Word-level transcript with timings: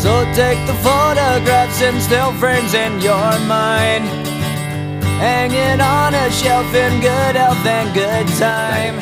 So 0.00 0.24
take 0.34 0.58
the 0.66 0.72
photographs 0.82 1.82
and 1.82 2.00
still 2.00 2.32
frames 2.40 2.72
in 2.72 3.02
your 3.02 3.38
mind. 3.46 4.08
Hanging 5.20 5.78
on 5.78 6.14
a 6.14 6.30
shelf 6.30 6.74
in 6.74 7.00
good 7.02 7.36
health 7.36 7.66
and 7.66 7.92
good 7.92 8.26
time. 8.38 8.96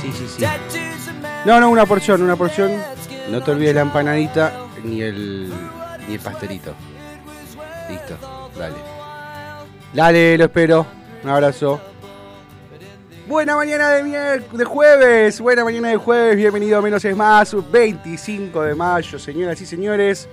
Sí, 0.00 0.12
sí, 0.12 0.28
sí. 0.28 0.46
No, 1.44 1.58
no, 1.58 1.68
una 1.68 1.84
porción, 1.84 2.22
una 2.22 2.36
porción. 2.36 2.80
No 3.28 3.42
te 3.42 3.50
olvides 3.50 3.74
la 3.74 3.80
empanadita 3.80 4.52
ni 4.84 5.02
el, 5.02 5.52
ni 6.06 6.14
el 6.14 6.20
pastelito. 6.20 6.74
Listo, 7.90 8.16
dale. 8.56 8.76
Dale, 9.92 10.38
lo 10.38 10.44
espero. 10.44 10.86
Un 11.24 11.30
abrazo. 11.30 11.80
Buena 13.26 13.56
mañana 13.56 13.90
de, 13.90 14.40
de 14.52 14.64
jueves, 14.64 15.40
buena 15.40 15.64
mañana 15.64 15.88
de 15.88 15.96
jueves, 15.96 16.36
bienvenido 16.36 16.78
a 16.78 16.82
Menos 16.82 17.04
es 17.04 17.16
Más, 17.16 17.56
25 17.72 18.62
de 18.62 18.74
mayo, 18.76 19.18
señoras 19.18 19.60
y 19.60 19.66
señores. 19.66 20.28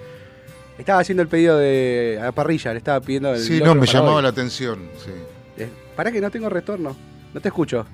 Estaba 0.77 0.99
haciendo 0.99 1.23
el 1.23 1.27
pedido 1.27 1.57
de 1.57 2.19
a 2.21 2.25
la 2.25 2.31
parrilla, 2.31 2.71
le 2.71 2.77
estaba 2.77 2.99
pidiendo 2.99 3.33
el 3.33 3.39
Sí, 3.39 3.59
no, 3.63 3.73
me 3.73 3.87
llamaba 3.87 4.15
hoy. 4.17 4.23
la 4.23 4.29
atención. 4.29 4.79
Sí. 5.03 5.11
Eh, 5.57 5.69
Pará 5.95 6.11
que 6.11 6.21
no 6.21 6.29
tengo 6.29 6.49
retorno, 6.49 6.95
no 7.33 7.41
te 7.41 7.47
escucho. 7.47 7.85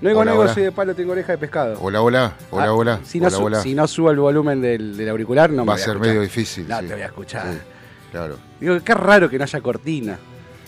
No 0.00 0.08
digo 0.08 0.20
hola. 0.20 0.52
soy 0.52 0.62
de 0.64 0.72
palo, 0.72 0.94
tengo 0.94 1.12
oreja 1.12 1.32
de 1.32 1.38
pescado. 1.38 1.78
Hola, 1.80 2.00
hola, 2.02 2.32
hola, 2.50 2.64
Ah, 2.66 2.72
hola. 2.72 3.00
Si 3.04 3.18
no, 3.20 3.26
hola, 3.28 3.36
su- 3.36 3.44
hola. 3.44 3.60
si 3.62 3.74
no 3.74 3.86
subo 3.88 4.10
el 4.10 4.18
volumen 4.18 4.60
del, 4.60 4.96
del 4.96 5.08
auricular, 5.10 5.50
no 5.50 5.64
me 5.64 5.68
Va 5.70 5.74
a 5.74 5.78
ser 5.78 5.98
medio 5.98 6.20
difícil. 6.22 6.66
No 6.68 6.80
sí. 6.80 6.86
te 6.86 6.92
voy 6.94 7.02
a 7.02 7.06
escuchar. 7.06 7.52
Sí, 7.52 7.58
claro. 8.10 8.36
Digo, 8.60 8.78
qué 8.82 8.94
raro 8.94 9.28
que 9.30 9.36
no 9.38 9.44
haya 9.44 9.60
cortina. 9.60 10.18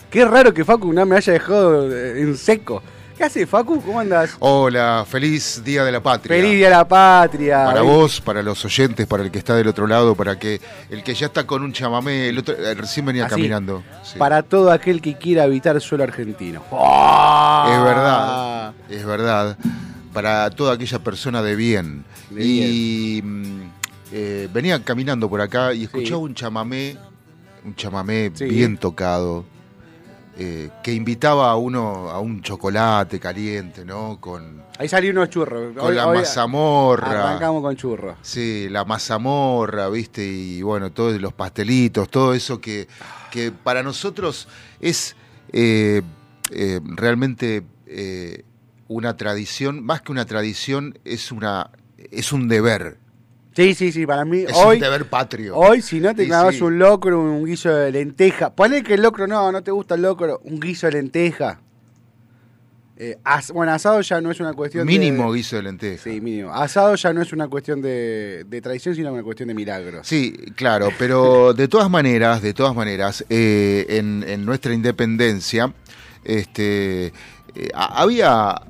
Qué 0.09 0.25
raro 0.25 0.51
que 0.53 0.65
Facu 0.65 0.91
no 0.91 1.05
me 1.05 1.15
haya 1.17 1.33
dejado 1.33 1.91
eh, 1.95 2.21
en 2.21 2.35
seco. 2.37 2.81
¿Qué 3.19 3.25
hace 3.25 3.45
Facu? 3.45 3.81
¿Cómo 3.81 3.99
andas? 3.99 4.37
Hola, 4.39 5.05
feliz 5.05 5.61
Día 5.61 5.83
de 5.83 5.91
la 5.91 6.01
Patria. 6.01 6.37
Feliz 6.37 6.53
día 6.57 6.69
de 6.69 6.73
la 6.73 6.87
patria. 6.87 7.65
Para 7.65 7.81
vos, 7.81 8.21
para 8.21 8.41
los 8.41 8.63
oyentes, 8.63 9.05
para 9.07 9.23
el 9.23 9.29
que 9.29 9.39
está 9.39 9.57
del 9.57 9.67
otro 9.67 9.87
lado, 9.87 10.15
para 10.15 10.39
que 10.39 10.61
el 10.89 11.03
que 11.03 11.13
ya 11.13 11.25
está 11.25 11.45
con 11.45 11.61
un 11.61 11.73
chamamé, 11.73 12.29
el 12.29 12.37
otro 12.37 12.55
eh, 12.55 12.73
recién 12.75 13.05
venía 13.05 13.25
Así, 13.25 13.35
caminando. 13.35 13.83
Sí. 14.05 14.17
Para 14.17 14.41
todo 14.41 14.71
aquel 14.71 15.01
que 15.01 15.17
quiera 15.17 15.43
habitar 15.43 15.81
suelo 15.81 16.05
argentino. 16.05 16.61
Es 16.71 17.83
verdad, 17.83 18.73
es 18.89 19.05
verdad. 19.05 19.57
Para 20.13 20.49
toda 20.51 20.75
aquella 20.75 20.99
persona 20.99 21.41
de 21.41 21.57
bien. 21.57 22.05
De 22.29 22.41
y 22.45 23.21
mm, 23.21 23.61
eh, 24.13 24.47
venía 24.53 24.81
caminando 24.81 25.29
por 25.29 25.41
acá 25.41 25.73
y 25.73 25.83
escuchaba 25.83 26.19
Sí. 26.19 26.23
un 26.23 26.35
chamamé, 26.35 26.95
un 27.65 27.75
chamamé 27.75 28.31
Sí. 28.33 28.45
bien 28.45 28.77
tocado, 28.77 29.43
eh, 30.39 30.69
que 30.81 30.93
invitaba 30.93 31.51
a 31.51 31.55
uno 31.57 32.09
a 32.09 32.19
un 32.19 32.41
chocolate 32.41 33.19
caliente, 33.19 33.83
¿no? 33.83 34.17
Con, 34.21 34.63
Ahí 34.77 34.87
salió 34.87 35.11
unos 35.11 35.29
churros. 35.29 35.75
con 35.75 35.87
Hoy- 35.89 35.95
la 35.95 36.07
hoy 36.07 36.19
mazamorra. 36.19 37.27
Arrancamos 37.29 37.61
con 37.61 37.75
churros. 37.75 38.15
Sí, 38.21 38.67
la 38.69 38.85
mazamorra, 38.85 39.89
¿viste? 39.89 40.25
Y 40.25 40.61
bueno, 40.61 40.91
todos 40.91 41.19
los 41.19 41.33
pastelitos, 41.33 42.09
todo 42.09 42.33
eso 42.33 42.61
que, 42.61 42.87
que 43.31 43.51
para 43.51 43.83
nosotros 43.83 44.47
es 44.79 45.15
eh, 45.51 46.01
eh, 46.51 46.79
realmente 46.85 47.63
una 48.87 49.17
tradición, 49.17 49.83
más 49.83 50.01
que 50.01 50.11
una 50.11 50.25
tradición, 50.25 50.97
es, 51.05 51.31
una, 51.31 51.69
es 51.97 52.31
un 52.31 52.47
deber. 52.47 52.97
Sí, 53.55 53.73
sí, 53.73 53.91
sí, 53.91 54.05
para 54.05 54.23
mí 54.25 54.39
Es 54.47 54.53
hoy, 54.55 54.75
un 54.77 54.81
deber 54.81 55.05
patrio. 55.09 55.55
hoy 55.57 55.81
si 55.81 55.99
no 55.99 56.13
te 56.15 56.25
clavas 56.25 56.55
sí. 56.55 56.61
un 56.63 56.77
locro, 56.79 57.19
un 57.19 57.43
guiso 57.45 57.73
de 57.75 57.91
lenteja. 57.91 58.53
Ponle 58.55 58.83
que 58.83 58.93
el 58.93 59.01
locro 59.01 59.27
no, 59.27 59.51
no 59.51 59.61
te 59.63 59.71
gusta 59.71 59.95
el 59.95 60.03
locro, 60.03 60.39
un 60.43 60.59
guiso 60.59 60.87
de 60.87 60.93
lenteja. 60.93 61.59
Eh, 63.01 63.17
as- 63.23 63.51
bueno, 63.51 63.71
asado 63.71 64.01
ya 64.01 64.19
no 64.19 64.29
es 64.29 64.39
una 64.41 64.53
cuestión 64.53 64.85
Mínimo 64.85 65.31
de... 65.31 65.37
guiso 65.37 65.55
de 65.55 65.63
lenteja. 65.63 66.03
Sí, 66.03 66.19
mínimo. 66.21 66.53
Asado 66.53 66.95
ya 66.95 67.13
no 67.13 67.21
es 67.21 67.31
una 67.33 67.47
cuestión 67.47 67.81
de, 67.81 68.45
de 68.47 68.61
tradición, 68.61 68.93
sino 68.93 69.11
una 69.13 69.23
cuestión 69.23 69.47
de 69.47 69.55
milagros. 69.55 70.05
Sí, 70.07 70.33
claro, 70.55 70.89
pero 70.99 71.53
de 71.55 71.67
todas 71.69 71.89
maneras, 71.89 72.41
de 72.41 72.53
todas 72.53 72.75
maneras, 72.75 73.25
eh, 73.29 73.85
en, 73.89 74.23
en 74.27 74.45
nuestra 74.45 74.73
independencia, 74.73 75.73
este, 76.25 77.07
eh, 77.07 77.69
ha- 77.73 78.01
había, 78.01 78.61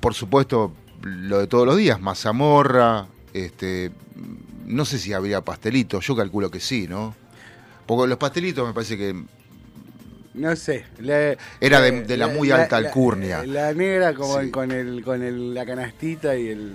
por 0.00 0.14
supuesto, 0.14 0.72
lo 1.02 1.38
de 1.38 1.46
todos 1.46 1.66
los 1.66 1.76
días, 1.76 2.00
mazamorra, 2.00 3.06
este, 3.34 3.90
no 4.66 4.84
sé 4.84 4.98
si 4.98 5.12
habría 5.12 5.40
pastelitos, 5.42 6.06
yo 6.06 6.16
calculo 6.16 6.50
que 6.50 6.60
sí, 6.60 6.86
¿no? 6.88 7.14
Porque 7.86 8.08
los 8.08 8.18
pastelitos 8.18 8.66
me 8.66 8.74
parece 8.74 8.96
que 8.98 9.14
No 10.34 10.54
sé. 10.56 10.84
Era 11.60 11.80
de- 11.80 11.88
eh, 11.88 12.02
de 12.02 12.16
la 12.16 12.28
muy 12.28 12.50
alta 12.50 12.76
alcurnia. 12.76 13.44
La, 13.44 13.72
negra 13.72 14.14
como 14.14 14.40
Sí. 14.40 14.50
con, 14.50 14.70
el, 14.70 15.02
con 15.02 15.22
el, 15.22 15.54
la 15.54 15.64
canastita 15.66 16.36
y 16.36 16.48
el... 16.48 16.74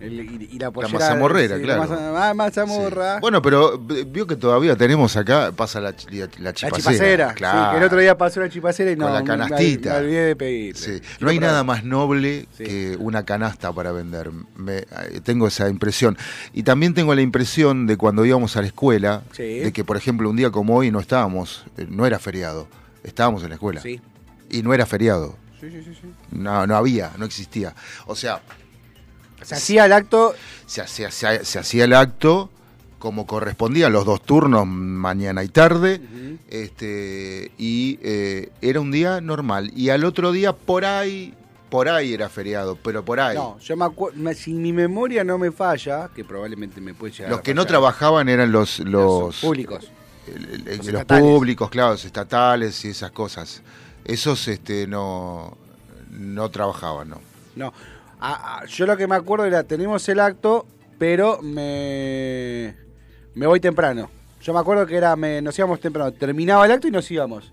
El- 0.00 0.20
y, 0.20 0.48
y 0.52 0.58
la 0.58 0.70
pollera. 0.70 0.92
mazamorrera, 0.98 1.56
sí, 1.56 1.62
claro. 1.62 1.82
La 1.82 1.88
maza- 1.88 2.28
ah, 2.30 2.34
mazamorra. 2.34 3.14
Sí. 3.14 3.20
Bueno, 3.20 3.40
pero 3.40 3.78
vio 3.78 4.26
que 4.26 4.36
todavía 4.36 4.76
tenemos 4.76 5.16
acá, 5.16 5.52
pasa 5.52 5.80
la, 5.80 5.90
la, 6.10 6.26
la 6.26 6.28
la 6.38 6.52
chipacera. 6.52 6.76
chipacera. 6.92 7.28
Sí, 7.30 7.34
claro. 7.36 7.70
que 7.70 7.76
el 7.78 7.82
otro 7.84 7.98
día 8.00 8.18
pasó 8.18 8.40
la 8.40 8.48
chipacera 8.50 8.90
y 8.90 8.96
no. 8.96 9.04
Con 9.06 9.14
la 9.14 9.24
canastita. 9.24 9.90
Me, 9.94 9.98
olvidé 10.00 10.20
de 10.26 10.36
pedirle. 10.36 10.80
Sí. 10.80 11.00
No 11.20 11.30
hay 11.30 11.38
nada 11.38 11.62
más 11.64 11.84
noble 11.84 12.48
que 12.58 12.96
una 12.98 13.24
canasta 13.24 13.72
para 13.72 13.92
vender. 13.92 14.30
Me- 14.56 14.78
eh, 14.78 14.86
tengo 15.22 15.46
esa 15.46 15.68
impresión. 15.68 16.18
Y 16.52 16.64
también 16.64 16.92
tengo 16.92 17.14
la 17.14 17.22
impresión 17.22 17.86
de 17.86 17.96
cuando 17.96 18.24
íbamos 18.24 18.56
a 18.56 18.60
la 18.62 18.66
escuela, 18.66 19.22
de 19.38 19.72
que, 19.72 19.84
por 19.84 19.96
ejemplo, 19.96 20.28
un 20.28 20.36
día 20.36 20.50
como 20.50 20.76
hoy 20.76 20.90
no 20.90 20.98
estábamos, 21.00 21.64
eh, 21.78 21.86
no 21.88 22.04
era 22.04 22.18
feriado, 22.18 22.66
estábamos 23.04 23.42
en 23.44 23.50
la 23.50 23.54
escuela. 23.54 23.80
Sí. 23.80 24.00
Y 24.50 24.62
no 24.62 24.74
era 24.74 24.86
feriado. 24.86 25.36
Sí, 25.60 25.70
sí, 25.70 25.82
sí, 25.82 25.94
sí. 25.98 26.10
No, 26.32 26.66
no 26.66 26.76
había, 26.76 27.12
no 27.16 27.24
existía. 27.24 27.74
O 28.06 28.14
sea, 28.16 28.42
Se 29.44 29.54
hacía 29.54 29.84
el 29.86 29.92
acto. 29.92 30.34
se 30.66 30.80
hacía, 30.82 31.10
se, 31.10 31.44
se 31.44 31.58
hacía 31.58 31.84
el 31.84 31.92
acto 31.94 32.50
como 32.98 33.26
correspondía, 33.26 33.90
los 33.90 34.06
dos 34.06 34.22
turnos, 34.22 34.66
mañana 34.66 35.44
y 35.44 35.48
tarde, 35.48 36.00
este, 36.48 37.52
y 37.58 37.98
eh, 38.02 38.50
era 38.62 38.80
un 38.80 38.90
día 38.90 39.20
normal. 39.20 39.70
Y 39.76 39.90
al 39.90 40.04
otro 40.04 40.32
día, 40.32 40.54
por 40.54 40.84
ahí, 40.86 41.34
por 41.68 41.88
ahí 41.88 42.14
era 42.14 42.28
feriado, 42.30 42.78
pero 42.82 43.04
por 43.04 43.20
ahí. 43.20 43.36
No, 43.36 43.58
yo 43.58 43.76
me 43.76 43.84
acuerdo. 43.84 44.32
Si 44.34 44.54
mi 44.54 44.72
memoria 44.72 45.22
no 45.24 45.36
me 45.36 45.50
falla, 45.52 46.08
que 46.14 46.24
probablemente 46.24 46.80
me 46.80 46.94
puede 46.94 47.12
llegar 47.12 47.30
los 47.30 47.40
a 47.40 47.42
que 47.42 47.52
no 47.54 47.66
trabajaban 47.66 48.28
eran 48.30 48.50
los, 48.52 48.78
los, 48.80 49.36
públicos. 49.40 49.90
el- 50.26 50.66
el- 50.68 50.92
los 50.92 51.04
públicos, 51.04 51.68
claro, 51.68 51.90
los 51.92 52.04
estatales 52.06 52.82
y 52.84 52.88
esas 52.88 53.10
cosas. 53.10 53.60
Esos 54.06 54.48
este, 54.48 54.86
no, 54.86 55.56
no 56.10 56.48
trabajaban, 56.50 57.10
¿no? 57.10 57.20
No. 57.56 57.72
Ah, 58.26 58.60
ah, 58.62 58.66
yo 58.66 58.86
lo 58.86 58.96
que 58.96 59.06
me 59.06 59.16
acuerdo 59.16 59.44
era, 59.44 59.64
tenemos 59.64 60.08
el 60.08 60.18
acto, 60.18 60.66
pero 60.98 61.42
me, 61.42 62.74
me 63.34 63.46
voy 63.46 63.60
temprano. 63.60 64.08
Yo 64.40 64.54
me 64.54 64.60
acuerdo 64.60 64.86
que 64.86 64.96
era, 64.96 65.14
nos 65.14 65.58
íbamos 65.58 65.78
temprano. 65.78 66.10
Terminaba 66.12 66.64
el 66.64 66.72
acto 66.72 66.88
y 66.88 66.90
nos 66.90 67.10
íbamos. 67.10 67.52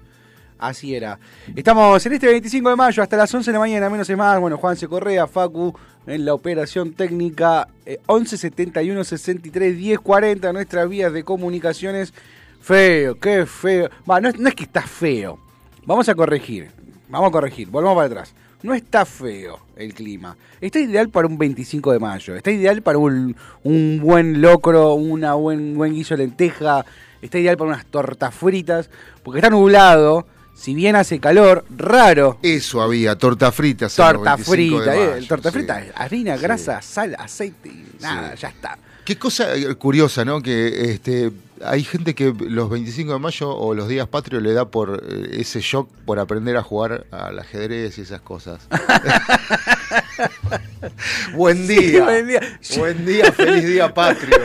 Así 0.58 0.96
era. 0.96 1.20
Estamos 1.56 2.06
en 2.06 2.14
este 2.14 2.28
25 2.28 2.70
de 2.70 2.76
mayo 2.78 3.04
hasta 3.04 3.18
las 3.18 3.34
11 3.34 3.50
de 3.50 3.54
la 3.54 3.60
mañana, 3.60 3.90
menos 3.90 4.10
es 4.10 4.18
más. 4.18 4.40
Bueno, 4.40 4.58
Juan 4.58 4.78
C. 4.78 4.88
Correa, 4.88 5.28
Facu, 5.28 5.78
en 6.08 6.24
la 6.24 6.34
operación 6.34 6.94
técnica 6.94 7.68
eh, 7.86 8.00
11 8.06 8.38
71 8.38 9.04
63 9.04 9.76
10 9.78 10.00
40, 10.00 10.54
nuestras 10.54 10.88
vías 10.88 11.12
de 11.12 11.24
comunicaciones. 11.24 12.14
Feo, 12.62 13.16
qué 13.20 13.46
feo. 13.46 13.88
Es- 13.88 14.40
no 14.40 14.48
es 14.48 14.56
que 14.56 14.64
está 14.64 14.84
feo. 14.84 15.38
Vamos 15.86 16.08
a 16.08 16.16
corregir. 16.16 16.70
Vamos 17.10 17.28
a 17.28 17.32
corregir. 17.32 17.68
Volvamos 17.70 17.98
para 17.98 18.08
atrás. 18.08 18.34
No 18.64 18.74
está 18.74 19.06
feo 19.06 19.60
el 19.76 19.94
clima. 19.94 20.38
Está 20.60 20.80
ideal 20.80 21.10
para 21.10 21.28
un 21.28 21.38
25 21.38 21.92
de 21.92 22.00
mayo. 22.00 22.36
Está 22.36 22.52
ideal 22.52 22.82
para 22.82 22.98
un, 23.00 23.36
un 23.64 24.00
buen 24.02 24.42
locro, 24.42 24.94
una 24.94 25.34
buen, 25.34 25.76
buen 25.76 25.94
guiso 25.94 26.16
de 26.16 26.24
lenteja. 26.26 26.86
Está 27.22 27.40
ideal 27.40 27.58
para 27.58 27.72
unas 27.72 27.86
tortas 27.86 28.34
fritas. 28.36 28.90
Porque 29.24 29.40
está 29.40 29.50
nublado. 29.50 30.28
Si 30.54 30.76
bien 30.76 30.96
hace 30.96 31.20
calor, 31.20 31.66
raro. 31.76 32.38
Eso 32.44 32.82
había, 32.84 33.16
torta 33.18 33.52
frita. 33.52 33.88
Torta 33.90 34.36
25 34.36 34.80
de 34.80 34.84
frita. 34.84 35.18
eh, 35.18 35.26
torta 35.28 35.50
sí. 35.50 35.58
frita, 35.58 35.84
harina, 35.96 36.36
Sí. 36.38 36.44
grasa, 36.44 36.82
sal, 36.84 37.16
aceite 37.18 37.70
y 37.70 37.86
nada, 38.00 38.34
Sí. 38.36 38.42
ya 38.44 38.50
está. 38.50 38.78
Qué 39.04 39.18
cosa 39.18 39.56
eh, 39.56 39.74
curiosa, 39.76 40.24
¿no? 40.24 40.40
Que 40.40 40.92
este, 40.92 41.32
hay 41.64 41.84
gente 41.84 42.16
que 42.16 42.34
los 42.40 42.70
25 42.70 43.14
de 43.14 43.20
mayo 43.20 43.56
o 43.56 43.74
los 43.74 43.88
días 43.88 44.08
patrios 44.08 44.42
le 44.42 44.54
da 44.54 44.70
por 44.70 45.04
eh, 45.08 45.38
ese 45.40 45.62
shock 45.62 45.90
por 46.06 46.20
aprender 46.20 46.58
a 46.58 46.64
jugar 46.64 47.06
al 47.12 47.40
ajedrez 47.40 47.98
y 47.98 48.02
esas 48.02 48.22
cosas. 48.22 48.68
buen 51.34 51.68
día. 51.68 52.04
buen 52.04 52.28
día. 52.28 52.42
Buen 52.78 53.06
día, 53.06 53.32
feliz 53.32 53.66
día 53.66 53.94
patrio. 53.94 54.38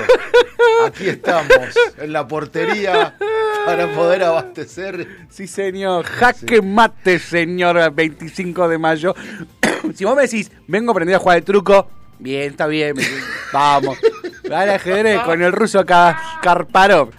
Aquí 0.85 1.09
estamos, 1.09 1.75
en 1.99 2.13
la 2.13 2.27
portería, 2.27 3.17
para 3.65 3.93
poder 3.95 4.23
abastecer. 4.23 5.27
Sí, 5.31 5.47
señor. 5.47 6.05
Jaque 6.05 6.61
mate, 6.61 7.19
señor, 7.19 7.95
25 7.95 8.69
de 8.69 8.79
mayo. 8.79 9.15
si 9.95 10.05
vos 10.05 10.17
me 10.17 10.23
decís, 10.23 10.51
vengo 10.67 10.91
a 10.91 10.93
aprender 10.93 11.17
a 11.17 11.19
jugar 11.19 11.39
el 11.39 11.45
truco, 11.45 11.89
bien, 12.19 12.51
está 12.51 12.67
bien. 12.67 12.95
Vamos. 13.53 13.99
Al 14.53 14.71
ajedrez 14.71 15.21
con 15.23 15.43
el 15.43 15.53
ruso 15.53 15.85
Ka- 15.85 16.39
Karparov. 16.43 17.11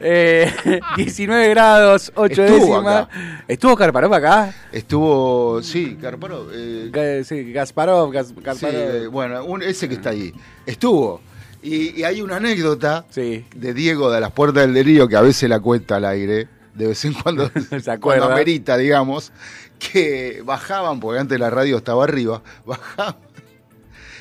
Eh, 0.00 0.52
19 0.96 1.48
grados, 1.50 2.12
8 2.14 2.42
Estuvo 2.44 2.58
décimas. 2.74 3.04
acá. 3.06 3.44
¿Estuvo 3.46 3.76
Karparov 3.76 4.12
acá? 4.14 4.52
Estuvo, 4.72 5.62
sí, 5.62 5.96
Carparo. 6.00 6.48
eh, 6.52 6.90
Ga- 6.92 7.22
Sí, 7.24 7.52
Gasparov, 7.52 8.10
Gas- 8.10 8.28
sí, 8.28 8.34
Kasparov. 8.42 9.10
bueno, 9.10 9.44
un- 9.44 9.62
ese 9.62 9.88
que 9.88 9.94
está 9.94 10.10
ahí. 10.10 10.32
Estuvo. 10.66 11.20
Y, 11.62 12.00
y 12.00 12.04
hay 12.04 12.20
una 12.22 12.36
anécdota 12.36 13.04
Sí. 13.10 13.44
de 13.54 13.74
Diego 13.74 14.10
de 14.10 14.20
las 14.20 14.30
Puertas 14.32 14.62
del 14.64 14.74
Delío 14.74 15.08
que 15.08 15.16
a 15.16 15.22
veces 15.22 15.48
la 15.48 15.60
cuenta 15.60 15.96
al 15.96 16.04
aire, 16.04 16.48
de 16.74 16.86
vez 16.88 17.04
en 17.04 17.14
cuando, 17.14 17.50
Se 17.82 17.98
cuando 17.98 18.26
amerita, 18.26 18.76
digamos, 18.76 19.32
que 19.78 20.42
bajaban, 20.44 20.98
porque 21.00 21.20
antes 21.20 21.38
la 21.38 21.50
radio 21.50 21.76
estaba 21.78 22.04
arriba, 22.04 22.42
bajaban. 22.66 23.16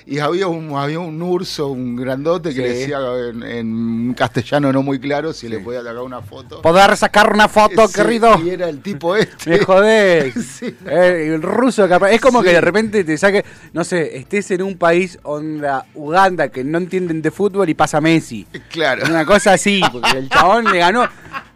Y 0.10 0.20
había 0.20 0.48
un, 0.48 0.74
había 0.74 1.00
un 1.00 1.22
urso, 1.22 1.68
un 1.68 1.98
grandote, 1.98 2.50
que 2.50 2.56
Sí. 2.56 2.62
le 2.62 2.70
decía 2.74 2.98
en, 3.30 3.44
en 3.44 3.68
un 3.76 4.14
castellano 4.14 4.72
no 4.72 4.82
muy 4.82 5.00
claro 5.00 5.34
si 5.34 5.50
le 5.50 5.60
podía 5.60 5.82
sacar 5.84 6.00
una 6.02 6.22
foto. 6.22 6.62
¿Poder 6.62 6.96
sacar 6.96 7.34
una 7.34 7.50
foto, 7.50 7.86
Sí, 7.90 7.94
querido? 7.94 8.40
Y 8.42 8.52
era 8.52 8.70
el 8.70 8.80
tipo 8.82 9.16
este. 9.18 9.50
Me 9.50 9.60
jodés. 9.60 10.34
No. 10.82 10.92
Eh, 10.92 11.34
el 11.36 11.42
ruso 11.42 11.88
capaz. 11.90 12.12
Es 12.12 12.22
como 12.22 12.42
que 12.42 12.52
de 12.52 12.62
repente 12.62 13.04
te 13.04 13.18
saque, 13.18 13.44
no 13.74 13.84
sé, 13.84 14.18
estés 14.18 14.50
en 14.52 14.62
un 14.62 14.78
país 14.78 15.20
onda 15.24 15.86
Uganda 15.94 16.48
que 16.50 16.64
no 16.64 16.78
entienden 16.78 17.22
de 17.22 17.30
fútbol 17.32 17.68
y 17.70 17.74
pasa 17.74 18.00
Messi. 18.00 18.48
Claro. 18.70 19.06
Una 19.10 19.26
cosa 19.26 19.54
así, 19.54 19.82
porque 19.92 20.18
el 20.18 20.30
chabón 20.30 20.66
le 20.72 20.78
ganó, 20.80 21.06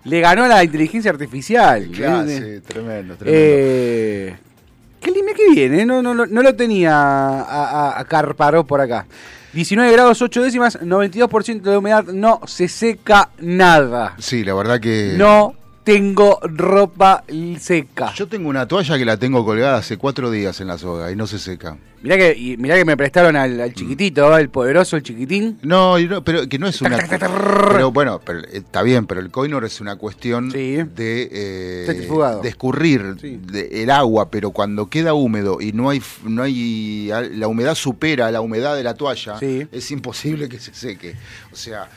le 0.04 0.20
ganó 0.20 0.44
a 0.44 0.48
la 0.50 0.64
inteligencia 0.64 1.10
artificial. 1.12 1.90
Claro, 1.96 2.28
¿eh? 2.30 2.60
sí, 2.62 2.68
tremendo, 2.68 3.16
tremendo. 3.16 3.26
Eh, 3.26 4.36
qué 5.02 5.12
limpio 5.12 5.34
que 5.36 5.50
viene, 5.54 5.86
no, 5.86 6.02
no, 6.02 6.14
lo- 6.14 6.28
no 6.28 6.42
lo 6.42 6.56
tenía 6.56 6.94
a, 6.96 7.42
a, 7.42 8.00
a 8.00 8.06
Karparov 8.06 8.66
por 8.66 8.80
acá. 8.82 9.06
19 9.54 9.92
grados 9.92 10.22
8 10.22 10.44
décimas, 10.44 10.80
92% 10.80 11.62
de 11.62 11.78
humedad, 11.78 12.06
no 12.06 12.40
se 12.46 12.70
seca 12.70 13.30
nada. 13.40 14.16
sí, 14.20 14.44
la 14.46 14.54
verdad 14.54 14.80
que. 14.80 15.16
No 15.18 15.56
tengo 15.84 16.40
ropa 16.44 17.24
seca. 17.60 18.14
Yo 18.16 18.28
tengo 18.28 18.50
una 18.50 18.68
toalla 18.68 18.98
que 18.98 19.06
la 19.06 19.18
tengo 19.18 19.44
colgada 19.46 19.78
hace 19.78 19.98
cuatro 19.98 20.30
días 20.30 20.60
en 20.62 20.68
la 20.68 20.78
soga 20.78 21.12
y 21.12 21.16
no 21.16 21.26
se 21.28 21.40
seca. 21.40 21.78
Mirá 22.04 22.18
que, 22.18 22.36
y 22.36 22.58
mirá 22.58 22.76
que 22.76 22.86
me 22.86 22.98
prestaron 22.98 23.36
al, 23.36 23.60
al 23.62 23.74
chiquitito, 23.74 24.36
el 24.38 24.50
poderoso, 24.50 24.96
el 24.98 25.04
chiquitín. 25.04 25.60
No, 25.62 26.00
y 26.00 26.08
no, 26.08 26.24
pero 26.24 26.48
que 26.50 26.58
no 26.58 26.68
es 26.68 26.82
una. 26.82 26.98
Pero 26.98 27.92
bueno, 27.92 28.20
pero, 28.26 28.40
eh, 28.40 28.46
está 28.54 28.82
bien, 28.82 29.06
pero 29.06 29.22
el 29.22 29.30
coinor 29.30 29.66
es 29.66 29.80
una 29.82 29.96
cuestión 29.98 30.52
Sí. 30.52 30.78
de, 30.78 31.30
eh, 31.32 32.40
de 32.42 32.50
escurrir 32.50 33.18
Sí. 33.22 33.40
de- 33.44 33.84
el 33.84 33.92
agua, 33.92 34.32
pero 34.32 34.50
cuando 34.52 34.90
queda 34.90 35.14
húmedo 35.14 35.62
y 35.62 35.74
no 35.74 35.90
hay, 35.92 36.02
no 36.24 36.42
hay, 36.44 37.12
la 37.34 37.48
humedad 37.48 37.76
supera 37.76 38.32
la 38.32 38.42
humedad 38.42 38.76
de 38.76 38.84
la 38.84 38.96
toalla, 38.96 39.38
Sí. 39.40 39.68
es 39.72 39.92
imposible 39.92 40.50
que 40.50 40.60
se 40.60 40.74
seque. 40.74 41.16
O 41.52 41.56
sea, 41.56 41.88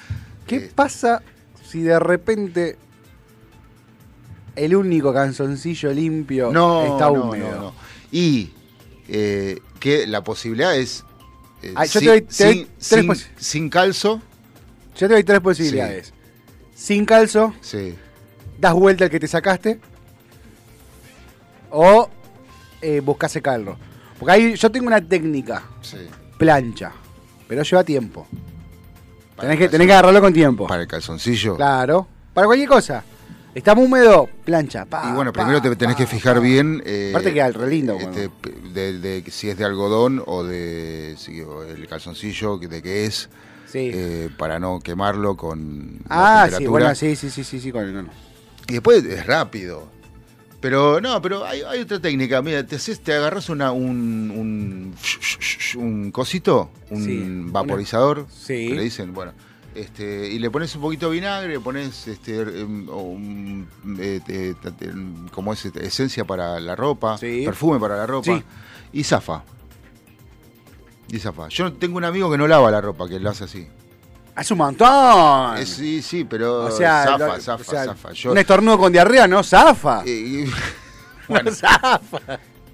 ¿Qué 0.47 0.57
eh, 0.57 0.71
pasa 0.75 1.23
si 1.67 1.81
de 1.81 1.99
repente 1.99 2.77
el 4.57 4.75
único 4.77 5.13
canzoncillo 5.13 5.93
limpio 5.93 6.51
no, 6.53 6.85
está 6.85 7.11
húmedo? 7.11 7.51
no, 7.51 7.61
no. 7.63 7.75
Y 8.13 8.51
eh, 9.09 9.59
que 9.81 10.07
la 10.07 10.23
posibilidad 10.25 10.77
es 10.77 11.05
eh, 11.63 11.73
Ah, 11.77 11.85
yo 11.87 11.93
te 11.93 11.99
sin, 12.01 12.09
doy 12.09 12.67
tres- 13.11 13.27
sin- 13.39 13.69
calzo, 13.71 14.21
Yo 14.97 15.09
te 15.09 15.15
doy 15.15 15.25
tres 15.25 15.41
posibilidades. 15.41 16.13
Sin 16.75 17.05
calzo, 17.05 17.55
sí. 17.61 17.95
das 18.59 18.75
vuelta 18.75 19.05
al 19.05 19.11
que 19.11 19.19
te 19.21 19.27
sacaste. 19.29 19.81
O 21.71 22.09
eh, 22.83 23.01
buscas 23.01 23.33
secarlo. 23.33 23.77
Porque 24.19 24.33
ahí 24.33 24.55
yo 24.55 24.71
tengo 24.71 24.87
una 24.87 25.01
técnica, 25.01 25.63
sí. 25.83 25.97
plancha, 26.39 26.93
pero 27.49 27.63
lleva 27.63 27.83
tiempo. 27.85 28.27
Tenés 29.41 29.59
que, 29.59 29.69
tenés 29.69 29.87
que 29.89 29.93
agarrarlo 29.93 30.21
con 30.21 30.33
tiempo. 30.33 30.67
Para 30.69 30.83
el 30.83 30.89
calzoncillo. 30.89 31.57
Claro. 31.57 32.07
Para 32.33 32.47
cualquier 32.47 32.69
cosa. 32.69 33.03
Está 33.55 33.75
muy 33.75 33.85
húmedo, 33.85 34.29
plancha. 34.45 34.85
pa, 34.85 35.09
Y 35.09 35.13
bueno, 35.15 35.33
pa, 35.33 35.43
primero 35.43 35.63
te 35.63 35.75
tenés 35.77 35.95
pa, 35.95 36.01
que 36.03 36.07
fijar 36.07 36.41
bien. 36.41 36.83
eh, 36.85 37.11
Aparte 37.11 37.33
queda 37.33 37.51
re 37.53 37.69
lindo, 37.71 37.97
este, 37.99 38.29
de, 38.73 38.99
de 38.99 39.25
si 39.31 39.49
es 39.49 39.57
de 39.57 39.65
algodón 39.65 40.23
o 40.27 40.43
de 40.43 41.15
si- 41.19 41.41
o 41.41 41.63
el 41.63 41.87
calzoncillo, 41.87 42.59
de 42.59 42.83
qué 42.83 43.07
es, 43.07 43.29
Sí. 43.71 43.91
eh, 43.93 44.29
para 44.37 44.59
no 44.59 44.81
quemarlo 44.81 45.37
con 45.37 45.99
la 46.09 46.45
ah, 46.45 46.51
sí, 46.51 46.67
bueno, 46.67 46.95
sí, 46.95 47.15
sí, 47.17 47.31
sí, 47.31 47.45
sí, 47.45 47.61
sí, 47.61 47.71
con 47.73 47.85
el 47.85 47.95
no. 47.95 48.09
Y 48.69 48.73
después 48.75 49.05
es 49.05 49.25
rápido. 49.27 49.93
Pero 50.61 50.99
no, 51.01 51.21
pero 51.21 51.45
hay, 51.45 51.61
hay 51.61 51.81
otra 51.81 52.01
técnica. 52.01 52.41
Mira, 52.41 52.65
te 52.67 52.77
haces, 52.77 53.01
te 53.01 53.13
agarras 53.13 53.51
una, 53.51 53.71
un, 53.73 54.31
un, 54.35 54.95
un 55.83 56.11
cosito, 56.11 56.71
un 56.91 57.05
Sí, 57.05 57.19
una- 57.21 57.53
vaporizador, 57.53 58.27
Sí. 58.33 58.69
que 58.69 58.75
le 58.75 58.83
dicen, 58.85 59.13
bueno, 59.13 59.33
este, 59.75 60.29
y 60.31 60.39
le 60.39 60.51
pones 60.51 60.75
un 60.77 60.83
poquito 60.83 61.09
de 61.09 61.15
vinagre, 61.17 61.49
le 61.55 61.61
pones 61.61 62.07
este, 62.07 62.43
eh, 62.43 62.61
em, 64.81 65.29
como 65.31 65.53
es 65.53 65.65
este, 65.65 65.85
esencia 65.87 66.25
para 66.25 66.61
la 66.61 66.77
ropa, 66.77 67.19
Sí. 67.19 67.43
perfume 67.45 67.79
para 67.81 67.97
la 67.97 68.07
ropa, 68.07 68.25
Sí. 68.37 68.43
y 68.93 69.05
zafa. 69.05 69.43
Y 71.09 71.19
zafa. 71.19 71.49
Yo 71.49 71.73
tengo 71.73 71.97
un 71.99 72.05
amigo 72.05 72.31
que 72.31 72.39
no 72.39 72.47
lava 72.49 72.71
la 72.71 72.81
ropa, 72.81 73.09
que 73.09 73.19
lo 73.21 73.31
hace 73.31 73.45
así. 73.45 73.67
Hace 74.35 74.53
un 74.55 74.59
montón. 74.59 75.59
Eh, 75.59 75.67
sí, 75.67 76.03
sí, 76.03 76.25
pero 76.25 76.65
o 76.65 76.71
sea, 76.71 77.05
zafa, 77.05 77.19
lo- 77.37 77.41
zafa, 77.41 77.63
o 77.63 77.65
sea, 77.65 77.85
zafa. 77.85 78.13
Yo- 78.13 78.33
un 78.33 78.39
estornudo 78.39 78.79
con 78.79 78.93
diarrea, 78.93 79.29
no, 79.29 79.43
zafa. 79.45 80.03
eh, 80.05 80.11
y- 80.11 80.45
No 81.29 81.51
zafa. 81.53 82.01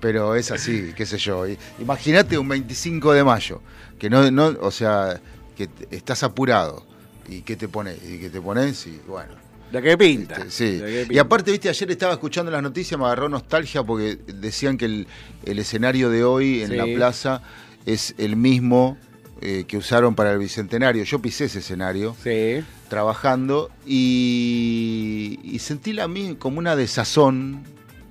pero 0.01 0.35
es 0.35 0.51
así, 0.51 0.93
qué 0.97 1.05
sé 1.05 1.19
yo. 1.19 1.45
Imagínate 1.79 2.39
un 2.39 2.49
25 2.49 3.13
de 3.13 3.23
mayo, 3.25 3.61
que 3.99 4.09
no, 4.09 4.31
no, 4.31 4.47
o 4.61 4.71
sea, 4.71 5.21
que 5.57 5.69
estás 5.91 6.23
apurado. 6.23 6.87
¿Y 7.29 7.43
qué 7.43 7.57
te 7.57 7.69
pones? 7.69 7.99
¿Y 8.09 8.19
qué 8.19 8.31
te 8.31 8.41
pones? 8.41 8.87
Y 8.87 9.01
bueno. 9.07 9.33
Lo 9.73 9.81
que 9.81 9.97
pinta. 9.97 10.35
Este, 10.43 11.05
sí. 11.07 11.09
Y 11.15 11.19
aparte, 11.19 11.53
viste, 11.53 11.69
ayer 11.69 11.91
estaba 11.93 12.15
escuchando 12.15 12.51
las 12.51 12.63
noticias, 12.63 12.99
me 12.99 13.07
agarró 13.07 13.29
nostalgia 13.29 13.85
porque 13.85 14.17
decían 14.27 14.77
que 14.77 14.87
el, 14.87 15.07
el 15.45 15.59
escenario 15.61 16.11
de 16.11 16.25
hoy 16.25 16.63
en 16.63 16.71
Sí. 16.71 16.77
la 16.77 16.85
plaza 16.87 17.43
es 17.87 18.15
el 18.19 18.35
mismo 18.37 18.99
eh, 19.43 19.65
que 19.69 19.77
usaron 19.77 20.15
para 20.17 20.33
el 20.33 20.39
Bicentenario. 20.39 21.05
Yo 21.05 21.21
pisé 21.21 21.45
ese 21.45 21.61
escenario 21.61 22.17
Sí. 22.23 22.63
trabajando 22.89 23.71
y, 23.87 25.39
y 25.43 25.59
sentí 25.61 25.93
la 25.93 26.09
mi- 26.09 26.35
como 26.35 26.59
una 26.59 26.75
desazón, 26.77 27.63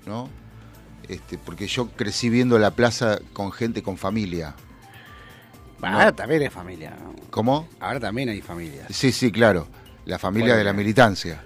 ¿no? 0.08 0.30
Este, 1.08 1.38
porque 1.38 1.68
yo 1.68 1.90
crecí 1.90 2.30
viendo 2.30 2.58
la 2.58 2.72
plaza 2.72 3.20
con 3.34 3.52
gente, 3.52 3.84
con 3.84 3.98
familia. 3.98 4.56
Ahora 5.82 6.12
también 6.12 6.42
hay 6.42 6.50
familia. 6.50 6.92
¿no? 7.02 7.14
¿Cómo? 7.30 7.68
Ahora 7.80 8.00
también 8.00 8.30
hay 8.30 8.42
familia. 8.42 8.86
Sí, 8.90 9.12
sí, 9.12 9.32
claro. 9.32 9.68
La 10.06 10.18
familia 10.20 10.48
Bueno, 10.50 10.58
de 10.58 10.64
la 10.64 10.74
militancia. 10.74 11.42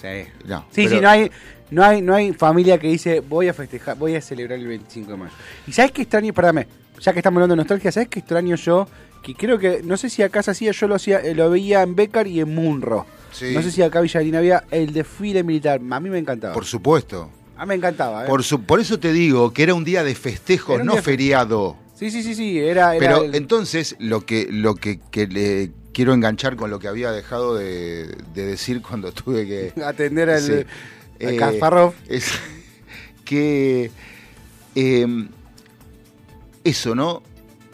Sí. 0.00 0.28
No, 0.44 0.60
Sí, 0.70 0.84
pero- 0.84 0.90
sí, 0.96 1.00
no 1.00 1.08
hay, 1.08 1.30
no 1.70 1.84
hay, 1.84 2.02
no 2.02 2.14
hay 2.14 2.32
familia 2.32 2.78
que 2.78 2.86
dice 2.88 3.20
voy 3.20 3.48
a 3.48 3.54
festejar, 3.54 3.96
voy 3.96 4.14
a 4.14 4.20
celebrar 4.20 4.58
el 4.58 4.66
25 4.66 5.10
de 5.12 5.16
mayo. 5.16 5.32
Y 5.66 5.72
sabes 5.72 5.90
qué 5.92 6.02
extraño, 6.02 6.32
perdóname, 6.32 6.66
ya 7.00 7.12
que 7.12 7.18
estamos 7.18 7.38
hablando 7.38 7.54
de 7.54 7.56
nostalgia, 7.58 7.90
¿sabes 7.90 8.08
qué 8.08 8.20
extraño 8.20 8.56
yo? 8.56 8.88
Que 9.22 9.34
creo 9.34 9.58
que, 9.58 9.80
no 9.82 9.96
sé 9.96 10.08
si 10.08 10.22
acá 10.22 10.42
se 10.42 10.52
hacía, 10.52 10.70
yo 10.70 10.86
lo 10.86 10.94
hacía, 10.94 11.18
eh, 11.18 11.34
lo 11.34 11.50
veía 11.50 11.82
en 11.82 11.96
Becar 11.96 12.26
y 12.28 12.40
en 12.40 12.54
Munro. 12.54 13.06
Sí. 13.32 13.52
No 13.54 13.62
sé 13.62 13.72
si 13.72 13.82
acá 13.82 14.00
Villarina 14.00 14.38
había 14.38 14.64
el 14.70 14.92
desfile 14.92 15.42
militar. 15.42 15.80
A 15.90 16.00
mí 16.00 16.08
me 16.10 16.18
encantaba. 16.18 16.54
Por 16.54 16.64
supuesto. 16.64 17.30
A 17.56 17.64
mí 17.64 17.70
me 17.70 17.74
encantaba, 17.74 18.24
¿eh? 18.24 18.28
Por, 18.28 18.44
su- 18.44 18.62
por 18.62 18.78
eso 18.78 19.00
te 19.00 19.12
digo 19.12 19.52
que 19.52 19.64
era 19.64 19.74
un 19.74 19.82
día 19.82 20.04
de 20.04 20.14
festejo, 20.14 20.78
no 20.78 20.92
día 20.92 21.02
feriado. 21.02 21.76
Sí, 21.98 22.10
sí, 22.10 22.22
sí, 22.22 22.34
sí, 22.34 22.58
era... 22.58 22.94
era 22.94 22.98
Pero 22.98 23.24
el- 23.24 23.34
entonces 23.34 23.96
lo 23.98 24.24
que, 24.26 24.46
lo 24.50 24.74
que, 24.74 25.00
que 25.10 25.26
le 25.26 25.72
quiero 25.92 26.12
enganchar 26.14 26.56
con 26.56 26.70
lo 26.70 26.78
que 26.78 26.88
había 26.88 27.10
dejado 27.10 27.54
de, 27.56 28.06
de 28.34 28.46
decir 28.46 28.82
cuando 28.82 29.12
tuve 29.12 29.46
que 29.46 29.80
atender 29.84 30.30
al, 30.30 30.42
Sí. 30.42 30.52
Eh, 31.18 31.36
Kasparov. 31.36 31.94
es 32.08 32.30
que 33.24 33.90
eh, 34.74 35.26
eso, 36.64 36.94
¿no? 36.94 37.22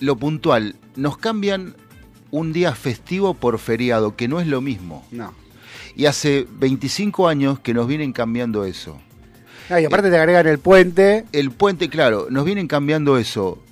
Lo 0.01 0.17
puntual, 0.17 0.77
nos 0.97 1.17
cambian 1.19 1.75
un 2.31 2.53
día 2.53 2.75
festivo 2.75 3.35
por 3.35 3.59
feriado, 3.59 4.17
que 4.17 4.29
no 4.29 4.41
es 4.41 4.47
lo 4.47 4.61
mismo. 4.61 5.05
No. 5.11 5.35
Y 5.97 6.07
hace 6.07 6.47
25 6.59 7.29
años 7.29 7.59
que 7.61 7.75
nos 7.75 7.87
vienen 7.87 8.13
cambiando 8.13 8.65
eso. 8.65 9.01
No, 9.69 9.79
y 9.79 9.85
aparte 9.85 10.11
te 10.11 10.17
agregan 10.19 10.47
el 10.47 10.59
puente. 10.59 11.25
El 11.33 11.51
puente, 11.51 11.89
claro, 11.89 12.29
nos 12.31 12.45
vienen 12.45 12.69
cambiando 12.69 13.19
eso. 13.19 13.63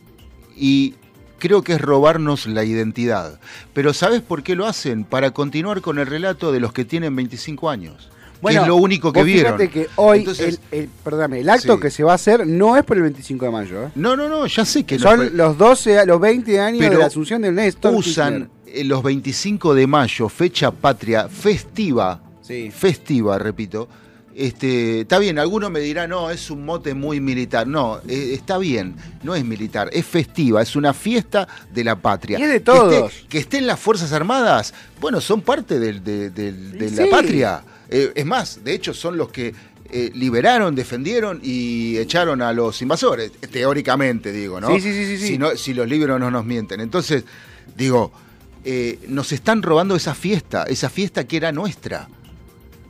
Y 0.62 0.94
creo 1.38 1.62
que 1.62 1.72
es 1.72 1.80
robarnos 1.80 2.46
la 2.46 2.64
identidad. 2.64 3.40
Pero 3.72 3.94
¿sabes 3.94 4.20
por 4.20 4.42
qué 4.42 4.54
lo 4.54 4.66
hacen? 4.66 5.04
Para 5.04 5.30
continuar 5.30 5.80
con 5.80 5.98
el 5.98 6.06
relato 6.06 6.52
de 6.52 6.60
los 6.60 6.72
que 6.74 6.84
tienen 6.84 7.16
25 7.16 7.70
años. 7.70 8.10
que 8.46 8.54
es 8.56 8.66
lo 8.66 8.76
único 8.76 9.12
que 9.12 9.20
vos 9.20 9.26
vieron. 9.26 9.58
Fíjate 9.58 9.70
que 9.70 9.88
hoy, 9.96 10.18
Entonces, 10.20 10.60
el, 10.70 10.80
el- 10.80 10.88
perdóname, 11.04 11.40
el 11.40 11.48
acto 11.50 11.74
Sí. 11.76 11.80
que 11.80 11.90
se 11.90 12.02
va 12.04 12.12
a 12.12 12.14
hacer 12.14 12.46
no 12.46 12.76
es 12.76 12.84
por 12.84 12.96
el 12.96 13.02
25 13.04 13.44
de 13.46 13.50
mayo, 13.50 13.82
¿eh? 13.84 13.88
no, 13.94 14.16
no, 14.16 14.28
no, 14.28 14.46
ya 14.46 14.64
sé 14.64 14.84
que 14.84 14.96
no 14.96 15.02
Son 15.02 15.16
fue- 15.16 15.30
los 15.30 15.58
12, 15.58 15.98
a- 15.98 16.04
los 16.06 16.18
20 16.20 16.58
años 16.60 16.78
Pero 16.80 16.92
de 16.94 16.98
la 17.00 17.06
asunción 17.06 17.42
del 17.42 17.54
Néstor. 17.54 17.94
usan 17.94 18.48
eh, 18.66 18.84
los 18.84 19.02
25 19.02 19.74
de 19.74 19.86
mayo, 19.86 20.28
fecha 20.30 20.70
patria 20.70 21.28
festiva, 21.28 22.22
Sí. 22.40 22.70
festiva, 22.70 23.38
repito. 23.38 23.88
Este, 24.40 25.00
está 25.02 25.18
bien, 25.18 25.38
algunos 25.38 25.70
me 25.70 25.80
dirán, 25.80 26.08
no, 26.08 26.30
es 26.30 26.50
un 26.50 26.64
mote 26.64 26.94
muy 26.94 27.20
militar. 27.20 27.66
No, 27.66 28.00
eh, 28.08 28.30
está 28.32 28.56
bien, 28.56 28.96
no 29.22 29.34
es 29.34 29.44
militar, 29.44 29.90
es 29.92 30.06
festiva, 30.06 30.62
es 30.62 30.76
una 30.76 30.94
fiesta 30.94 31.46
de 31.70 31.84
la 31.84 31.96
patria. 31.96 32.38
Y 32.38 32.42
es 32.44 32.48
de 32.48 32.54
Que 32.54 32.58
esté- 32.60 32.78
todos. 32.78 33.12
Que, 33.28 33.38
estén 33.38 33.66
las 33.66 33.78
Fuerzas 33.78 34.12
Armadas, 34.12 34.72
bueno, 34.98 35.20
son 35.20 35.42
parte 35.42 35.78
del- 35.78 36.02
de, 36.02 36.30
del- 36.30 36.72
de 36.78 36.88
Sí. 36.88 36.94
la 36.96 37.10
patria. 37.10 37.62
Eh, 37.90 38.12
es 38.14 38.24
más, 38.24 38.64
de 38.64 38.72
hecho, 38.72 38.94
son 38.94 39.18
los 39.18 39.28
que 39.30 39.54
eh, 39.92 40.10
liberaron, 40.14 40.74
defendieron 40.76 41.40
y 41.42 41.98
echaron 41.98 42.40
a 42.42 42.52
los 42.52 42.80
invasores, 42.80 43.32
teóricamente, 43.50 44.30
digo, 44.32 44.60
¿no? 44.60 44.68
Sí, 44.68 44.80
sí, 44.80 44.92
sí, 44.92 45.04
sí, 45.04 45.18
sí. 45.18 45.26
Si, 45.26 45.38
no- 45.38 45.56
si 45.56 45.74
los 45.74 45.88
libros 45.88 46.18
no 46.20 46.30
nos 46.30 46.44
mienten. 46.46 46.80
Entonces, 46.80 47.24
digo, 47.76 48.12
eh, 48.64 49.00
nos 49.08 49.32
están 49.32 49.62
robando 49.62 49.96
esa 49.96 50.14
fiesta, 50.14 50.62
esa 50.62 50.88
fiesta 50.88 51.26
que 51.26 51.36
era 51.36 51.50
nuestra. 51.52 52.08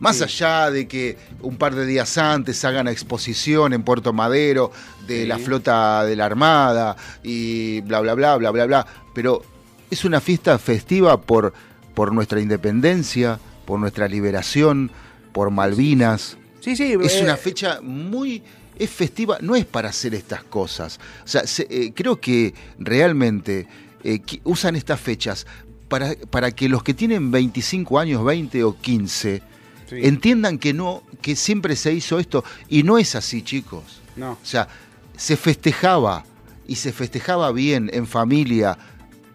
Más 0.01 0.17
Sí. 0.17 0.25
allá 0.25 0.71
de 0.71 0.89
que 0.89 1.17
un 1.43 1.57
par 1.57 1.75
de 1.75 1.87
días 1.87 2.19
antes 2.19 2.65
hagan 2.65 2.89
exposición 2.89 3.73
en 3.73 3.83
Puerto 3.85 4.13
Madero 4.13 4.73
de 5.07 5.23
Sí. 5.23 5.27
la 5.29 5.39
flota 5.39 6.05
de 6.05 6.17
la 6.17 6.27
Armada 6.27 6.97
y 7.23 7.81
bla, 7.83 8.01
bla, 8.01 8.15
bla, 8.15 8.37
bla, 8.37 8.51
bla, 8.51 8.67
bla. 8.67 8.87
Pero 9.15 9.43
es 9.91 10.05
una 10.05 10.21
fiesta 10.21 10.59
festiva 10.59 11.21
por, 11.21 11.53
por 11.95 12.13
nuestra 12.13 12.41
independencia, 12.41 13.39
por 13.67 13.79
nuestra 13.79 14.09
liberación, 14.09 14.91
por 15.33 15.51
Malvinas. 15.51 16.37
Sí, 16.61 16.75
sí. 16.77 16.95
Es 17.03 17.17
eh, 17.17 17.23
una 17.23 17.37
fecha 17.37 17.81
muy... 17.83 18.43
Es 18.79 18.89
festiva, 18.91 19.37
no 19.43 19.55
es 19.57 19.67
para 19.67 19.91
hacer 19.91 20.15
estas 20.15 20.43
cosas. 20.45 20.99
O 21.25 21.29
sea, 21.29 21.47
se- 21.47 21.67
eh, 21.69 21.93
creo 21.95 22.19
que 22.19 22.55
realmente 22.79 23.69
eh, 24.03 24.21
que 24.21 24.41
usan 24.45 24.75
estas 24.77 24.99
fechas 24.99 25.47
para, 25.89 26.15
para 26.31 26.51
que 26.53 26.69
los 26.71 26.83
que 26.83 26.95
tienen 26.95 27.31
25 27.31 27.99
años, 27.99 28.25
20 28.25 28.65
o 28.65 28.77
15, 28.81 29.43
sí. 29.91 29.97
entiendan 30.03 30.59
que 30.59 30.73
no, 30.73 31.03
que 31.21 31.37
siempre 31.37 31.77
se 31.77 31.93
hizo 31.93 32.19
esto. 32.19 32.43
Y 32.69 32.83
no 32.85 32.97
es 32.97 33.15
así, 33.15 33.43
chicos. 33.43 34.01
No. 34.17 34.33
O 34.33 34.39
sea, 34.43 34.69
se 35.17 35.37
festejaba 35.37 36.25
y 36.67 36.77
se 36.77 36.93
festejaba 36.93 37.53
bien, 37.53 37.91
en 37.93 38.07
familia, 38.07 38.79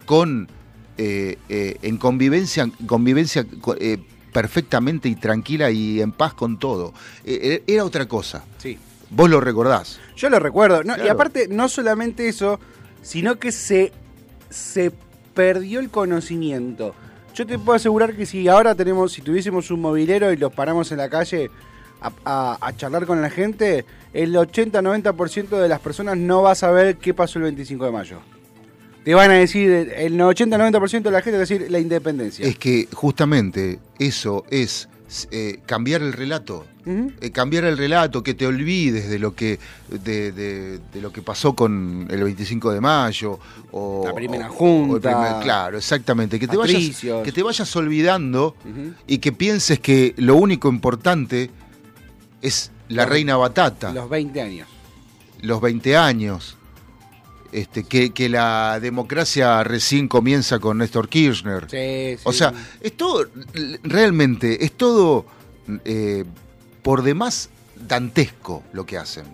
con 0.06 0.48
eh, 0.98 1.38
eh, 1.50 1.78
en 1.82 1.98
convivencia, 1.98 2.70
convivencia 2.88 3.46
co- 3.62 3.76
eh, 3.80 4.00
perfectamente 4.32 5.08
y 5.10 5.16
tranquila 5.16 5.70
y 5.72 6.02
en 6.02 6.12
paz 6.12 6.34
con 6.34 6.58
todo. 6.58 6.94
Eh, 7.24 7.64
era 7.68 7.84
otra 7.86 8.08
cosa. 8.08 8.44
Sí. 8.58 8.78
Vos 9.10 9.30
lo 9.30 9.40
recordás. 9.40 10.00
Yo 10.16 10.30
lo 10.30 10.40
recuerdo. 10.40 10.84
No, 10.84 10.96
Y 11.04 11.08
aparte, 11.08 11.48
no 11.50 11.70
solamente 11.70 12.28
eso, 12.28 12.60
sino 13.02 13.38
que 13.38 13.52
se, 13.52 13.92
se 14.50 14.92
perdió 15.34 15.80
el 15.80 15.90
conocimiento. 15.90 16.96
Yo 17.36 17.46
te 17.46 17.60
puedo 17.60 17.76
asegurar 17.76 18.16
que 18.16 18.26
si 18.26 18.48
ahora 18.48 18.74
tenemos, 18.74 19.12
si 19.12 19.22
tuviésemos 19.22 19.70
un 19.70 19.82
movilero 19.82 20.32
y 20.32 20.38
los 20.38 20.54
paramos 20.54 20.92
en 20.92 20.98
la 20.98 21.10
calle 21.10 21.52
a 22.24 22.74
charlar 22.78 23.06
con 23.06 23.22
la 23.22 23.30
gente, 23.30 23.86
el 24.14 24.34
80-90% 24.34 25.50
de 25.60 25.68
las 25.68 25.82
personas 25.82 26.18
no 26.18 26.42
va 26.42 26.52
a 26.52 26.56
saber 26.56 26.96
qué 26.96 27.14
pasó 27.14 27.40
el 27.40 27.44
25 27.44 27.86
de 27.86 27.92
mayo. 27.92 28.20
Te 29.04 29.14
van 29.14 29.30
a 29.30 29.36
decir, 29.36 29.70
el 29.70 30.18
80-90% 30.18 31.02
de 31.04 31.12
la 31.12 31.22
gente 31.22 31.32
va 31.32 31.38
a 31.38 31.40
decir 31.42 31.68
la 31.70 31.80
independencia. 31.80 32.48
Es 32.48 32.58
que 32.58 32.88
justamente 32.94 33.80
eso 34.00 34.46
es 34.50 34.88
eh, 35.32 35.60
cambiar 35.66 36.02
el 36.02 36.14
relato. 36.14 36.66
Eh, 36.88 37.32
cambiar 37.32 37.64
el 37.66 37.78
relato, 37.80 38.22
que 38.22 38.36
te 38.36 38.46
olvides 38.46 39.10
de 39.10 39.18
lo 39.18 39.34
que 39.34 39.58
de, 39.90 40.32
de- 40.32 40.80
de 40.94 41.02
lo 41.02 41.12
que 41.12 41.24
pasó 41.24 41.54
con 41.56 42.08
el 42.12 42.24
25 42.24 42.72
de 42.72 42.80
mayo 42.80 43.40
o 43.72 44.04
La 44.06 44.14
primera 44.14 44.52
o- 44.52 44.54
junta. 44.54 44.94
o 44.94 44.96
el 44.96 45.02
primer- 45.30 45.44
claro, 45.44 45.78
exactamente, 45.80 46.40
que 46.40 46.48
te 46.48 46.56
vayas 46.56 47.02
que 47.24 47.32
te 47.32 47.42
vayas 47.42 47.76
olvidando 47.76 48.56
y 49.08 49.18
que 49.18 49.32
pienses 49.32 49.80
que 49.80 50.14
lo 50.18 50.36
único 50.36 50.70
importante 50.70 51.50
es 52.44 52.72
la 52.90 53.02
Los- 53.04 53.10
reina 53.12 53.36
batata, 53.36 53.88
los, 53.88 53.96
Los 53.96 54.10
20 54.12 54.42
años. 54.42 54.68
20 55.62 55.98
años. 55.98 56.58
Este, 57.52 57.84
que, 57.84 58.12
que 58.12 58.28
la 58.28 58.80
democracia 58.82 59.64
recién 59.64 60.08
comienza 60.10 60.60
con 60.60 60.78
Néstor 60.80 61.08
Kirchner. 61.08 61.64
Sí, 61.70 62.18
sí. 62.18 62.22
O 62.26 62.34
sea, 62.34 62.52
es 62.82 62.98
todo, 62.98 63.26
realmente, 63.84 64.66
es 64.66 64.74
todo 64.74 65.26
eh, 65.86 66.26
por 66.86 67.02
demás 67.02 67.50
dantesco 67.76 68.62
lo 68.72 68.86
que 68.86 68.96
hacen. 69.00 69.26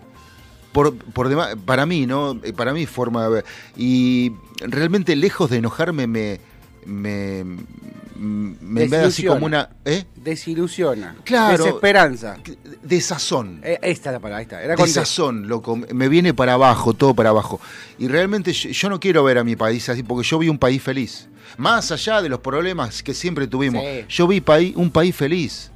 Por, 0.72 0.96
por 0.96 1.28
demás, 1.28 1.54
para 1.66 1.86
mí, 1.86 2.06
¿no? 2.08 2.40
Eh, 2.44 2.54
Para 2.54 2.74
mí 2.74 2.86
forma 2.86 3.26
de 3.26 3.30
ver. 3.30 3.46
Y 3.76 4.32
realmente 4.62 5.18
lejos 5.18 5.50
de 5.50 5.58
enojarme 5.58 6.08
me, 6.08 6.40
me, 6.86 7.44
me 8.16 8.88
ve 8.88 8.98
así 9.00 9.26
como 9.26 9.46
una... 9.48 9.70
¿eh? 9.84 10.06
desilusiona. 10.16 11.18
Claro. 11.26 11.66
Desesperanza. 11.66 12.38
Desazón. 12.84 13.60
Eh, 13.66 13.80
ahí 13.84 13.92
está 13.92 14.14
la 14.14 14.20
palabra, 14.22 14.44
está. 14.44 14.64
Era 14.64 14.78
Desazón, 14.78 15.50
loco. 15.50 15.76
Me 15.94 16.08
viene 16.08 16.34
para 16.34 16.54
abajo, 16.54 16.94
todo 16.94 17.14
para 17.14 17.32
abajo. 17.32 17.60
Y 18.00 18.08
realmente 18.08 18.54
yo, 18.54 18.70
yo 18.70 18.90
no 18.90 18.98
quiero 18.98 19.26
ver 19.26 19.40
a 19.40 19.44
mi 19.44 19.58
país 19.58 19.90
así, 19.90 20.04
porque 20.04 20.26
yo 20.26 20.40
vi 20.40 20.48
un 20.48 20.58
país 20.58 20.82
feliz. 20.82 21.28
Más 21.58 21.92
allá 21.92 22.22
de 22.22 22.30
los 22.30 22.40
problemas 22.40 23.04
que 23.04 23.14
siempre 23.14 23.46
tuvimos, 23.46 23.84
Sí. 23.84 24.06
yo 24.08 24.26
vi 24.26 24.40
paí- 24.40 24.72
un 24.78 24.90
país 24.90 25.14
feliz, 25.14 25.70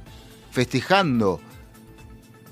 festejando, 0.50 1.38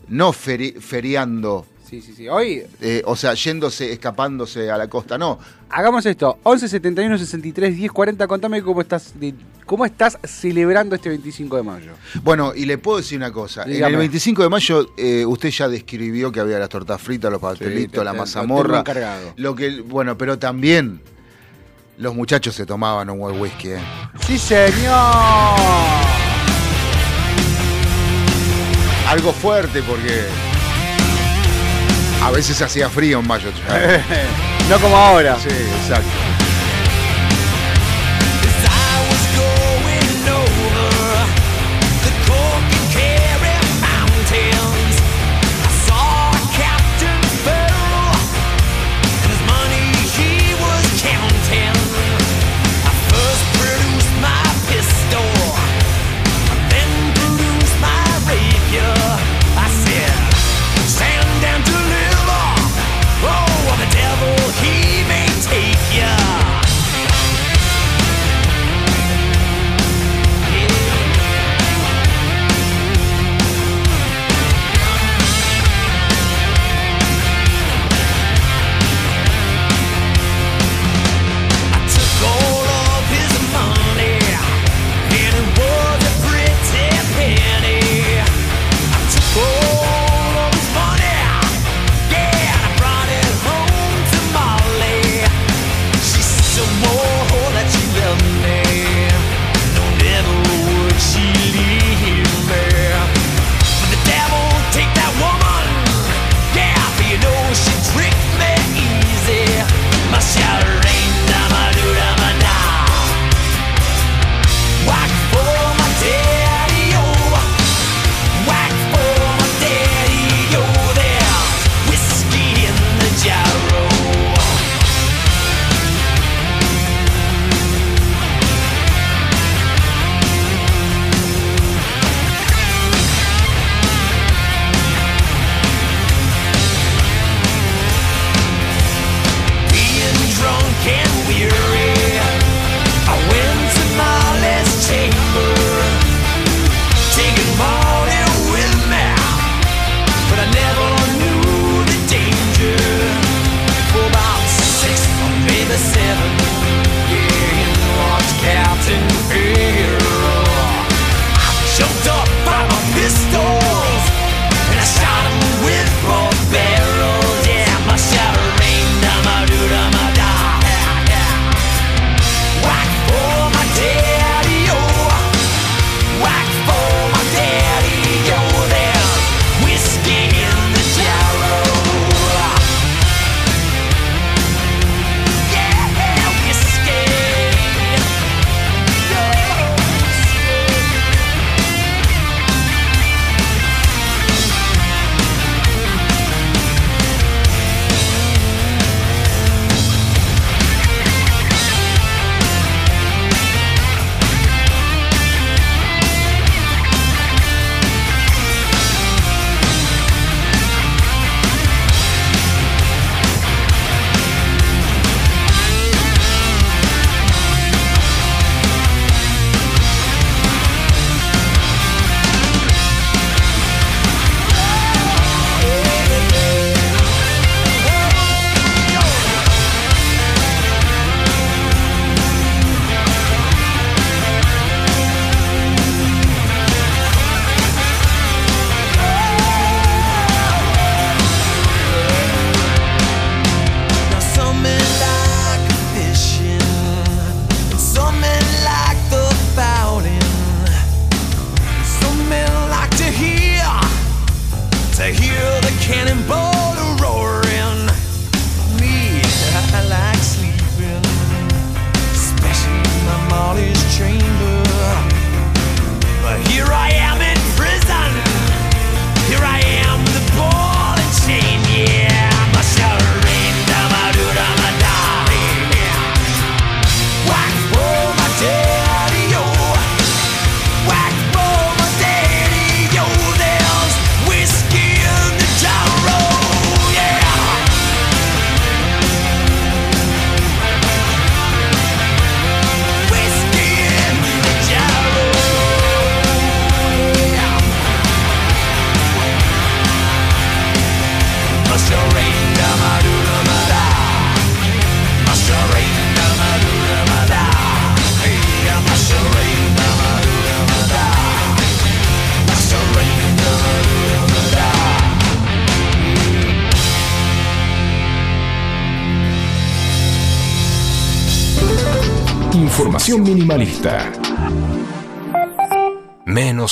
no 0.09 0.33
feri- 0.33 0.79
feriando 0.81 1.67
Sí, 1.89 2.01
sí, 2.01 2.15
sí. 2.17 2.29
Hoy 2.29 2.63
Eh, 2.81 3.03
o 3.05 3.15
sea, 3.15 3.35
yéndose, 3.35 3.93
escapándose 3.93 4.71
a 4.71 4.77
la 4.79 4.89
costa. 4.89 5.17
No, 5.19 5.39
hagamos 5.71 6.05
esto. 6.07 6.39
11 6.43 6.67
71 6.69 7.19
63 7.19 7.77
10 7.77 7.93
40. 7.93 8.27
Contame 8.27 8.63
cómo 8.63 8.81
estás, 8.81 9.13
de- 9.21 9.35
cómo 9.67 9.85
estás 9.85 10.19
celebrando 10.25 10.97
este 10.97 11.11
25 11.11 11.57
de 11.59 11.63
mayo. 11.63 11.93
Bueno, 12.23 12.53
y 12.55 12.65
le 12.65 12.79
puedo 12.79 12.97
decir 12.99 13.19
una 13.19 13.31
cosa. 13.33 13.65
En 13.65 13.85
el 13.85 13.97
25 13.97 14.43
de 14.43 14.49
mayo 14.49 14.91
eh, 14.97 15.25
usted 15.27 15.51
ya 15.51 15.69
describió 15.69 16.33
que 16.33 16.41
había 16.41 16.59
las 16.59 16.71
tortas 16.71 17.01
fritas, 17.01 17.31
los 17.31 17.41
pastelitos, 17.41 17.93
te- 17.93 18.05
la 18.05 18.11
te- 18.13 18.17
lo 18.17 18.23
mazamorra. 18.23 18.79
encargado. 18.81 19.35
Lo 19.37 19.55
que, 19.55 19.83
bueno, 19.83 20.17
pero 20.19 20.39
también 20.39 21.01
los 21.99 22.15
muchachos 22.15 22.55
se 22.57 22.65
tomaban 22.67 23.09
un 23.11 23.19
buen 23.19 23.39
whisky. 23.41 23.69
¿eh? 23.69 23.79
Sí, 24.27 24.39
señor. 24.39 26.24
Algo 29.09 29.33
fuerte 29.33 29.83
porque 29.83 30.27
a 32.23 32.31
veces 32.31 32.61
hacía 32.63 32.89
frío 32.89 33.21
en 33.21 33.27
mayo. 33.27 33.51
no 34.69 34.79
como 34.79 34.97
ahora. 34.97 35.37
sí, 35.39 35.49
exacto. 35.49 36.34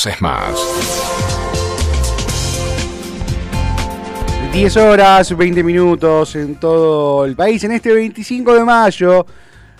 Menos 0.04 0.06
es 0.06 0.22
más. 0.22 0.54
10 4.52 4.76
horas, 4.76 5.36
20 5.36 5.62
minutos 5.62 6.34
en 6.36 6.56
todo 6.56 7.24
el 7.24 7.36
país. 7.36 7.62
En 7.64 7.72
este 7.72 7.92
25 7.94 8.54
de 8.54 8.64
mayo, 8.64 9.26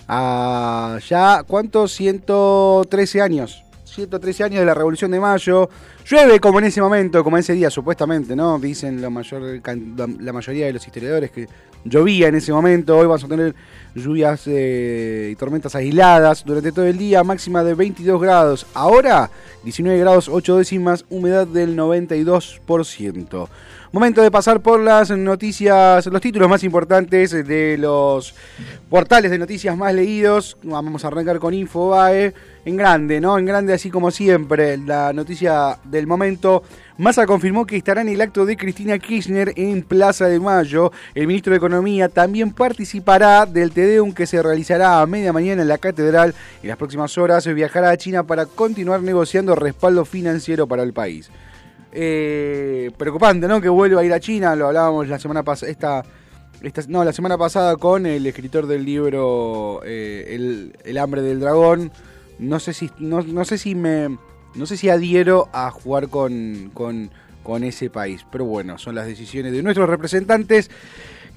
ya, 0.08 1.42
¿cuántos? 1.46 1.92
113 1.92 3.20
años. 3.20 3.64
113 3.84 4.44
años 4.44 4.60
de 4.60 4.66
la 4.66 4.74
Revolución 4.74 5.10
de 5.10 5.20
Mayo. 5.20 5.68
Llueve 6.08 6.40
como 6.40 6.58
en 6.58 6.66
ese 6.66 6.80
momento, 6.80 7.22
como 7.22 7.36
en 7.36 7.40
ese 7.40 7.52
día, 7.54 7.70
supuestamente, 7.70 8.34
¿no? 8.34 8.58
Dicen 8.58 9.02
la, 9.02 9.10
mayor, 9.10 9.60
la 10.20 10.32
mayoría 10.32 10.66
de 10.66 10.72
los 10.72 10.86
historiadores 10.86 11.30
que 11.30 11.46
llovía 11.84 12.28
en 12.28 12.36
ese 12.36 12.52
momento. 12.52 12.96
Hoy 12.96 13.06
vamos 13.06 13.24
a 13.24 13.28
tener 13.28 13.54
lluvias 13.94 14.42
eh, 14.46 15.30
y 15.32 15.36
tormentas 15.36 15.74
aisladas 15.74 16.44
durante 16.44 16.72
todo 16.72 16.86
el 16.86 16.98
día, 16.98 17.24
máxima 17.24 17.62
de 17.62 17.74
22 17.74 18.20
grados. 18.20 18.66
Ahora, 18.74 19.30
19 19.64 19.98
grados 19.98 20.28
8 20.28 20.58
décimas, 20.58 21.04
humedad 21.10 21.46
del 21.46 21.76
92%. 21.76 23.48
Momento 23.92 24.22
de 24.22 24.30
pasar 24.30 24.60
por 24.60 24.80
las 24.80 25.10
noticias, 25.10 26.06
los 26.06 26.20
títulos 26.22 26.48
más 26.48 26.64
importantes 26.64 27.32
de 27.32 27.76
los 27.76 28.34
portales 28.88 29.30
de 29.30 29.36
noticias 29.36 29.76
más 29.76 29.92
leídos. 29.92 30.56
Vamos 30.62 31.04
a 31.04 31.08
arrancar 31.08 31.38
con 31.38 31.52
Infobae 31.52 32.32
en 32.64 32.76
grande, 32.78 33.20
¿no? 33.20 33.36
En 33.36 33.44
grande, 33.44 33.74
así 33.74 33.90
como 33.90 34.10
siempre. 34.10 34.78
La 34.78 35.12
noticia 35.12 35.78
del 35.84 36.06
momento. 36.06 36.62
Massa 36.98 37.26
confirmó 37.26 37.64
que 37.66 37.76
estará 37.76 38.02
en 38.02 38.08
el 38.10 38.20
acto 38.20 38.44
de 38.44 38.56
Cristina 38.56 38.98
Kirchner 38.98 39.54
en 39.56 39.82
Plaza 39.82 40.26
de 40.26 40.38
Mayo. 40.38 40.92
El 41.14 41.26
ministro 41.26 41.52
de 41.52 41.56
Economía 41.56 42.08
también 42.08 42.52
participará 42.52 43.46
del 43.46 43.72
Tedeum 43.72 44.12
que 44.12 44.26
se 44.26 44.42
realizará 44.42 45.00
a 45.00 45.06
media 45.06 45.32
mañana 45.32 45.62
en 45.62 45.68
la 45.68 45.78
Catedral. 45.78 46.34
En 46.62 46.68
las 46.68 46.76
próximas 46.76 47.16
horas 47.16 47.46
viajará 47.46 47.90
a 47.90 47.96
China 47.96 48.24
para 48.24 48.46
continuar 48.46 49.02
negociando 49.02 49.54
respaldo 49.54 50.04
financiero 50.04 50.66
para 50.66 50.82
el 50.82 50.92
país. 50.92 51.30
Eh, 51.92 52.90
preocupante, 52.96 53.46
¿no? 53.48 53.60
Que 53.60 53.68
vuelva 53.68 54.00
a 54.00 54.04
ir 54.04 54.12
a 54.12 54.20
China, 54.20 54.56
lo 54.56 54.68
hablábamos 54.68 55.08
la 55.08 55.18
semana 55.18 55.42
pasada, 55.42 56.04
no, 56.88 57.04
la 57.04 57.12
semana 57.12 57.36
pasada 57.36 57.76
con 57.76 58.06
el 58.06 58.26
escritor 58.26 58.66
del 58.66 58.84
libro 58.84 59.82
eh, 59.84 60.70
el, 60.84 60.98
hambre 60.98 61.22
del 61.22 61.40
dragón. 61.40 61.90
No 62.38 62.60
sé 62.60 62.72
si, 62.72 62.90
no, 62.98 63.44
sé 63.44 63.58
si 63.58 63.74
me, 63.74 64.16
no 64.54 64.66
sé 64.66 64.76
si 64.76 64.88
adhiero 64.88 65.48
a 65.52 65.70
jugar 65.70 66.08
con, 66.08 66.70
con, 66.74 67.10
con 67.42 67.64
ese 67.64 67.90
país, 67.90 68.24
pero 68.30 68.44
bueno, 68.44 68.78
son 68.78 68.94
las 68.94 69.06
decisiones 69.06 69.52
de 69.52 69.62
nuestros 69.62 69.88
representantes 69.88 70.70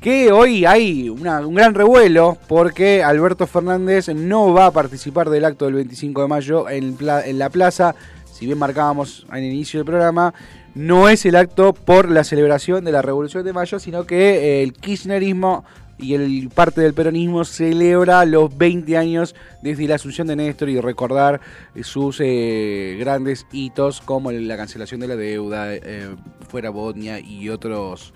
que 0.02 0.32
hoy 0.32 0.66
hay 0.66 1.10
un 1.10 1.24
gran 1.56 1.74
revuelo 1.74 2.38
porque 2.48 3.04
Alberto 3.04 3.48
Fernández 3.48 4.10
no 4.10 4.54
va 4.54 4.68
a 4.68 4.72
participar 4.72 5.30
del 5.30 5.46
acto 5.46 5.66
del 5.66 5.76
25 5.76 6.22
de 6.22 6.28
mayo 6.28 6.70
en, 6.70 6.98
en 7.00 7.40
la 7.40 7.50
plaza. 7.50 7.96
Si 8.32 8.46
bien 8.46 8.58
marcábamos 8.58 9.26
al 9.30 9.44
inicio 9.44 9.80
del 9.80 9.86
programa, 9.86 10.34
no 10.76 11.08
es 11.08 11.26
el 11.26 11.38
acto 11.38 11.74
por 11.74 12.12
la 12.12 12.26
celebración 12.26 12.84
de 12.84 12.92
la 12.92 13.02
Revolución 13.02 13.46
de 13.46 13.54
Mayo, 13.54 13.80
sino 13.80 14.06
que 14.06 14.60
eh, 14.60 14.64
el 14.64 14.74
kirchnerismo 14.74 15.64
y 15.98 16.14
el 16.14 16.50
parte 16.54 16.82
del 16.82 16.94
peronismo 16.94 17.46
celebra 17.46 18.26
los 18.26 18.56
20 18.58 18.98
años 18.98 19.36
desde 19.62 19.88
la 19.88 19.96
asunción 19.96 20.28
de 20.28 20.36
Néstor 20.36 20.70
y 20.70 20.80
recordar 20.80 21.42
sus 21.82 22.20
eh, 22.20 22.98
grandes 23.00 23.46
hitos 23.52 24.02
como 24.02 24.32
la 24.32 24.58
cancelación 24.58 25.00
de 25.00 25.08
la 25.08 25.16
deuda, 25.16 25.74
eh, 25.74 26.16
fuera 26.50 26.70
Bosnia 26.70 27.20
y 27.20 27.50
otros 27.50 28.14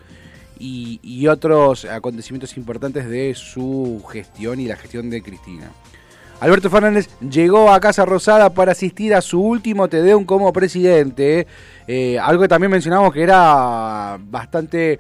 y, 0.60 1.28
otros 1.28 1.86
acontecimientos 1.86 2.58
importantes 2.58 3.10
de 3.10 3.34
su 3.36 4.04
gestión 4.12 4.60
y 4.60 4.68
la 4.68 4.76
gestión 4.76 5.10
de 5.10 5.22
Cristina. 5.22 5.72
Alberto 6.42 6.70
Fernández 6.70 7.10
llegó 7.20 7.72
a 7.72 7.80
Casa 7.80 8.06
Rosada 8.06 8.50
para 8.50 8.72
asistir 8.72 9.14
a 9.14 9.22
su 9.22 9.42
último 9.42 9.90
Tedeum 9.90 10.24
como 10.24 10.54
presidente. 10.54 11.48
Eh, 11.88 12.18
algo 12.18 12.44
que 12.44 12.48
también 12.48 12.72
mencionamos 12.72 13.14
que 13.14 13.24
era 13.24 14.18
bastante 14.22 15.00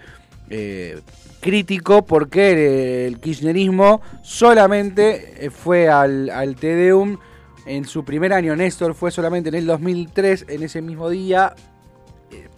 eh, 0.50 1.00
crítico 1.40 2.06
porque 2.06 3.08
el 3.08 3.20
kirchnerismo 3.20 4.02
solamente 4.22 5.46
eh, 5.46 5.50
fue 5.50 5.90
al, 5.90 6.30
al 6.30 6.56
Tedeum 6.56 7.18
en 7.66 7.86
su 7.86 8.04
primer 8.04 8.34
año. 8.34 8.56
Néstor 8.56 8.94
fue 8.94 9.12
solamente 9.12 9.50
en 9.50 9.56
el 9.56 9.66
2003, 9.66 10.46
en 10.50 10.64
ese 10.64 10.82
mismo 10.82 11.10
día, 11.10 11.54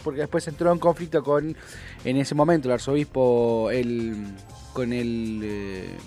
porque 0.04 0.22
después 0.22 0.48
entró 0.48 0.72
en 0.72 0.80
conflicto 0.80 1.24
con, 1.24 1.56
en 2.04 2.17
ese 2.17 2.36
momento, 2.36 2.67
el 2.67 2.74
arzobispo, 2.74 3.70
el, 3.72 4.15
con 4.74 4.94
el 4.94 5.98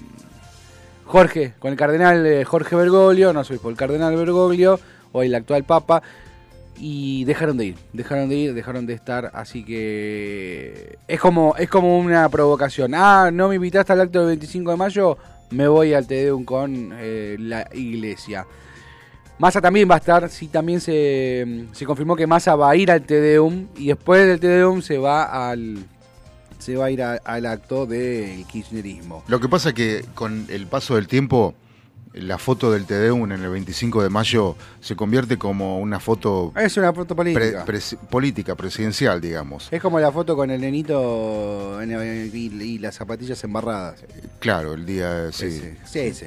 Jorge, 1.05 1.55
con 1.59 1.71
el 1.71 1.79
cardenal 1.79 2.27
eh, 2.27 2.45
Jorge 2.45 2.77
Bergoglio, 2.77 3.33
no 3.33 3.43
por 3.45 3.71
el 3.71 3.77
cardenal 3.77 4.17
Bergoglio, 4.17 4.81
hoy 5.13 5.27
el 5.27 5.35
actual 5.35 5.65
papa, 5.65 6.03
y 6.79 7.25
dejaron 7.25 7.57
de 7.57 7.67
ir, 7.67 7.77
dejaron 7.93 8.29
de 8.29 8.37
ir, 8.37 8.55
dejaron 8.55 8.87
de 8.87 8.95
estar, 8.95 9.31
así 9.35 9.65
que 9.65 10.99
es 11.07 11.21
como, 11.21 11.55
es 11.57 11.69
como 11.69 11.99
una 11.99 12.29
provocación. 12.29 12.95
Ah, 12.95 13.31
no 13.33 13.49
me 13.49 13.57
invitaste 13.57 13.93
al 13.93 14.01
acto 14.03 14.21
del 14.21 14.39
25 14.39 14.71
de 14.71 14.77
mayo, 14.77 15.19
me 15.51 15.69
voy 15.69 15.95
al 15.95 16.07
Tedeum 16.07 16.45
con 16.45 16.91
eh, 16.95 17.37
la 17.39 17.69
iglesia. 17.73 18.47
Massa 19.39 19.61
también 19.61 19.91
va 19.91 19.97
a 19.97 19.99
estar, 19.99 20.29
sí, 20.31 20.49
también 20.49 20.81
se, 20.81 21.67
se 21.73 21.85
confirmó 21.85 22.15
que 22.15 22.27
Massa 22.27 22.55
va 22.55 22.71
a 22.71 22.77
ir 22.77 22.91
al 22.91 23.03
Tedeum 23.03 23.67
y 23.77 23.89
después 23.89 24.27
del 24.27 24.39
Tedeum 24.39 24.81
se 24.81 24.97
va 24.99 25.51
al, 25.51 25.85
se 26.59 26.77
va 26.77 26.87
a 26.87 26.91
ir 26.91 27.03
al 27.03 27.47
acto 27.47 27.85
del 27.85 28.47
kirchnerismo. 28.47 29.25
Lo 29.29 29.41
que 29.41 29.49
pasa 29.49 29.73
que 29.75 30.05
con 30.15 30.47
el 30.49 30.67
paso 30.67 30.95
del 30.95 31.09
tiempo, 31.09 31.55
la 32.15 32.39
foto 32.39 32.71
del 32.71 32.87
TDU 32.87 33.25
en 33.25 33.33
el 33.33 33.49
25 33.49 34.03
de 34.03 34.09
mayo 34.09 34.57
se 34.81 34.95
convierte 34.95 35.37
como 35.37 35.81
una 35.81 35.99
foto... 35.99 36.53
Es 36.57 36.77
una 36.77 36.93
foto 36.93 37.17
política. 37.17 37.65
política, 38.09 38.55
presidencial, 38.55 39.21
digamos. 39.21 39.69
Es 39.71 39.83
como 39.83 39.99
la 39.99 40.13
foto 40.13 40.37
con 40.37 40.51
el 40.51 40.61
nenito 40.61 41.81
y, 41.83 42.79
las 42.79 42.95
zapatillas 42.95 43.43
embarradas. 43.45 44.05
Claro, 44.39 44.75
el 44.75 44.87
día... 44.87 45.33
Sí, 45.33 45.77
sí, 45.85 46.15
sí. 46.15 46.27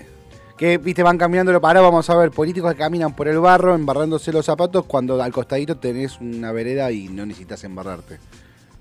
Que, 0.57 0.77
viste, 0.77 1.03
van 1.03 1.17
cambiando 1.17 1.51
lo 1.51 1.61
para, 1.61 1.81
vamos 1.81 2.09
a 2.09 2.15
ver, 2.15 2.31
políticos 2.31 2.73
que 2.73 2.79
caminan 2.79 3.15
por 3.15 3.27
el 3.27 3.39
barro 3.39 3.75
embarrándose 3.75 4.33
los 4.33 4.45
zapatos 4.45 4.85
cuando 4.85 5.21
al 5.21 5.31
costadito 5.31 5.77
tenés 5.77 6.19
una 6.19 6.51
vereda 6.51 6.91
y 6.91 7.07
no 7.07 7.25
necesitas 7.25 7.63
embarrarte. 7.63 8.17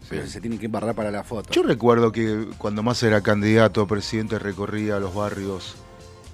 Pero 0.08 0.26
se 0.26 0.40
tiene 0.40 0.58
que 0.58 0.66
embarrar 0.66 0.94
para 0.94 1.10
la 1.10 1.22
foto. 1.22 1.50
Yo 1.50 1.62
recuerdo 1.62 2.12
que 2.12 2.48
cuando 2.58 2.82
más 2.82 3.02
era 3.02 3.20
candidato 3.20 3.82
a 3.82 3.86
presidente 3.86 4.38
recorría 4.38 4.98
los 5.00 5.14
barrios 5.14 5.76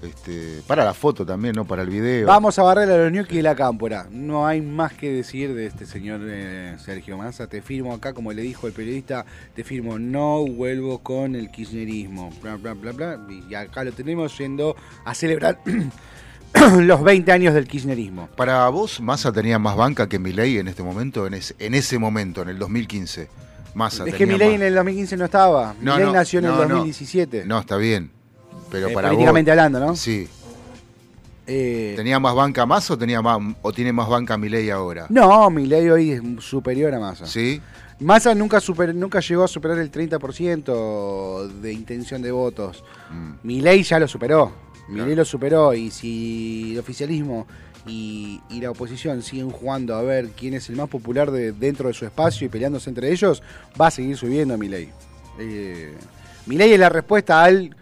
este, 0.03 0.61
para 0.67 0.83
la 0.85 0.93
foto 0.93 1.25
también, 1.25 1.55
¿no? 1.55 1.65
Para 1.65 1.81
el 1.83 1.89
video. 1.89 2.27
Vamos 2.27 2.57
a 2.59 2.63
barrer 2.63 2.89
a 2.89 2.97
los 2.97 3.11
ñoquis 3.11 3.39
y 3.39 3.41
la 3.41 3.55
cámpora. 3.55 4.07
No 4.11 4.45
hay 4.45 4.61
más 4.61 4.93
que 4.93 5.11
decir 5.11 5.53
de 5.53 5.65
este 5.65 5.85
señor 5.85 6.21
eh, 6.23 6.75
Sergio 6.79 7.17
Massa. 7.17 7.47
Te 7.47 7.61
firmo 7.61 7.93
acá, 7.93 8.13
como 8.13 8.31
le 8.33 8.41
dijo 8.41 8.67
el 8.67 8.73
periodista, 8.73 9.25
te 9.55 9.63
firmo, 9.63 9.99
no 9.99 10.45
vuelvo 10.45 10.99
con 10.99 11.35
el 11.35 11.49
kirchnerismo. 11.49 12.31
Bla, 12.41 12.55
bla, 12.55 12.73
bla, 12.73 12.91
bla. 12.91 13.19
Y 13.49 13.53
acá 13.55 13.83
lo 13.83 13.91
tenemos 13.91 14.37
yendo 14.37 14.75
a 15.05 15.13
celebrar 15.13 15.59
los 16.79 17.03
20 17.03 17.31
años 17.31 17.53
del 17.53 17.67
kirchnerismo. 17.67 18.27
Para 18.35 18.67
vos, 18.69 19.01
Massa 19.01 19.31
tenía 19.31 19.59
más 19.59 19.75
banca 19.75 20.07
que 20.07 20.19
Milei 20.19 20.57
en 20.57 20.67
este 20.67 20.83
momento, 20.83 21.25
en, 21.27 21.33
en 21.33 21.73
ese 21.73 21.97
momento, 21.97 22.41
en 22.41 22.49
el 22.49 22.59
2015. 22.59 23.29
Es 24.05 24.15
que 24.15 24.25
Milei 24.25 24.53
en 24.55 24.61
el 24.61 24.75
2015 24.75 25.17
no 25.17 25.25
estaba. 25.25 25.75
No, 25.81 25.95
Milei 25.95 26.13
nació 26.13 26.39
en 26.39 26.45
el 26.45 26.55
2017. 26.55 27.45
No, 27.45 27.59
está 27.59 27.77
bien. 27.77 28.11
Pero 28.73 28.87
eh, 28.87 28.93
para 28.93 29.09
políticamente 29.09 29.51
hablando, 29.51 29.79
¿no? 29.79 29.95
Sí. 29.95 30.27
Eh, 31.45 31.93
¿Tenía 31.95 32.19
más 32.19 32.33
banca 32.33 32.65
Massa 32.65 32.95
o, 32.95 32.97
tenía 32.97 33.21
más, 33.21 33.37
o 33.61 33.71
tiene 33.71 33.93
más 33.93 34.09
banca 34.09 34.35
Milei 34.35 34.71
ahora? 34.71 35.05
No, 35.09 35.47
Milei 35.51 35.89
hoy 35.91 36.11
es 36.11 36.21
superior 36.43 36.91
a 36.91 36.99
Massa. 36.99 37.27
¿Sí? 37.27 37.61
Massa 37.99 38.33
nunca, 38.33 38.59
super, 38.59 38.95
nunca 38.95 39.19
llegó 39.19 39.43
a 39.43 39.47
superar 39.47 39.77
el 39.77 39.91
30% 39.91 41.47
de 41.61 41.71
intención 41.71 42.23
de 42.23 42.31
votos. 42.31 42.83
Mm. 43.11 43.47
Milei 43.47 43.83
ya 43.83 43.99
lo 43.99 44.07
superó. 44.07 44.51
Milei 44.87 45.15
lo 45.15 45.23
superó 45.23 45.75
y 45.75 45.91
si 45.91 46.71
el 46.73 46.79
oficialismo 46.79 47.45
y, 47.85 48.41
la 48.59 48.71
oposición 48.71 49.21
siguen 49.21 49.51
jugando 49.51 49.93
a 49.95 50.01
ver 50.01 50.29
quién 50.29 50.55
es 50.55 50.67
el 50.69 50.77
más 50.77 50.89
popular 50.89 51.29
de, 51.29 51.51
dentro 51.51 51.89
de 51.89 51.93
su 51.93 52.05
espacio 52.05 52.47
y 52.47 52.49
peleándose 52.49 52.89
entre 52.89 53.11
ellos, 53.11 53.43
va 53.79 53.87
a 53.87 53.91
seguir 53.91 54.17
subiendo 54.17 54.57
Milei. 54.57 54.89
Eh, 55.37 55.93
Milei 56.47 56.73
es 56.73 56.79
la 56.79 56.89
respuesta 56.89 57.43
al 57.43 57.75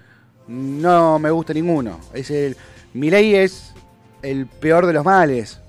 no 0.51 1.17
me 1.19 1.31
gusta 1.31 1.53
ninguno. 1.53 1.99
Es 2.13 2.29
el 2.29 2.57
Milei 2.93 3.35
es 3.35 3.73
el 4.21 4.47
peor 4.47 4.85
de 4.85 4.93
los 4.93 5.05
males. 5.05 5.59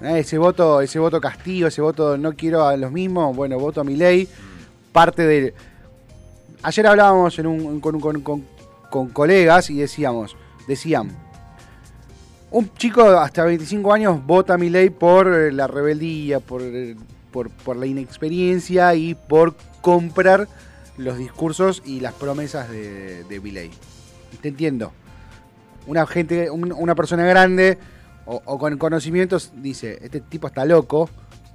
¿Eh? 0.00 0.18
Ese 0.18 0.38
voto, 0.38 0.80
ese 0.80 0.98
voto 0.98 1.20
castigo, 1.20 1.68
ese 1.68 1.80
voto 1.80 2.18
no 2.18 2.32
quiero 2.34 2.66
a 2.66 2.76
los 2.76 2.90
mismos, 2.90 3.34
bueno, 3.36 3.58
voto 3.58 3.80
a 3.80 3.84
Milei. 3.84 4.28
Parte 4.92 5.26
de 5.26 5.54
Ayer 6.64 6.86
hablábamos 6.86 7.38
en 7.38 7.78
con, 7.80 8.00
con, 8.00 9.08
colegas 9.10 9.68
y 9.68 9.76
decíamos, 9.76 10.34
decían, 10.66 11.10
un 12.50 12.72
chico 12.72 13.02
hasta 13.02 13.44
25 13.44 13.92
años 13.92 14.24
vota 14.24 14.54
a 14.54 14.56
mi 14.56 14.70
ley 14.70 14.88
por 14.88 15.28
eh, 15.28 15.52
la 15.52 15.66
rebeldía, 15.66 16.38
eh, 16.38 16.96
por, 17.30 17.50
por, 17.50 17.76
la 17.76 17.84
inexperiencia 17.84 18.94
y 18.94 19.14
por 19.14 19.54
comprar 19.82 20.48
los 20.96 21.18
discursos 21.18 21.82
y 21.84 22.00
las 22.00 22.14
promesas 22.14 22.70
de, 22.70 23.24
de 23.24 23.40
ley. 23.40 23.70
Te 24.44 24.48
entiendo. 24.48 24.92
una 25.86 26.06
gente, 26.06 26.50
un- 26.50 26.70
una 26.72 26.94
persona 26.94 27.24
grande 27.24 27.78
o, 28.26 28.58
con 28.58 28.76
conocimientos 28.76 29.52
dice, 29.56 29.98
este 30.02 30.20
tipo 30.20 30.46
está 30.48 30.66
loco, 30.66 31.08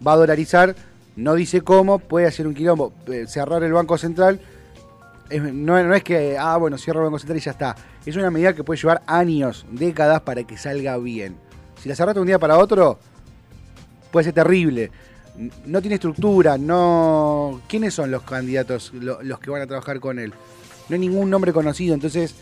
va 0.05 0.13
a 0.13 0.15
dolarizar, 0.17 0.75
no 1.15 1.35
dice 1.35 1.61
cómo, 1.61 1.99
puede 1.99 2.25
hacer 2.25 2.47
un 2.47 2.55
quilombo, 2.55 2.91
eh, 3.11 3.25
cerrar 3.27 3.61
el 3.63 3.73
Banco 3.73 3.95
Central. 3.99 4.39
No, 5.53 5.77
es 5.93 6.03
que, 6.03 6.35
ah, 6.39 6.57
bueno, 6.57 6.79
cierro 6.79 7.01
el 7.01 7.05
Banco 7.05 7.19
Central 7.19 7.37
y 7.37 7.41
ya 7.41 7.51
está. 7.51 7.75
Es 8.07 8.15
una 8.15 8.31
medida 8.31 8.53
que 8.53 8.63
puede 8.63 8.79
llevar 8.81 9.03
años, 9.05 9.67
décadas 9.71 10.21
para 10.21 10.43
que 10.43 10.57
salga 10.57 10.97
bien. 10.97 11.35
Si 11.79 11.89
la 11.89 11.95
cerraste 11.95 12.19
un 12.19 12.25
día 12.27 12.39
para 12.39 12.57
otro, 12.57 12.97
puede 14.11 14.23
ser 14.25 14.33
terrible. 14.33 14.89
No 15.67 15.79
tiene 15.81 15.93
estructura, 15.95 16.57
no... 16.57 17.61
¿Quiénes 17.69 17.93
son 17.93 18.09
los 18.09 18.23
candidatos, 18.23 18.91
lo- 18.95 19.21
los 19.21 19.39
que 19.39 19.51
van 19.51 19.61
a 19.61 19.67
trabajar 19.67 19.99
con 19.99 20.17
él? 20.17 20.33
No 20.89 20.93
hay 20.95 20.99
ningún 20.99 21.29
nombre 21.29 21.53
conocido, 21.53 21.93
entonces 21.93 22.33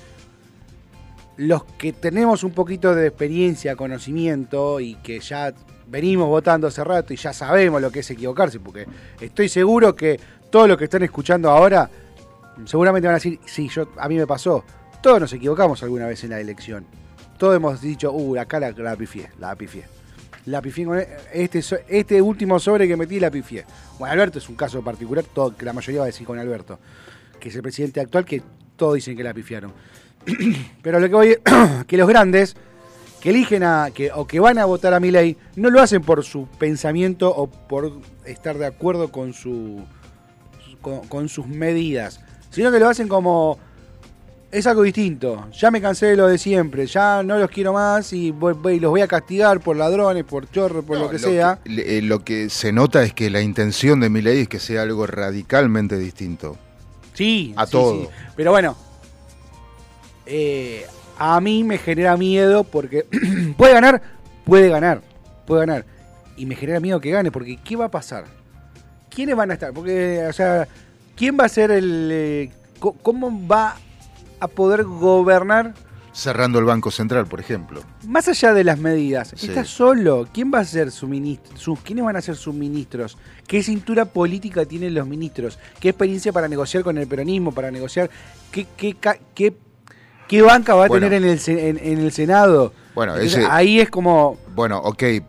los 1.38 1.63
que 1.63 1.93
tenemos 1.93 2.43
un 2.43 2.52
poquito 2.52 2.93
de 2.93 3.08
experiencia, 3.08 3.76
conocimiento 3.76 4.80
y 4.80 4.95
que 4.95 5.19
ya 5.19 5.54
venimos 5.88 6.28
votando 6.28 6.67
hace 6.67 6.84
rato 6.84 7.13
y 7.13 7.17
ya 7.17 7.32
sabemos 7.32 7.82
lo 7.82 7.91
que 7.91 8.00
es 8.00 8.12
equivocarse, 8.12 8.60
porque 8.60 8.86
estoy 9.21 9.47
seguro 9.47 9.95
que 9.95 10.19
todos 10.50 10.67
los 10.67 10.78
que 10.78 10.86
están 10.86 11.04
escuchando 11.04 11.50
ahora 11.50 11.89
seguramente 12.65 13.08
van 13.08 13.15
a 13.15 13.17
decir, 13.17 13.39
sí, 13.45 13.69
yo, 13.69 13.89
a 13.97 14.08
mí 14.10 14.15
me 14.15 14.26
pasó. 14.26 14.63
Todos 15.02 15.21
nos 15.21 15.34
equivocamos 15.34 15.82
alguna 15.84 16.08
vez 16.08 16.23
en 16.23 16.32
la 16.32 16.39
elección. 16.39 16.86
Todos 17.38 17.56
hemos 17.56 17.82
dicho, 17.82 18.12
uh, 18.12 18.39
acá 18.39 18.60
la, 18.60 18.71
la 18.71 18.95
pifié, 18.95 19.30
la 19.39 19.56
pifié. 19.56 19.86
La 20.47 20.62
pifié 20.62 20.86
con 20.86 21.00
este, 21.34 21.62
este 21.88 22.21
último 22.21 22.58
sobre 22.58 22.88
que 22.88 22.97
metí, 22.97 23.19
la 23.19 23.30
pifié. 23.30 23.65
Bueno, 24.00 24.13
Alberto 24.13 24.39
es 24.39 24.50
un 24.50 24.56
caso 24.56 24.82
particular, 24.82 25.23
todo, 25.23 25.56
que 25.56 25.65
la 25.65 25.73
mayoría 25.73 26.00
va 26.00 26.06
a 26.06 26.08
decir 26.08 26.26
con 26.26 26.39
Alberto, 26.39 26.80
que 27.39 27.50
es 27.50 27.56
el 27.56 27.62
presidente 27.62 28.00
actual, 28.00 28.26
que 28.26 28.41
todos 28.76 28.95
dicen 28.95 29.15
que 29.15 29.23
la 29.23 29.34
pifiaron. 29.34 29.71
Pero 30.81 30.99
lo 30.99 31.07
que 31.09 31.15
voy 31.15 31.37
que 31.87 31.97
los 31.97 32.07
grandes 32.07 32.55
que 33.21 33.29
eligen 33.31 33.63
a 33.63 33.89
que 33.93 34.11
o 34.11 34.27
que 34.27 34.39
van 34.39 34.57
a 34.59 34.65
votar 34.65 34.93
a 34.93 34.99
Milei 34.99 35.37
no 35.55 35.69
lo 35.69 35.81
hacen 35.81 36.01
por 36.03 36.23
su 36.23 36.47
pensamiento 36.59 37.33
o 37.35 37.47
por 37.47 37.91
estar 38.25 38.57
de 38.57 38.65
acuerdo 38.67 39.11
con 39.11 39.33
su 39.33 39.83
con, 40.81 41.07
con 41.07 41.27
sus 41.29 41.47
medidas, 41.47 42.19
sino 42.51 42.71
que 42.71 42.79
lo 42.79 42.87
hacen 42.87 43.07
como 43.07 43.57
es 44.51 44.65
algo 44.65 44.83
distinto. 44.83 45.47
Ya 45.51 45.71
me 45.71 45.81
cansé 45.81 46.05
de 46.05 46.15
lo 46.15 46.27
de 46.27 46.37
siempre, 46.37 46.85
ya 46.85 47.21
no 47.23 47.37
los 47.37 47.49
quiero 47.49 47.73
más 47.73 48.13
y 48.13 48.31
voy- 48.31 48.53
voy- 48.53 48.79
los 48.79 48.91
voy 48.91 49.01
a 49.01 49.07
castigar 49.07 49.59
por 49.59 49.75
ladrones, 49.75 50.23
por 50.23 50.49
chorros, 50.49 50.85
por 50.85 50.97
No, 50.97 51.05
lo 51.05 51.09
que 51.09 51.19
sea. 51.19 51.59
eh, 51.65 52.01
lo 52.03 52.23
que 52.23 52.49
se 52.49 52.71
nota 52.71 53.03
es 53.03 53.13
que 53.13 53.29
la 53.29 53.41
intención 53.41 53.99
de 53.99 54.09
Milei 54.09 54.41
es 54.41 54.47
que 54.47 54.59
sea 54.59 54.83
algo 54.83 55.05
radicalmente 55.05 55.97
distinto. 55.97 56.55
Sí, 57.13 57.53
A 57.57 57.65
sí, 57.65 57.71
todo. 57.73 58.01
sí. 58.03 58.07
Pero 58.37 58.51
bueno, 58.51 58.77
eh, 60.27 60.85
a 61.17 61.39
mí 61.41 61.63
me 61.63 61.77
genera 61.77 62.17
miedo 62.17 62.63
porque 62.63 63.05
puede 63.57 63.73
ganar, 63.73 64.01
puede 64.45 64.69
ganar, 64.69 65.01
puede 65.45 65.65
ganar. 65.65 65.85
Y 66.35 66.45
me 66.45 66.55
genera 66.55 66.79
miedo 66.79 66.99
que 66.99 67.11
gane, 67.11 67.31
porque 67.31 67.57
¿qué 67.57 67.75
va 67.75 67.85
a 67.85 67.91
pasar? 67.91 68.25
¿Quiénes 69.09 69.35
van 69.35 69.51
a 69.51 69.55
estar? 69.55 69.73
Porque, 69.73 70.25
o 70.29 70.33
sea, 70.33 70.67
¿quién 71.15 71.37
va 71.39 71.45
a 71.45 71.49
ser 71.49 71.71
el... 71.71 72.09
eh, 72.11 72.51
¿Cómo 72.79 73.47
va 73.47 73.75
a 74.39 74.47
poder 74.47 74.83
gobernar 74.83 75.73
Cerrando 76.17 76.57
el 76.57 76.65
Banco 76.65 76.89
Central, 76.89 77.27
por 77.27 77.39
ejemplo. 77.39 77.83
más 78.07 78.27
allá 78.27 78.51
de 78.51 78.63
las 78.63 78.79
medidas? 78.79 79.33
Sí. 79.35 79.49
Está 79.49 79.63
solo. 79.63 80.27
¿Quién 80.33 80.51
va 80.51 80.61
a 80.61 80.65
ser 80.65 80.89
su 80.89 81.07
ministro? 81.07 81.55
Sus, 81.55 81.79
¿Quiénes 81.81 82.03
van 82.03 82.15
a 82.15 82.21
ser 82.21 82.35
sus 82.35 82.55
ministros? 82.55 83.19
¿Qué 83.45 83.61
cintura 83.61 84.03
política 84.05 84.65
tienen 84.65 84.95
los 84.95 85.05
ministros? 85.05 85.59
¿Qué 85.79 85.89
experiencia 85.89 86.33
para 86.33 86.47
negociar 86.47 86.81
con 86.83 86.97
el 86.97 87.05
peronismo? 87.05 87.51
Para 87.51 87.69
negociar. 87.69 88.09
¿Qué, 88.49 88.65
qué, 88.75 88.97
qué, 89.35 89.55
qué 90.27 90.41
banca 90.41 90.75
va 90.75 90.85
a 90.85 90.87
Bueno. 90.87 91.07
tener 91.07 91.23
en 91.23 91.29
el, 91.29 91.59
en, 91.59 91.77
en 91.81 91.97
el 91.99 92.11
Senado? 92.11 92.73
Bueno, 92.95 93.13
Entonces, 93.15 93.39
ese- 93.39 93.47
ahí 93.49 93.79
es 93.79 93.89
como. 93.89 94.37
Bueno, 94.55 94.79
ok. 94.79 95.03
eh, 95.03 95.21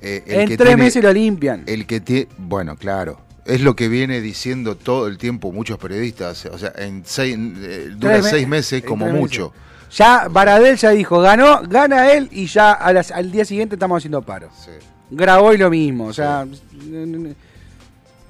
eh, 0.00 0.22
el 0.26 0.40
En 0.40 0.48
que 0.48 0.56
tres 0.56 0.68
tiene- 0.68 0.82
meses 0.84 1.02
lo 1.02 1.12
limpian. 1.12 1.62
El 1.66 1.86
que 1.86 2.00
tiene, 2.00 2.28
bueno, 2.38 2.76
claro, 2.76 3.20
es 3.44 3.60
lo 3.60 3.74
que 3.76 3.88
viene 3.88 4.20
diciendo 4.20 4.76
todo 4.76 5.06
el 5.08 5.18
tiempo 5.18 5.52
muchos 5.52 5.78
periodistas. 5.78 6.46
O 6.46 6.58
sea, 6.58 6.72
en 6.76 7.02
seis, 7.04 7.36
eh, 7.36 7.90
dura 7.96 8.14
Tres 8.14 8.26
seis 8.30 8.46
meses 8.48 8.82
como 8.82 9.06
mucho. 9.08 9.52
Ya 9.96 10.28
Baradel 10.28 10.76
ya 10.76 10.90
dijo, 10.90 11.18
ganó, 11.20 11.62
gana 11.62 12.12
él 12.12 12.28
y 12.30 12.46
ya 12.46 12.72
a 12.72 12.92
las- 12.92 13.10
al 13.10 13.32
día 13.32 13.44
siguiente 13.44 13.74
estamos 13.76 13.96
haciendo 13.98 14.20
paro. 14.22 14.50
Sí. 14.64 14.70
Grabois 15.10 15.58
lo 15.58 15.70
mismo, 15.70 16.04
o 16.06 16.12
sea, 16.12 16.46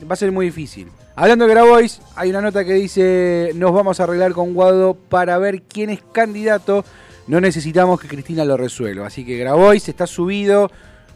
va 0.08 0.12
a 0.12 0.16
ser 0.16 0.30
muy 0.32 0.46
difícil. 0.46 0.88
Hablando 1.20 1.46
de 1.46 1.50
Grabois, 1.50 2.00
hay 2.14 2.30
una 2.30 2.40
nota 2.40 2.64
que 2.64 2.74
dice, 2.74 3.50
nos 3.56 3.72
vamos 3.72 3.98
a 3.98 4.04
arreglar 4.04 4.34
con 4.34 4.54
Guado 4.54 4.94
para 4.94 5.36
ver 5.38 5.62
quién 5.62 5.90
es 5.90 6.00
candidato, 6.12 6.84
no 7.26 7.40
necesitamos 7.40 8.00
que 8.00 8.06
Cristina 8.06 8.44
lo 8.44 8.56
resuelva. 8.56 9.08
Así 9.08 9.26
que 9.26 9.36
Grabois 9.36 9.88
está 9.88 10.06
subido, 10.06 10.70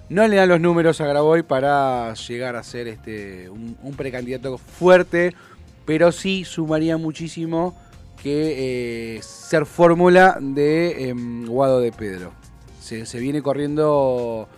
no 0.09 0.27
le 0.27 0.35
dan 0.35 0.49
los 0.49 0.61
números 0.61 1.01
a 1.01 1.07
Grabois 1.07 1.45
para 1.45 2.13
llegar 2.15 2.57
a 2.57 2.65
ser 2.65 2.89
este 2.89 3.49
un, 3.49 3.95
precandidato 3.97 4.59
fuerte, 4.59 5.37
pero 5.85 6.11
sí 6.11 6.45
sumaría 6.45 6.97
muchísimo 6.97 7.79
que 8.21 9.19
eh, 9.19 9.23
ser 9.23 9.67
fórmula 9.67 10.37
de 10.41 11.11
em, 11.11 11.47
Guado 11.47 11.79
de 11.79 11.93
Pedro. 11.93 12.33
Se 12.81 13.21
viene 13.21 13.41
corriendo 13.41 14.49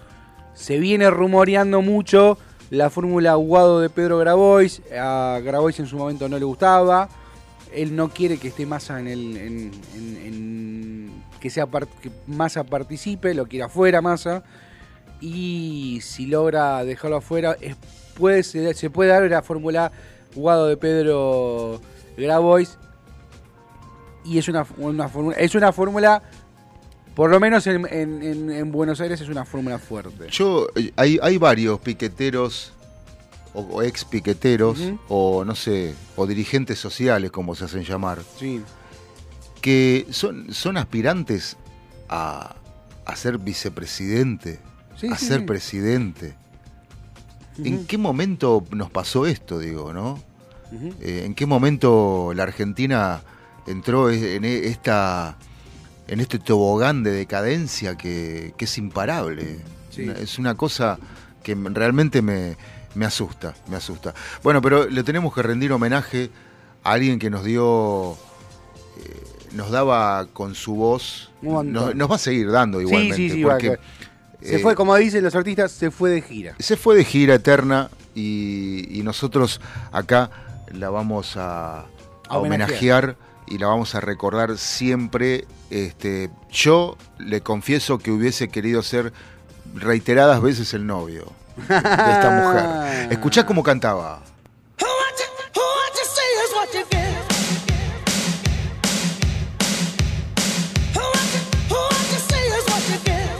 se 0.54 0.78
viene 0.78 1.10
rumoreando 1.10 1.82
mucho 1.82 2.38
la 2.70 2.90
fórmula 2.90 3.34
Guado 3.34 3.80
de 3.80 3.90
Pedro 3.90 4.18
Grabois. 4.18 4.82
A 4.98 5.40
Grabois 5.42 5.78
en 5.80 5.86
su 5.86 5.96
momento 5.96 6.28
no 6.28 6.38
le 6.38 6.44
gustaba. 6.44 7.08
Él 7.72 7.94
no 7.96 8.08
quiere 8.10 8.38
que 8.38 8.48
esté 8.48 8.66
Massa 8.66 9.00
en 9.00 9.08
el. 9.08 9.36
en- 9.36 9.72
en- 9.94 11.24
que 11.40 11.50
sea 11.50 11.66
que 12.00 12.10
Massa 12.26 12.64
participe, 12.64 13.34
lo 13.34 13.46
quiere 13.46 13.64
afuera 13.64 14.00
Massa. 14.00 14.42
Y 15.20 16.00
si 16.02 16.26
logra 16.26 16.84
dejarlo 16.84 17.16
afuera, 17.18 17.56
es- 17.60 17.76
puede, 18.18 18.42
se, 18.42 18.90
puede 18.90 19.10
dar 19.10 19.22
la 19.30 19.42
fórmula 19.42 19.92
Guado 20.34 20.66
de 20.66 20.76
Pedro 20.76 21.80
Grabois. 22.16 22.78
Y 24.24 24.38
es 24.38 24.48
una, 24.48 24.66
una. 24.78 25.10
Es 25.36 25.54
una 25.54 25.72
fórmula. 25.72 26.22
Por 27.14 27.30
lo 27.30 27.38
menos 27.38 27.66
en, 27.66 27.86
en- 27.92 28.22
en- 28.22 28.50
en 28.50 28.72
Buenos 28.72 29.00
Aires 29.00 29.20
es 29.20 29.28
una 29.28 29.44
fórmula 29.44 29.78
fuerte. 29.78 30.26
Yo, 30.30 30.66
eh, 30.74 30.92
hay, 30.96 31.18
hay 31.22 31.38
varios 31.38 31.78
piqueteros 31.80 32.72
o, 33.52 33.60
o 33.60 33.82
ex 33.82 34.04
piqueteros 34.04 34.78
o 35.08 35.44
no 35.44 35.54
sé, 35.54 35.94
o 36.16 36.26
dirigentes 36.26 36.78
sociales 36.80 37.30
como 37.30 37.54
se 37.54 37.66
hacen 37.66 37.84
llamar, 37.84 38.20
Sí. 38.38 38.60
que 39.60 40.06
son, 40.10 40.52
son 40.52 40.76
aspirantes 40.76 41.56
a, 42.08 42.56
a 43.06 43.16
ser 43.16 43.38
vicepresidente, 43.38 44.58
Sí, 44.96 45.06
a 45.08 45.16
sí, 45.16 45.26
ser 45.26 45.40
sí. 45.40 45.46
presidente. 45.46 46.34
¿En 47.62 47.86
qué 47.86 47.96
momento 47.98 48.64
nos 48.72 48.90
pasó 48.90 49.26
esto, 49.26 49.60
digo, 49.60 49.92
no? 49.92 50.18
Eh, 51.00 51.22
¿En 51.24 51.36
qué 51.36 51.46
momento 51.46 52.32
la 52.34 52.42
Argentina 52.42 53.22
entró 53.68 54.10
e- 54.10 54.34
en 54.34 54.44
e- 54.44 54.66
esta 54.66 55.36
en 56.08 56.20
este 56.20 56.38
tobogán 56.38 57.02
de 57.02 57.10
decadencia 57.12 57.96
que, 57.96 58.54
que 58.56 58.64
es 58.66 58.78
imparable? 58.78 59.58
Sí. 59.90 60.10
Es 60.20 60.38
una 60.38 60.54
cosa 60.56 60.98
que 61.42 61.54
realmente 61.54 62.20
me, 62.22 62.56
me 62.94 63.06
asusta, 63.06 63.54
me 63.68 63.76
asusta. 63.76 64.14
Bueno, 64.42 64.60
pero 64.62 64.88
le 64.88 65.02
tenemos 65.02 65.34
que 65.34 65.42
rendir 65.42 65.72
homenaje 65.72 66.30
a 66.82 66.92
alguien 66.92 67.18
que 67.18 67.30
nos 67.30 67.44
dio, 67.44 68.12
eh, 68.98 69.22
nos 69.52 69.70
daba 69.70 70.26
con 70.32 70.54
su 70.54 70.74
voz, 70.74 71.30
nos, 71.42 71.94
nos 71.94 72.10
va 72.10 72.14
a 72.16 72.18
seguir 72.18 72.50
dando 72.50 72.80
igualmente. 72.80 73.16
sí, 73.16 73.30
sí, 73.30 73.42
porque, 73.42 73.70
va, 73.70 73.76
Se 74.42 74.56
eh, 74.56 74.58
fue, 74.58 74.74
como 74.74 74.94
dicen 74.96 75.22
los 75.24 75.34
artistas, 75.34 75.72
se 75.72 75.90
fue 75.90 76.10
de 76.10 76.22
gira. 76.22 76.54
se 76.58 76.76
fue 76.76 76.96
de 76.96 77.04
gira 77.04 77.34
eterna 77.34 77.90
y, 78.14 78.98
y 78.98 79.02
nosotros 79.02 79.60
acá 79.92 80.30
la 80.72 80.90
vamos 80.90 81.36
a, 81.36 81.80
a 81.80 81.86
A 82.28 82.38
homenajear. 82.38 83.04
homenajear 83.04 83.16
y 83.46 83.58
la 83.58 83.66
vamos 83.68 83.94
a 83.94 84.00
recordar 84.00 84.56
siempre. 84.58 85.46
Este, 85.70 86.30
yo 86.50 86.96
le 87.18 87.40
confieso 87.40 87.98
que 87.98 88.10
hubiese 88.10 88.48
querido 88.48 88.82
ser 88.82 89.12
reiteradas 89.74 90.40
veces 90.40 90.72
el 90.74 90.86
novio 90.86 91.32
de 91.56 91.62
esta 91.64 92.30
mujer. 92.30 93.12
Escuchá 93.12 93.44
cómo 93.46 93.62
cantaba. 93.62 94.22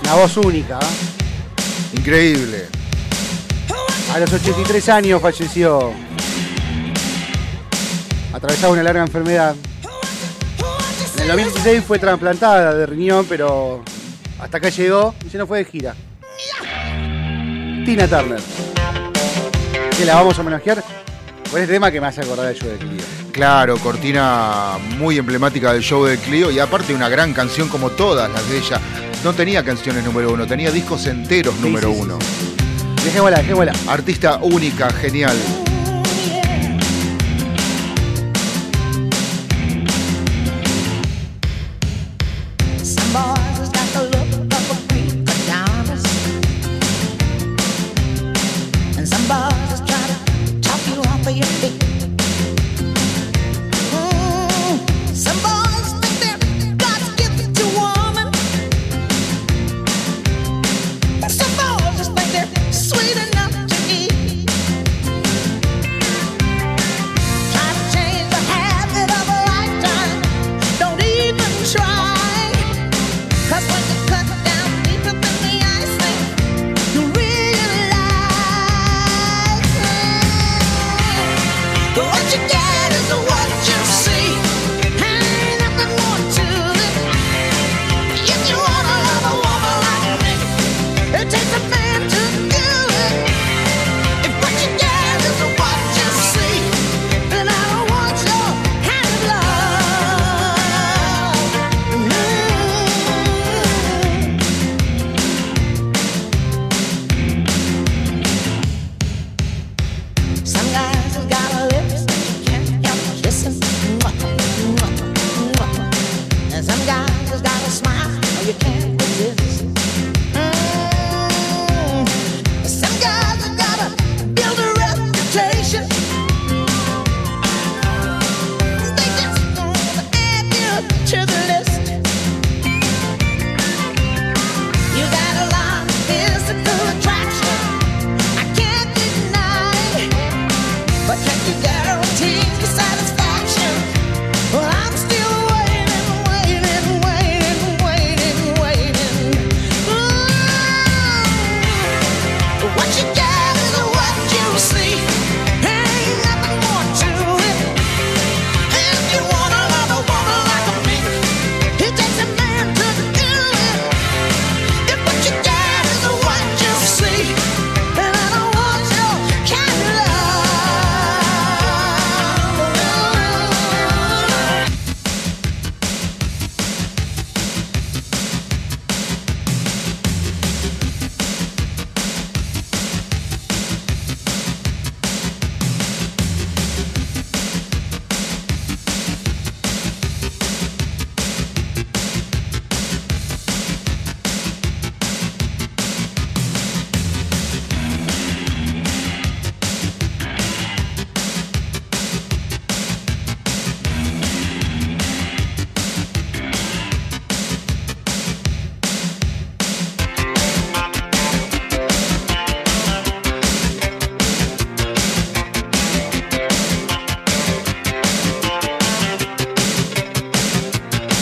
Una 0.02 0.14
voz 0.14 0.36
única. 0.36 0.78
¿eh? 0.78 1.96
Increíble. 1.98 2.68
A 4.12 4.18
los 4.18 4.32
83 4.32 4.88
años 4.90 5.20
falleció. 5.20 5.92
Atravesaba 8.32 8.72
una 8.72 8.82
larga 8.82 9.02
enfermedad. 9.02 9.56
En 11.16 11.22
el 11.22 11.28
2016 11.28 11.84
fue 11.84 11.98
trasplantada 11.98 12.74
de 12.74 12.86
riñón, 12.86 13.26
pero 13.28 13.82
hasta 14.40 14.58
acá 14.58 14.68
llegó 14.68 15.14
y 15.24 15.30
se 15.30 15.38
nos 15.38 15.48
fue 15.48 15.58
de 15.58 15.64
gira. 15.64 15.94
Tina 17.84 18.08
Turner. 18.08 18.40
Que 19.96 20.04
la 20.04 20.16
vamos 20.16 20.36
a 20.36 20.40
homenajear 20.40 20.82
con 21.50 21.60
este 21.60 21.72
tema 21.72 21.90
que 21.90 22.00
me 22.00 22.08
hace 22.08 22.20
acordar 22.20 22.52
de 22.52 22.54
yo 22.54 22.66
de 22.66 22.76
Clio. 22.78 23.02
Claro, 23.30 23.76
cortina 23.78 24.72
muy 24.98 25.18
emblemática 25.18 25.72
del 25.72 25.82
show 25.82 26.04
de 26.04 26.18
Clio 26.18 26.50
y 26.50 26.58
aparte 26.58 26.94
una 26.94 27.08
gran 27.08 27.32
canción 27.32 27.68
como 27.68 27.90
todas 27.90 28.30
las 28.30 28.48
de 28.48 28.58
ella. 28.58 28.80
No 29.22 29.32
tenía 29.32 29.64
canciones 29.64 30.04
número 30.04 30.32
uno, 30.32 30.46
tenía 30.46 30.70
discos 30.70 31.06
enteros 31.06 31.54
número 31.60 31.90
sí, 31.90 31.94
sí. 31.94 32.00
uno. 32.02 32.18
Dejémosla, 33.04 33.38
dejémosla. 33.38 33.72
Artista 33.86 34.38
única, 34.42 34.90
genial. 34.90 35.36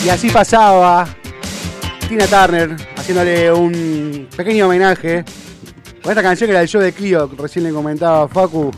Y 0.05 0.09
así 0.09 0.29
pasaba 0.29 1.07
Tina 2.09 2.27
Turner 2.27 2.75
haciéndole 2.97 3.53
un 3.53 4.27
pequeño 4.35 4.65
homenaje 4.65 5.23
con 6.01 6.11
esta 6.11 6.21
canción 6.21 6.49
que 6.49 6.51
era 6.51 6.61
el 6.61 6.67
show 6.67 6.81
de 6.81 6.91
Clio, 6.91 7.31
recién 7.37 7.63
le 7.63 7.71
comentaba 7.71 8.27
Facu 8.27 8.69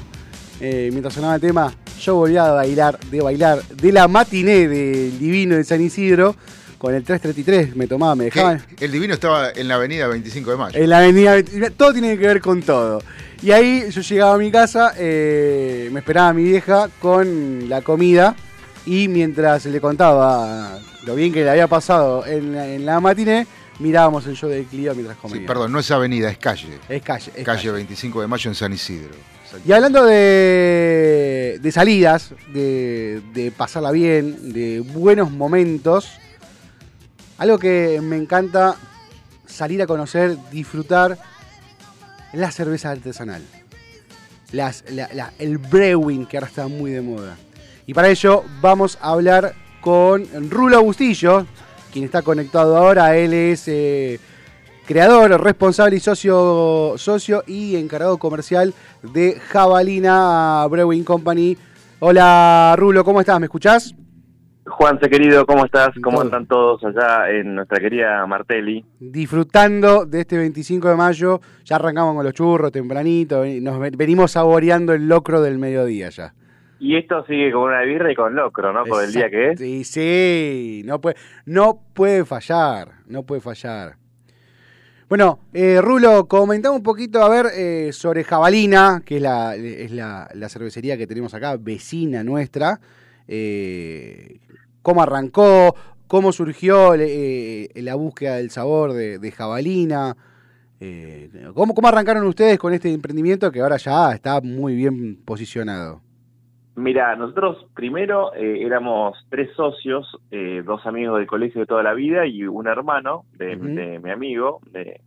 eh, 0.61 0.89
mientras 0.91 1.15
sonaba 1.15 1.35
el 1.35 1.41
tema. 1.41 1.73
Yo 1.99 2.13
volvía 2.13 2.45
a 2.45 2.51
bailar, 2.51 2.99
de 2.99 3.21
bailar, 3.21 3.63
de 3.63 3.91
la 3.91 4.07
matiné 4.07 4.67
del 4.67 5.17
Divino 5.17 5.55
de 5.55 5.63
San 5.63 5.81
Isidro 5.81 6.35
con 6.77 6.93
el 6.93 7.03
333. 7.03 7.75
Me 7.75 7.87
tomaba, 7.87 8.13
me 8.13 8.25
dejaban. 8.25 8.63
El 8.79 8.91
divino 8.91 9.15
estaba 9.15 9.49
en 9.49 9.67
la 9.67 9.75
avenida 9.75 10.07
25 10.07 10.51
de 10.51 10.57
mayo. 10.57 10.79
En 10.79 10.89
la 10.91 10.99
avenida, 10.99 11.41
todo 11.75 11.93
tiene 11.93 12.19
que 12.19 12.27
ver 12.27 12.41
con 12.41 12.61
todo. 12.61 13.01
Y 13.41 13.49
ahí 13.49 13.89
yo 13.89 14.01
llegaba 14.01 14.35
a 14.35 14.37
mi 14.37 14.51
casa, 14.51 14.93
eh, 14.95 15.89
me 15.91 16.01
esperaba 16.01 16.31
mi 16.33 16.43
vieja 16.43 16.89
con 16.99 17.67
la 17.67 17.81
comida 17.81 18.35
y 18.85 19.07
mientras 19.07 19.65
le 19.65 19.81
contaba 19.81 20.79
lo 21.05 21.15
bien 21.15 21.31
que 21.33 21.43
le 21.43 21.49
había 21.49 21.67
pasado 21.67 22.25
en 22.25 22.53
la, 22.53 22.67
en 22.67 22.85
la 22.85 22.99
matiné, 22.99 23.45
mirábamos 23.79 24.25
el 24.27 24.35
show 24.35 24.49
de 24.49 24.63
Clio 24.65 24.93
mientras 24.93 25.17
Sí, 25.17 25.21
comíamos. 25.21 25.47
perdón, 25.47 25.71
no 25.71 25.79
es 25.79 25.91
avenida, 25.91 26.29
es 26.29 26.37
calle. 26.37 26.79
Es 26.89 27.01
calle. 27.01 27.31
es 27.35 27.43
Calle 27.45 27.71
25 27.71 28.21
de 28.21 28.27
mayo 28.27 28.49
en 28.49 28.55
San 28.55 28.73
Isidro. 28.73 29.13
Y 29.65 29.71
hablando 29.71 30.03
de, 30.03 31.59
de 31.61 31.71
salidas, 31.71 32.31
de, 32.51 33.21
de 33.33 33.51
pasarla 33.51 33.91
bien, 33.91 34.51
de 34.51 34.81
buenos 34.81 35.31
momentos, 35.31 36.09
algo 37.37 37.57
que 37.57 38.01
me 38.01 38.17
encanta 38.17 38.75
salir 39.45 39.81
a 39.81 39.87
conocer, 39.87 40.37
disfrutar, 40.51 41.17
es 42.33 42.39
la 42.39 42.51
cerveza 42.51 42.91
artesanal. 42.91 43.43
Las, 44.51 44.83
la- 44.89 45.09
la- 45.13 45.33
el 45.39 45.57
brewing, 45.57 46.25
que 46.25 46.37
ahora 46.37 46.47
está 46.47 46.67
muy 46.67 46.91
de 46.91 47.01
moda. 47.01 47.37
Y 47.87 47.93
para 47.93 48.09
ello 48.09 48.43
vamos 48.61 48.97
a 49.01 49.09
hablar 49.11 49.53
con 49.85 50.23
Rulo 50.49 50.81
Bustillo, 50.81 51.45
quien 51.93 52.05
está 52.05 52.23
conectado 52.23 52.75
ahora. 52.75 53.15
Él 53.15 53.33
es 53.35 53.67
eh, 53.67 54.19
creador, 54.87 55.39
responsable 55.43 55.97
y 55.97 55.99
socio, 55.99 56.95
socio 56.97 57.43
y 57.45 57.75
encargado 57.75 58.17
comercial 58.17 58.73
de 59.03 59.39
Jabalina 59.39 60.65
Brewing 60.71 61.03
Company. 61.03 61.55
Hola 61.99 62.73
Rulo, 62.79 63.03
¿cómo 63.03 63.19
estás? 63.21 63.39
¿Me 63.39 63.45
escuchás? 63.45 63.93
Juanse 64.65 65.07
querido, 65.07 65.45
¿cómo 65.45 65.63
estás? 65.65 65.89
¿Cómo 66.03 66.17
Todo. 66.17 66.25
andan 66.25 66.47
todos 66.47 66.83
allá 66.83 67.29
en 67.29 67.53
nuestra 67.53 67.79
querida 67.79 68.25
Martelli? 68.25 68.83
Disfrutando 68.99 70.07
de 70.07 70.21
este 70.21 70.39
25 70.39 70.89
de 70.89 70.95
mayo, 70.95 71.39
ya 71.63 71.75
arrancamos 71.75 72.15
con 72.15 72.25
los 72.25 72.33
churros 72.33 72.71
tempranito, 72.71 73.45
y 73.45 73.61
nos 73.61 73.79
ven- 73.79 73.93
venimos 73.95 74.31
saboreando 74.31 74.93
el 74.93 75.07
locro 75.07 75.41
del 75.43 75.59
mediodía 75.59 76.09
ya. 76.09 76.33
Y 76.79 76.97
esto 76.97 77.25
sigue 77.25 77.51
con 77.51 77.63
una 77.63 77.81
birra 77.81 78.11
y 78.11 78.15
con 78.15 78.35
locro, 78.35 78.73
¿no? 78.73 78.83
Por 78.83 79.03
el 79.03 79.13
día 79.13 79.29
que 79.29 79.51
es. 79.51 79.59
Sí, 79.59 79.83
sí, 79.83 80.81
no 80.85 80.99
puede, 80.99 81.15
no 81.45 81.79
puede 81.93 82.25
fallar, 82.25 82.95
no 83.07 83.23
puede 83.23 83.41
fallar. 83.41 83.97
Bueno, 85.07 85.39
eh, 85.53 85.79
Rulo, 85.81 86.27
comentame 86.27 86.75
un 86.75 86.83
poquito, 86.83 87.21
a 87.21 87.29
ver, 87.29 87.45
eh, 87.55 87.91
sobre 87.93 88.23
Jabalina, 88.23 89.03
que 89.05 89.17
es, 89.17 89.21
la, 89.21 89.55
es 89.55 89.91
la, 89.91 90.27
la 90.33 90.49
cervecería 90.49 90.97
que 90.97 91.05
tenemos 91.07 91.33
acá, 91.33 91.57
vecina 91.57 92.23
nuestra. 92.23 92.79
eh, 93.27 94.39
cómo 94.81 95.01
arrancó, 95.01 95.75
cómo 96.07 96.31
surgió 96.31 96.93
eh, 96.95 97.69
la 97.75 97.95
búsqueda 97.95 98.35
del 98.37 98.49
sabor 98.51 98.93
de, 98.93 99.17
de 99.19 99.31
jabalina. 99.31 100.15
¿cómo, 101.55 101.73
¿Cómo 101.73 101.87
arrancaron 101.87 102.25
ustedes 102.27 102.59
con 102.59 102.73
este 102.73 102.91
emprendimiento 102.93 103.51
que 103.51 103.61
ahora 103.61 103.77
ya 103.77 104.11
está 104.13 104.41
muy 104.41 104.75
bien 104.75 105.15
posicionado? 105.23 106.01
Mira, 106.75 107.15
nosotros 107.15 107.65
primero 107.73 108.33
eh, 108.33 108.61
éramos 108.65 109.17
tres 109.29 109.49
socios, 109.55 110.17
eh, 110.31 110.61
dos 110.65 110.85
amigos 110.85 111.17
del 111.17 111.27
colegio 111.27 111.61
de 111.61 111.67
toda 111.67 111.83
la 111.83 111.93
vida 111.93 112.25
y 112.25 112.43
un 112.43 112.67
hermano 112.67 113.23
de, 113.37 113.55
mi 114.03 114.11
amigo, 114.11 114.59
de, 114.71 114.99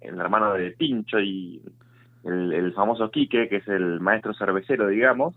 el 0.00 0.18
hermano 0.18 0.52
de 0.54 0.72
Pincho 0.72 1.20
y 1.20 1.62
el, 2.24 2.52
el 2.52 2.72
famoso 2.72 3.10
Quique, 3.10 3.48
que 3.48 3.56
es 3.56 3.68
el 3.68 4.00
maestro 4.00 4.34
cervecero, 4.34 4.88
digamos. 4.88 5.34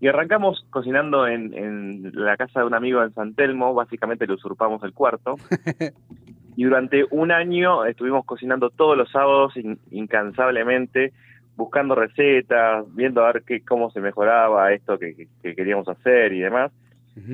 Y 0.00 0.08
arrancamos 0.08 0.66
cocinando 0.70 1.26
en, 1.26 1.54
en 1.54 2.10
la 2.14 2.36
casa 2.36 2.60
de 2.60 2.66
un 2.66 2.74
amigo 2.74 3.02
en 3.02 3.14
San 3.14 3.34
Telmo, 3.34 3.74
básicamente 3.74 4.26
le 4.26 4.34
usurpamos 4.34 4.82
el 4.82 4.92
cuarto. 4.92 5.36
y 6.56 6.64
durante 6.64 7.04
un 7.12 7.30
año 7.30 7.84
estuvimos 7.84 8.24
cocinando 8.24 8.70
todos 8.70 8.96
los 8.96 9.10
sábados 9.10 9.56
in- 9.56 9.78
incansablemente, 9.92 11.12
buscando 11.56 11.94
recetas, 11.94 12.84
viendo 12.94 13.24
a 13.24 13.32
ver 13.32 13.42
qué, 13.46 13.62
cómo 13.64 13.90
se 13.90 14.00
mejoraba 14.00 14.72
esto 14.72 14.98
que, 14.98 15.14
que- 15.14 15.28
que 15.42 15.54
queríamos 15.54 15.88
hacer 15.88 16.32
y 16.32 16.40
demás. 16.40 16.70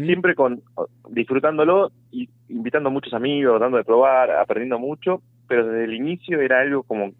Siempre 0.07 0.37
con 0.37 0.62
disfrutándolo 1.11 1.91
y 2.12 2.29
invitando 2.49 2.89
a 2.89 2.93
muchos 2.93 3.12
amigos, 3.14 3.61
dando 3.61 3.79
de 3.79 3.85
probar, 3.85 4.31
aprendiendo 4.31 4.79
mucho, 4.79 5.20
pero 5.49 5.66
desde 5.66 5.85
el 5.85 5.95
inicio 5.95 6.41
era 6.41 6.61
algo 6.61 6.85
como 6.85 7.11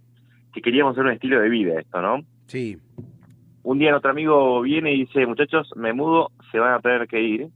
que 0.55 0.63
queríamos 0.63 0.93
hacer 0.93 1.05
un 1.05 1.11
estilo 1.13 1.41
de 1.41 1.49
vida 1.49 1.81
esto, 1.81 2.01
¿no? 2.01 2.23
Sí. 2.47 2.79
Un 3.65 3.79
día 3.79 3.97
otro 3.97 4.11
amigo 4.13 4.61
viene 4.61 4.93
y 4.93 5.01
dice, 5.07 5.27
muchachos, 5.27 5.73
me 5.77 5.93
mudo, 5.93 6.31
se 6.53 6.59
van 6.61 6.75
a 6.75 6.81
tener 6.81 7.09
que 7.09 7.21
ir. 7.21 7.49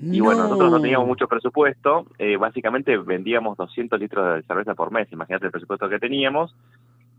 Y 0.00 0.20
bueno, 0.20 0.44
nosotros 0.44 0.70
no 0.70 0.76
teníamos 0.80 1.06
mucho 1.08 1.26
presupuesto, 1.28 2.06
eh, 2.18 2.36
básicamente 2.36 2.96
vendíamos 2.96 3.56
200 3.58 3.98
litros 4.00 4.36
de 4.36 4.42
cerveza 4.44 4.74
por 4.74 4.90
mes, 4.92 5.10
imagínate 5.12 5.46
el 5.46 5.52
presupuesto 5.52 5.88
que 5.88 5.98
teníamos. 5.98 6.54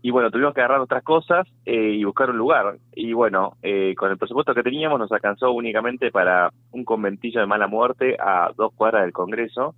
Y 0.02 0.10
bueno, 0.10 0.30
tuvimos 0.30 0.52
que 0.52 0.60
agarrar 0.60 0.80
otras 0.80 1.04
cosas 1.04 1.46
eh, 1.64 1.92
y 1.94 2.04
buscar 2.04 2.30
un 2.30 2.36
lugar. 2.36 2.76
Y 2.94 3.12
bueno, 3.12 3.56
eh, 3.62 3.94
con 3.96 4.10
el 4.10 4.18
presupuesto 4.18 4.54
que 4.54 4.62
teníamos 4.62 4.98
nos 4.98 5.12
alcanzó 5.12 5.52
únicamente 5.52 6.10
para 6.10 6.50
un 6.72 6.84
conventillo 6.84 7.40
de 7.40 7.46
mala 7.46 7.68
muerte 7.68 8.16
a 8.18 8.50
dos 8.56 8.72
cuadras 8.74 9.02
del 9.02 9.12
Congreso, 9.12 9.76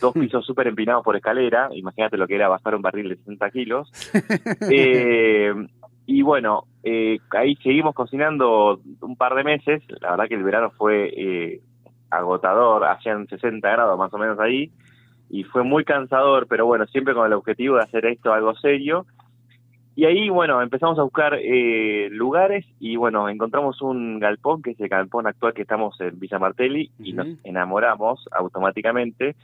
dos 0.00 0.12
pisos 0.14 0.44
súper 0.44 0.66
empinados 0.66 1.02
por 1.02 1.16
escalera, 1.16 1.68
imagínate 1.72 2.16
lo 2.18 2.26
que 2.26 2.36
era 2.36 2.48
bajar 2.48 2.74
un 2.74 2.82
barril 2.82 3.08
de 3.08 3.16
60 3.16 3.50
kilos. 3.50 3.90
Eh, 4.70 5.52
y 6.06 6.22
bueno, 6.22 6.64
eh, 6.82 7.18
ahí 7.30 7.56
seguimos 7.56 7.94
cocinando 7.94 8.80
un 9.00 9.16
par 9.16 9.34
de 9.34 9.44
meses. 9.44 9.82
La 10.00 10.10
verdad 10.10 10.28
que 10.28 10.34
el 10.34 10.42
verano 10.42 10.70
fue 10.76 11.12
eh, 11.16 11.60
agotador, 12.10 12.84
hacían 12.84 13.26
60 13.26 13.66
grados 13.70 13.98
más 13.98 14.12
o 14.12 14.18
menos 14.18 14.38
ahí. 14.38 14.70
Y 15.30 15.44
fue 15.44 15.62
muy 15.62 15.84
cansador, 15.84 16.46
pero 16.46 16.66
bueno, 16.66 16.86
siempre 16.86 17.14
con 17.14 17.26
el 17.26 17.32
objetivo 17.32 17.76
de 17.76 17.84
hacer 17.84 18.04
esto 18.06 18.32
algo 18.32 18.54
serio. 18.56 19.06
Y 19.96 20.06
ahí, 20.06 20.28
bueno, 20.28 20.60
empezamos 20.60 20.98
a 20.98 21.02
buscar 21.04 21.38
eh, 21.40 22.08
lugares 22.10 22.66
y 22.80 22.96
bueno, 22.96 23.28
encontramos 23.28 23.80
un 23.80 24.18
galpón, 24.18 24.60
que 24.60 24.72
es 24.72 24.80
el 24.80 24.88
galpón 24.88 25.26
actual 25.28 25.54
que 25.54 25.62
estamos 25.62 26.00
en 26.00 26.18
Villa 26.18 26.38
Martelli, 26.40 26.90
y 26.98 27.12
nos 27.12 27.26
enamoramos 27.44 28.28
automáticamente. 28.32 29.36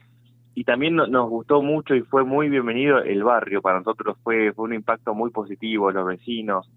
Y 0.53 0.65
también 0.65 0.95
no- 0.97 1.07
nos 1.07 1.29
gustó 1.29 1.61
mucho 1.61 1.95
y 1.95 2.01
fue 2.01 2.25
muy 2.25 2.49
bienvenido 2.49 2.99
el 3.01 3.23
barrio. 3.23 3.61
Para 3.61 3.77
nosotros 3.79 4.17
fue, 4.23 4.51
fue 4.51 4.65
un 4.65 4.73
impacto 4.73 5.13
muy 5.13 5.29
positivo, 5.29 5.89
los 5.91 6.05
vecinos, 6.05 6.69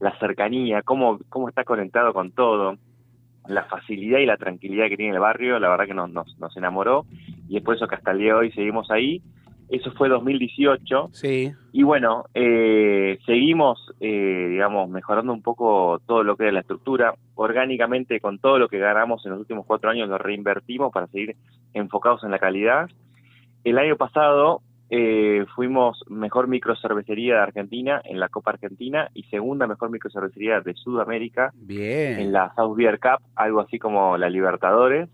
la 0.00 0.18
cercanía, 0.18 0.82
cómo, 0.82 1.20
cómo 1.28 1.48
está 1.48 1.62
conectado 1.62 2.12
con 2.12 2.32
todo, 2.32 2.76
la 3.46 3.62
facilidad 3.66 4.18
y 4.18 4.26
la 4.26 4.36
tranquilidad 4.36 4.88
que 4.88 4.96
tiene 4.96 5.14
el 5.14 5.20
barrio, 5.20 5.60
la 5.60 5.68
verdad 5.68 5.86
que 5.86 5.94
nos, 5.94 6.10
nos, 6.10 6.36
nos 6.40 6.56
enamoró. 6.56 7.06
Y 7.48 7.56
es 7.56 7.62
por 7.62 7.76
eso 7.76 7.86
que 7.86 7.94
hasta 7.94 8.10
el 8.10 8.18
día 8.18 8.32
de 8.32 8.38
hoy 8.40 8.50
seguimos 8.52 8.90
ahí. 8.90 9.22
Eso 9.68 9.90
fue 9.92 10.08
2018. 10.08 11.08
Sí. 11.12 11.52
Y 11.72 11.82
bueno, 11.82 12.24
eh, 12.34 13.18
seguimos, 13.26 13.92
eh, 14.00 14.46
digamos, 14.50 14.88
mejorando 14.88 15.32
un 15.32 15.42
poco 15.42 16.00
todo 16.06 16.22
lo 16.22 16.36
que 16.36 16.44
era 16.44 16.52
la 16.52 16.60
estructura. 16.60 17.14
Orgánicamente, 17.34 18.20
con 18.20 18.38
todo 18.38 18.58
lo 18.58 18.68
que 18.68 18.78
ganamos 18.78 19.24
en 19.26 19.32
los 19.32 19.40
últimos 19.40 19.66
cuatro 19.66 19.90
años, 19.90 20.08
lo 20.08 20.18
reinvertimos 20.18 20.92
para 20.92 21.08
seguir 21.08 21.36
enfocados 21.74 22.22
en 22.22 22.30
la 22.30 22.38
calidad. 22.38 22.88
El 23.64 23.78
año 23.78 23.96
pasado 23.96 24.62
eh, 24.88 25.44
fuimos 25.56 26.04
mejor 26.08 26.46
microcervecería 26.46 27.34
de 27.34 27.40
Argentina 27.40 28.00
en 28.04 28.20
la 28.20 28.28
Copa 28.28 28.52
Argentina 28.52 29.10
y 29.14 29.24
segunda 29.24 29.66
mejor 29.66 29.90
microcervecería 29.90 30.60
de 30.60 30.74
Sudamérica 30.74 31.50
Bien. 31.54 32.20
en 32.20 32.32
la 32.32 32.54
South 32.54 32.76
Beer 32.76 33.00
Cup, 33.00 33.26
algo 33.34 33.60
así 33.60 33.80
como 33.80 34.16
la 34.16 34.30
Libertadores. 34.30 35.08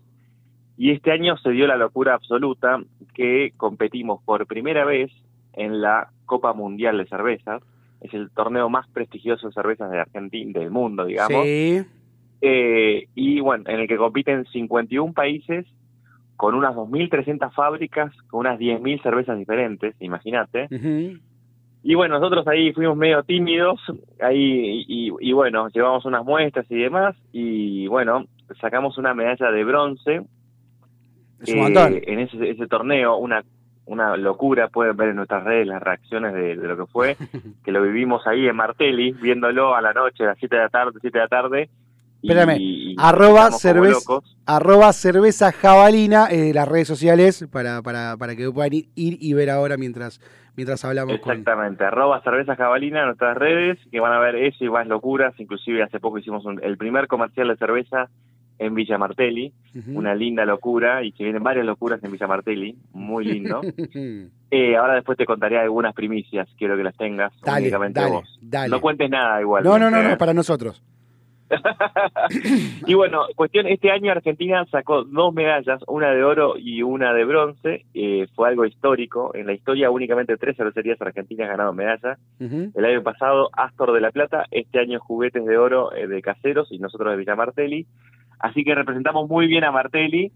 Y 0.77 0.91
este 0.91 1.11
año 1.11 1.37
se 1.37 1.51
dio 1.51 1.67
la 1.67 1.77
locura 1.77 2.13
absoluta 2.15 2.81
que 3.13 3.53
competimos 3.57 4.21
por 4.23 4.45
primera 4.47 4.85
vez 4.85 5.11
en 5.53 5.81
la 5.81 6.09
Copa 6.25 6.53
Mundial 6.53 6.97
de 6.97 7.05
Cervezas. 7.05 7.61
Es 8.01 8.13
el 8.13 8.31
torneo 8.31 8.69
más 8.69 8.87
prestigioso 8.89 9.47
de 9.47 9.53
cervezas 9.53 9.91
de 9.91 9.99
Argentina, 9.99 10.59
del 10.59 10.71
mundo, 10.71 11.05
digamos. 11.05 11.43
Sí. 11.45 11.81
Eh, 12.41 13.07
y 13.15 13.39
bueno, 13.39 13.63
en 13.67 13.79
el 13.81 13.87
que 13.87 13.97
compiten 13.97 14.45
51 14.45 15.13
países 15.13 15.65
con 16.35 16.55
unas 16.55 16.75
2.300 16.75 17.53
fábricas, 17.53 18.11
con 18.29 18.41
unas 18.41 18.59
10.000 18.59 19.01
cervezas 19.01 19.37
diferentes, 19.37 19.95
imagínate. 20.01 20.67
Ujú. 20.71 21.19
Y 21.85 21.95
bueno, 21.95 22.17
nosotros 22.19 22.47
ahí 22.47 22.73
fuimos 22.73 22.97
medio 22.97 23.23
tímidos, 23.23 23.79
ahí 24.21 24.85
y, 24.87 25.09
y- 25.09 25.11
y 25.19 25.31
bueno, 25.33 25.67
llevamos 25.69 26.03
unas 26.05 26.25
muestras 26.25 26.65
y 26.69 26.75
demás, 26.75 27.15
y 27.31 27.87
bueno, 27.87 28.25
sacamos 28.59 28.97
una 28.97 29.13
medalla 29.13 29.51
de 29.51 29.63
bronce 29.63 30.21
Es 31.43 31.49
un 31.53 31.59
eh, 31.95 32.03
en 32.07 32.19
ese, 32.19 32.49
ese 32.49 32.67
torneo, 32.67 33.17
una 33.17 33.43
una 33.85 34.15
locura, 34.15 34.69
pueden 34.69 34.95
ver 34.95 35.09
en 35.09 35.17
nuestras 35.17 35.43
redes 35.43 35.67
las 35.67 35.83
reacciones 35.83 36.33
de, 36.33 36.55
de 36.55 36.67
lo 36.69 36.77
que 36.77 36.85
fue, 36.85 37.17
que 37.65 37.71
lo 37.73 37.81
vivimos 37.81 38.25
ahí 38.25 38.47
en 38.47 38.55
Martelli, 38.55 39.11
viéndolo 39.11 39.75
a 39.75 39.81
la 39.81 39.91
noche, 39.91 40.23
a 40.23 40.27
las 40.27 40.37
7 40.39 40.55
de 40.55 40.61
la 40.61 40.69
tarde, 40.69 40.93
7 41.01 41.17
de 41.17 41.21
la 41.21 41.27
tarde. 41.27 41.69
y- 42.21 42.29
Espérame, 42.31 42.57
y 42.61 42.95
arroba 42.97 43.51
cerveza, 43.51 43.99
arroba 44.45 44.93
cerveza 44.93 45.51
jabalina, 45.51 46.27
eh, 46.31 46.53
las 46.53 46.65
redes 46.65 46.87
sociales, 46.87 47.45
para, 47.51 47.81
para, 47.81 48.15
para 48.15 48.37
que 48.37 48.49
puedan 48.49 48.71
ir, 48.73 48.85
ir 48.95 49.17
y 49.19 49.33
ver 49.33 49.49
ahora 49.49 49.75
mientras, 49.75 50.21
mientras 50.55 50.85
hablamos 50.85 51.19
con... 51.19 51.31
Exactamente, 51.33 51.83
arroba 51.83 52.21
cerveza 52.21 52.55
jabalina 52.55 53.01
en 53.01 53.07
nuestras 53.07 53.35
redes, 53.37 53.77
que 53.91 53.99
van 53.99 54.13
a 54.13 54.19
ver 54.19 54.35
eso 54.37 54.63
y 54.63 54.69
más 54.69 54.87
locuras. 54.87 55.37
Inclusive 55.37 55.83
hace 55.83 55.99
poco 55.99 56.19
hicimos 56.19 56.45
un- 56.45 56.63
el 56.63 56.77
primer 56.77 57.07
comercial 57.07 57.49
de 57.49 57.57
cerveza 57.57 58.07
en 58.59 58.75
Villa 58.75 58.97
Martelli, 58.97 59.53
una 59.87 60.15
linda 60.15 60.45
locura, 60.45 61.03
y 61.03 61.11
se 61.13 61.23
vienen 61.23 61.43
varias 61.43 61.65
locuras 61.65 62.03
en 62.03 62.11
Villa 62.11 62.27
Martelli, 62.27 62.77
muy 62.93 63.25
lindo. 63.25 63.61
Eh, 64.55 64.77
ahora 64.77 64.93
después 64.93 65.17
te 65.17 65.25
contaré 65.25 65.57
algunas 65.57 65.95
primicias, 65.95 66.47
quiero 66.59 66.77
que 66.77 66.83
las 66.83 66.95
tengas 66.95 67.33
Dale, 67.41 67.63
únicamente 67.63 67.99
dale, 67.99 68.11
vos. 68.11 68.39
dale. 68.39 68.69
No 68.69 68.81
cuentes 68.81 69.09
nada 69.09 69.41
igual. 69.41 69.63
no, 69.63 69.79
no, 69.79 69.89
no, 69.89 70.03
no, 70.03 70.15
para 70.15 70.31
nosotros. 70.31 70.83
y 72.87 72.93
bueno, 72.93 73.25
cuestión, 73.35 73.67
este 73.67 73.91
año 73.91 74.11
Argentina 74.11 74.65
sacó 74.71 75.03
dos 75.03 75.33
medallas, 75.33 75.81
una 75.87 76.11
de 76.11 76.23
oro 76.23 76.55
y 76.57 76.81
una 76.83 77.13
de 77.13 77.25
bronce, 77.25 77.85
eh, 77.93 78.27
fue 78.35 78.49
algo 78.49 78.65
histórico, 78.65 79.31
en 79.35 79.47
la 79.47 79.53
historia 79.53 79.91
únicamente 79.91 80.37
tres 80.37 80.57
cervecerías 80.57 81.01
argentinas 81.01 81.49
ganaron 81.49 81.75
medallas, 81.75 82.19
el 82.39 82.85
año 82.85 83.03
pasado 83.03 83.49
Astor 83.53 83.93
de 83.93 84.01
la 84.01 84.11
Plata, 84.11 84.45
este 84.51 84.79
año 84.79 84.99
Juguetes 84.99 85.45
de 85.45 85.57
Oro 85.57 85.93
eh, 85.95 86.07
de 86.07 86.21
Caseros 86.21 86.71
y 86.71 86.79
nosotros 86.79 87.11
de 87.11 87.17
Villa 87.17 87.35
Martelli, 87.35 87.85
así 88.43 88.63
que 88.63 88.75
representamos 88.75 89.27
muy 89.27 89.47
bien 89.47 89.63
a 89.63 89.71
Martelli, 89.71 90.31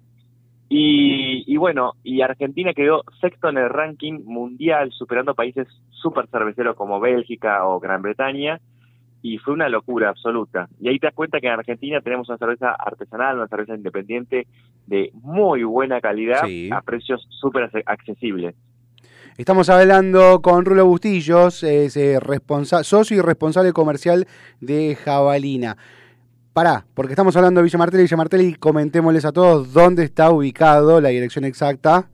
y, 0.69 1.43
y 1.45 1.57
bueno, 1.57 1.93
y 2.03 2.21
Argentina 2.21 2.73
quedó 2.73 3.03
sexto 3.21 3.49
en 3.49 3.57
el 3.57 3.69
ranking 3.69 4.23
mundial, 4.25 4.91
superando 4.91 5.35
países 5.35 5.67
súper 5.91 6.27
cerveceros 6.27 6.75
como 6.75 6.99
Bélgica 6.99 7.65
o 7.67 7.79
Gran 7.79 8.01
Bretaña, 8.01 8.59
y 9.21 9.37
fue 9.39 9.53
una 9.53 9.67
locura 9.67 10.09
absoluta. 10.09 10.67
Y 10.79 10.87
ahí 10.89 10.99
te 10.99 11.07
das 11.07 11.13
cuenta 11.15 11.39
que 11.39 11.47
en 11.47 11.53
Argentina 11.53 12.01
tenemos 12.01 12.29
una 12.29 12.37
cerveza 12.37 12.71
artesanal, 12.71 13.37
una 13.37 13.47
cerveza 13.47 13.75
independiente 13.75 14.47
de 14.85 15.11
muy 15.13 15.63
buena 15.63 15.99
calidad 15.99 16.45
Sí. 16.45 16.69
a 16.71 16.81
precios 16.81 17.27
súper 17.29 17.69
accesibles. 17.85 18.55
Estamos 19.37 19.69
hablando 19.69 20.41
con 20.41 20.65
Rulo 20.65 20.85
Bustillos, 20.85 21.61
es 21.63 21.95
eh, 21.97 22.19
socio 22.83 23.17
y 23.17 23.21
responsable 23.21 23.71
comercial 23.71 24.25
de 24.61 24.95
Jabalina. 24.95 25.77
Pará, 26.57 26.83
porque 26.95 27.11
estamos 27.13 27.37
hablando 27.37 27.59
de 27.59 27.65
Villa 27.65 27.77
Martelli, 27.77 28.01
Villa 28.01 28.17
Martelli, 28.17 28.55
comentémosles 28.55 29.25
a 29.25 29.31
todos 29.31 29.71
dónde 29.73 30.03
está 30.03 30.31
ubicado, 30.31 30.99
la 30.99 31.09
dirección 31.09 31.45
exacta 31.45 32.09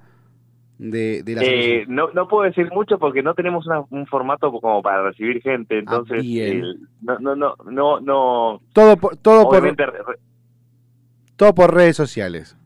de, 0.77 1.23
de 1.23 1.35
la 1.35 1.41
Eh, 1.45 1.85
no, 1.87 2.09
no 2.11 2.27
puedo 2.27 2.43
decir 2.43 2.69
mucho 2.73 2.99
porque 2.99 3.23
no 3.23 3.35
tenemos 3.35 3.65
una- 3.67 3.85
un 3.89 4.05
formato 4.05 4.51
como 4.51 4.81
para 4.81 5.01
recibir 5.01 5.41
gente, 5.41 5.79
entonces 5.79 6.17
Ah, 6.19 6.43
el- 6.43 6.77
no, 7.01 7.19
no, 7.19 7.35
no, 7.37 7.55
no, 7.71 8.01
no, 8.01 8.61
Todo 8.73 8.97
por, 8.97 9.15
todo 9.15 9.43
por, 9.43 9.51
obviamente 9.59 9.85
re- 9.85 10.03
re- 10.05 10.19
todo 11.37 11.55
por 11.55 11.73
redes 11.73 11.95
sociales. 11.95 12.57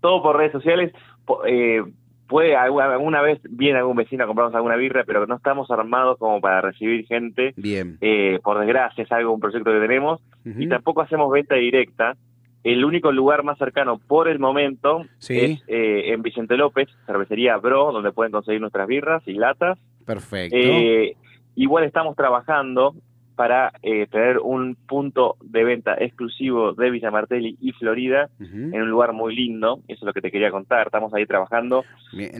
todo 0.00 0.22
por 0.22 0.36
redes 0.36 0.52
sociales. 0.52 0.92
po- 1.24 1.44
eh, 1.44 1.82
puede 2.28 2.56
alguna, 2.56 3.20
vez 3.22 3.40
viene 3.48 3.78
algún 3.78 3.96
vecino 3.96 4.24
a 4.24 4.26
comprarnos 4.26 4.54
alguna 4.54 4.76
birra, 4.76 5.04
pero 5.04 5.26
no 5.26 5.36
estamos 5.36 5.70
armados 5.70 6.18
como 6.18 6.40
para 6.40 6.60
recibir 6.60 7.06
gente. 7.06 7.54
Bien. 7.56 7.98
Eh, 8.00 8.38
por 8.42 8.58
desgracia 8.58 9.04
es 9.04 9.12
algo, 9.12 9.32
un 9.32 9.40
proyecto 9.40 9.72
que 9.72 9.80
tenemos 9.80 10.20
y 10.44 10.68
tampoco 10.68 11.00
hacemos 11.02 11.30
venta 11.30 11.54
directa. 11.56 12.16
el 12.64 12.84
único 12.84 13.12
lugar 13.12 13.44
más 13.44 13.58
cercano 13.58 13.98
por 13.98 14.26
el 14.26 14.40
momento 14.40 15.04
Sí. 15.18 15.38
es 15.38 15.62
eh, 15.68 16.12
en 16.12 16.22
Vicente 16.22 16.56
López, 16.56 16.88
cervecería 17.06 17.56
Bro, 17.58 17.92
donde 17.92 18.10
pueden 18.10 18.32
conseguir 18.32 18.60
nuestras 18.60 18.88
birras 18.88 19.22
y 19.26 19.34
latas. 19.34 19.78
Perfecto. 20.04 20.56
Eh, 20.58 21.14
igual 21.54 21.84
estamos 21.84 22.16
trabajando 22.16 22.94
para 23.36 23.70
eh, 23.82 24.06
tener 24.10 24.38
un 24.38 24.74
punto 24.74 25.36
de 25.42 25.62
venta 25.62 25.94
exclusivo 25.98 26.72
de 26.72 26.90
Villa 26.90 27.10
Martelli 27.10 27.56
y 27.60 27.72
Florida 27.72 28.30
en 28.72 28.82
un 28.82 28.88
lugar 28.90 29.12
muy 29.12 29.36
lindo. 29.36 29.80
Eso 29.88 30.00
es 30.00 30.06
lo 30.06 30.12
que 30.14 30.22
te 30.22 30.30
quería 30.30 30.50
contar. 30.50 30.86
Estamos 30.86 31.12
ahí 31.14 31.26
trabajando 31.26 31.84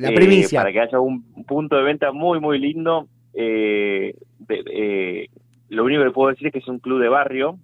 La 0.01 0.09
eh, 0.09 0.15
para 0.59 0.73
que 0.73 0.81
haya 0.81 0.99
un 0.99 1.23
punto 1.45 1.77
de 1.77 1.83
venta 1.83 2.13
muy, 2.13 2.41
muy 2.41 2.59
lindo. 2.59 3.07
Eh, 3.35 4.15
de- 4.39 4.65
eh, 4.73 5.29
lo 5.69 5.85
único 5.85 6.03
que 6.03 6.11
puedo 6.11 6.31
decir 6.31 6.47
es 6.47 6.53
que 6.55 6.61
es 6.61 6.69
un 6.69 6.79
club 6.79 7.01
de 7.01 7.09
barrio 7.09 7.59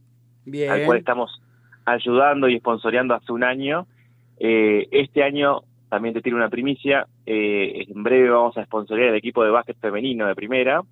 Bien. 0.44 0.70
al 0.70 0.84
cual 0.84 0.98
estamos 0.98 1.40
ayudando 1.86 2.48
y 2.48 2.58
sponsoreando 2.58 3.14
hace 3.14 3.32
un 3.32 3.44
año. 3.44 3.86
Eh, 4.38 4.88
este 4.90 5.22
año 5.22 5.60
también 5.88 6.14
te 6.14 6.20
tiro 6.20 6.36
una 6.36 6.50
primicia. 6.50 7.06
eh, 7.24 7.86
en 7.88 8.02
breve 8.02 8.28
vamos 8.30 8.56
a 8.58 8.64
sponsorear 8.64 9.10
el 9.10 9.14
equipo 9.14 9.44
de 9.44 9.50
básquet 9.50 9.78
femenino 9.78 10.26
de 10.26 10.34
primera. 10.34 10.82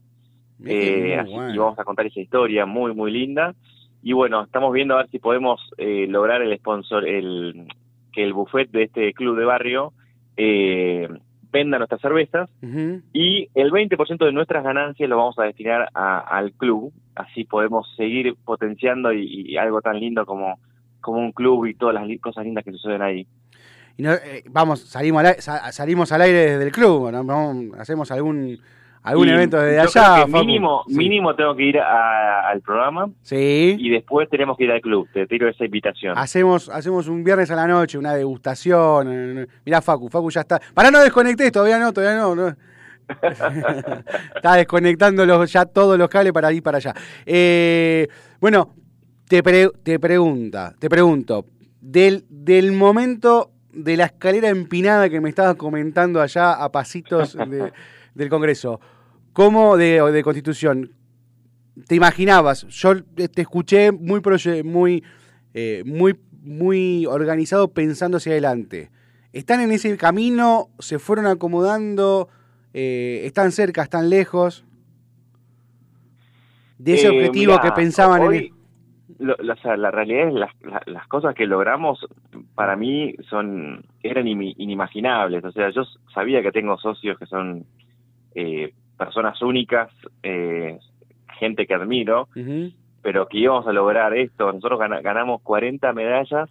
Eh, 0.67 1.17
así- 1.19 1.31
bueno. 1.33 1.63
Vamos 1.65 1.79
a 1.79 1.85
contar 1.85 2.07
esa 2.07 2.21
historia 2.21 2.67
muy, 2.67 2.95
muy 2.95 3.11
linda. 3.11 3.55
Y 4.03 4.13
bueno, 4.15 4.43
estamos 4.43 4.73
viendo 4.73 4.95
a 4.95 4.99
ver 4.99 5.11
si 5.11 5.19
podemos 5.19 5.61
eh, 5.79 6.07
lograr 6.09 6.41
el 6.43 6.57
sponsor, 6.59 7.07
el, 7.07 7.67
que 8.13 8.23
el 8.25 8.33
buffet 8.33 8.71
de 8.71 8.85
este 8.85 9.13
club 9.13 9.37
de 9.39 9.45
barrio 9.45 9.93
eh, 10.37 11.09
venda 11.53 11.79
nuestras 11.79 12.01
cervezas 12.01 12.49
y 13.13 13.49
el 13.55 13.71
20% 13.73 14.25
de 14.25 14.33
nuestras 14.33 14.63
ganancias 14.65 15.09
lo 15.09 15.17
vamos 15.17 15.39
a 15.39 15.45
destinar 15.45 15.89
a- 15.95 16.21
al 16.21 16.53
club, 16.53 16.93
así 17.15 17.45
podemos 17.45 17.93
seguir 17.97 18.37
potenciando 18.45 19.13
y, 19.13 19.51
y 19.51 19.57
algo 19.57 19.83
tan 19.83 19.99
lindo 19.99 20.25
como, 20.25 20.59
como 21.01 21.19
un 21.19 21.33
club 21.33 21.67
y 21.67 21.75
todas 21.75 21.95
las 21.95 22.07
li- 22.07 22.19
cosas 22.19 22.45
lindas 22.45 22.65
que 22.65 22.73
suceden 22.73 23.03
ahí. 23.03 23.27
Y 23.97 24.03
no, 24.03 24.13
eh, 24.13 24.45
vamos, 24.49 24.81
salimos 24.81 25.25
al, 25.25 25.35
salimos 25.73 26.11
al 26.13 26.23
aire 26.23 26.39
desde 26.53 26.65
el 26.65 26.73
club, 26.73 27.09
hacemos 27.79 28.11
algún 28.13 28.59
algún 29.03 29.29
Y 29.29 29.31
evento 29.31 29.59
desde 29.59 29.77
yo 29.93 30.01
allá. 30.03 30.27
mínimo, 30.27 30.85
Sí. 30.89 30.97
mínimo 30.97 31.35
tengo 31.35 31.57
que 31.57 31.63
ir 31.65 31.79
a- 31.79 32.49
al 32.51 32.61
programa 32.61 33.09
Sí. 33.23 33.77
y 33.79 33.89
después 33.91 34.29
tenemos 34.29 34.57
que 34.59 34.65
ir 34.65 34.71
al 34.73 34.81
club, 34.81 35.09
te 35.13 35.27
tiro 35.27 35.49
esa 35.49 35.65
invitación. 35.65 36.19
Hacemos, 36.19 36.69
hacemos 36.69 37.09
un 37.09 37.25
viernes 37.25 37.51
a 37.51 37.57
la 37.57 37.67
noche, 37.67 37.97
una 37.99 38.15
degustación. 38.15 39.09
eh, 39.41 39.47
Mirá, 39.65 39.81
Facu, 39.81 40.09
Facu 40.09 40.31
ya 40.31 40.41
está. 40.43 40.61
Para 40.75 40.91
no 40.91 41.01
desconectes, 41.01 41.51
todavía 41.53 41.79
no, 41.79 41.93
todavía 41.93 42.21
no. 42.21 42.35
no. 42.35 42.57
está 44.37 44.55
desconectando 44.57 45.27
los- 45.27 45.51
ya 45.53 45.65
todos 45.67 45.99
los 45.99 46.09
cables 46.09 46.33
para 46.33 46.53
ir 46.53 46.63
para 46.63 46.77
allá. 46.79 46.95
Eh, 47.27 48.07
bueno, 48.41 48.75
te, 49.29 49.43
pre- 49.43 49.71
te 49.83 49.99
pregunta, 49.99 50.75
te 50.79 50.89
pregunto, 50.89 51.45
del, 51.81 52.25
del 52.29 52.73
momento 52.73 53.51
de 53.73 53.97
la 53.97 54.07
escalera 54.07 54.49
empinada 54.49 55.09
que 55.09 55.21
me 55.21 55.29
estabas 55.29 55.55
comentando 55.57 56.21
allá 56.21 56.53
a 56.53 56.71
pasitos 56.71 57.35
de- 57.35 57.73
del 58.15 58.29
Congreso, 58.29 58.81
¿cómo 59.33 59.77
de, 59.77 60.01
de 60.13 60.23
Constitución? 60.23 60.93
¿Te 61.87 61.95
imaginabas? 61.95 62.67
Yo 62.69 63.03
te 63.05 63.41
escuché 63.43 63.93
muy, 63.93 64.21
muy, 64.65 65.03
eh, 65.55 65.83
muy, 65.87 66.19
muy 66.43 67.07
organizado 67.07 67.69
pensando 67.69 68.17
hacia 68.19 68.33
adelante. 68.33 68.91
¿Están 69.33 69.61
en 69.61 69.71
ese 69.73 69.97
camino? 69.97 70.69
¿Se 70.79 70.99
fueron 70.99 71.27
acomodando? 71.27 72.29
Eh, 72.75 73.23
¿Están 73.25 73.53
cerca? 73.53 73.83
¿Están 73.83 74.11
lejos? 74.11 74.65
De 76.79 76.95
ese 76.95 77.07
Eh, 77.07 77.11
objetivo 77.11 77.53
mirá, 77.53 77.63
que 77.63 77.73
pensaban 77.73 78.23
hoy, 78.23 78.53
en... 79.19 79.27
lo- 79.27 79.37
la, 79.77 79.91
realidad 79.91 80.29
es 80.29 80.35
las, 80.35 80.51
la- 80.63 80.83
las 80.87 81.07
cosas 81.09 81.35
que 81.35 81.47
logramos 81.47 82.05
para 82.55 82.75
mí 82.77 83.15
son 83.29 83.85
eran 84.03 84.27
ini- 84.27 84.55
inimaginables. 84.57 85.45
O 85.45 85.53
sea, 85.53 85.71
yo 85.71 85.83
sabía 86.15 86.43
que 86.43 86.53
tengo 86.53 86.79
socios 86.79 87.19
que 87.19 87.27
son 87.27 87.65
eh, 88.35 88.73
personas 88.99 89.41
únicas, 89.43 89.91
eh, 90.23 90.79
gente 91.39 91.67
que 91.67 91.75
admiro, 91.75 92.29
pero 93.03 93.27
que 93.29 93.39
íbamos 93.39 93.67
a 93.67 93.73
lograr 93.73 94.15
esto. 94.17 94.53
Nosotros 94.53 94.79
gana- 94.79 95.01
ganamos 95.01 95.41
40 95.43 95.93
medallas 95.93 96.51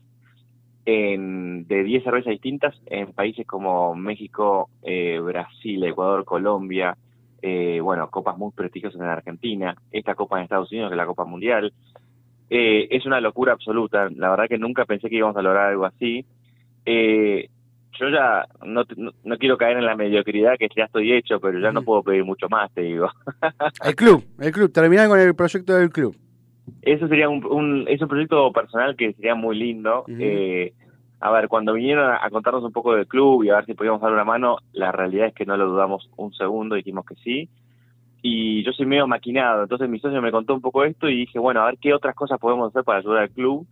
en, 0.86 1.68
de 1.68 1.84
10 1.84 2.04
cervezas 2.04 2.32
distintas 2.32 2.76
en 2.88 3.12
países 3.14 3.46
como 3.46 3.94
México, 3.96 4.70
eh, 4.82 5.20
Brasil, 5.20 5.84
Ecuador, 5.84 6.26
Colombia, 6.26 6.98
eh, 7.42 7.80
bueno, 7.82 8.10
copas 8.10 8.38
muy 8.38 8.52
prestigiosas 8.52 9.00
en 9.00 9.08
Argentina, 9.08 9.76
esta 9.92 10.16
copa 10.16 10.38
en 10.38 10.44
Estados 10.44 10.72
Unidos, 10.72 10.90
que 10.90 10.96
es 10.96 10.98
la 10.98 11.06
Copa 11.06 11.26
Mundial. 11.26 11.72
Eh, 12.50 12.88
es 12.90 13.06
una 13.06 13.22
locura 13.22 13.54
absoluta. 13.54 14.10
La 14.16 14.30
verdad 14.32 14.48
que 14.50 14.58
nunca 14.58 14.86
pensé 14.86 15.10
que 15.10 15.18
íbamos 15.18 15.38
a 15.38 15.42
lograr 15.44 15.68
algo 15.70 15.86
así. 15.86 16.26
Eh, 16.86 17.50
yo 17.98 18.10
ya 18.10 18.46
no, 18.66 18.84
no, 18.98 19.12
no 19.24 19.38
quiero 19.38 19.58
caer 19.58 19.78
en 19.78 19.86
la 19.86 19.96
mediocridad 19.96 20.58
que 20.58 20.68
ya 20.76 20.86
estoy 20.86 21.14
hecho, 21.14 21.40
pero 21.40 21.60
ya 21.60 21.72
no 21.72 21.82
puedo 21.82 22.04
pedir 22.04 22.24
mucho 22.26 22.48
más, 22.50 22.72
te 22.74 22.82
digo. 22.82 23.10
El 23.84 23.96
club, 23.96 24.24
el 24.40 24.52
club. 24.52 24.72
Terminar 24.72 25.08
con 25.08 25.20
el 25.20 25.36
proyecto 25.36 25.74
del 25.76 25.90
club. 25.90 26.16
Eso 26.82 27.08
sería 27.08 27.28
un, 27.30 27.44
un- 27.46 27.86
es 27.88 28.02
un 28.02 28.08
proyecto 28.08 28.52
personal 28.54 28.96
que 28.96 29.14
sería 29.14 29.36
muy 29.36 29.58
lindo. 29.58 30.06
Eh, 30.08 30.74
a 31.22 31.32
ver, 31.32 31.48
cuando 31.50 31.74
vinieron 31.74 32.06
a, 32.10 32.24
a 32.24 32.30
contarnos 32.30 32.64
un 32.64 32.72
poco 32.72 32.96
del 32.96 33.08
club 33.08 33.44
y 33.44 33.50
a 33.50 33.56
ver 33.56 33.66
si 33.66 33.74
podíamos 33.74 34.00
dar 34.02 34.14
una 34.14 34.24
mano, 34.24 34.58
la 34.72 34.92
realidad 34.92 35.28
es 35.28 35.34
que 35.34 35.46
no 35.46 35.58
lo 35.58 35.68
dudamos 35.68 36.10
un 36.16 36.32
segundo, 36.34 36.76
dijimos 36.76 37.06
que 37.06 37.16
sí. 37.16 37.50
Y 38.22 38.64
yo 38.64 38.72
soy 38.74 38.86
medio 38.86 39.08
maquinado, 39.08 39.64
entonces 39.64 39.90
mi 39.90 40.00
socio 40.00 40.22
me 40.22 40.32
contó 40.32 40.54
un 40.54 40.62
poco 40.62 40.84
esto 40.84 41.10
y 41.10 41.16
dije, 41.22 41.40
bueno, 41.40 41.62
a 41.62 41.66
ver 41.68 41.78
qué 41.82 41.94
otras 41.94 42.16
cosas 42.16 42.38
podemos 42.40 42.70
hacer 42.70 42.84
para 42.84 43.00
ayudar 43.00 43.24
al 43.24 43.30
club. 43.32 43.66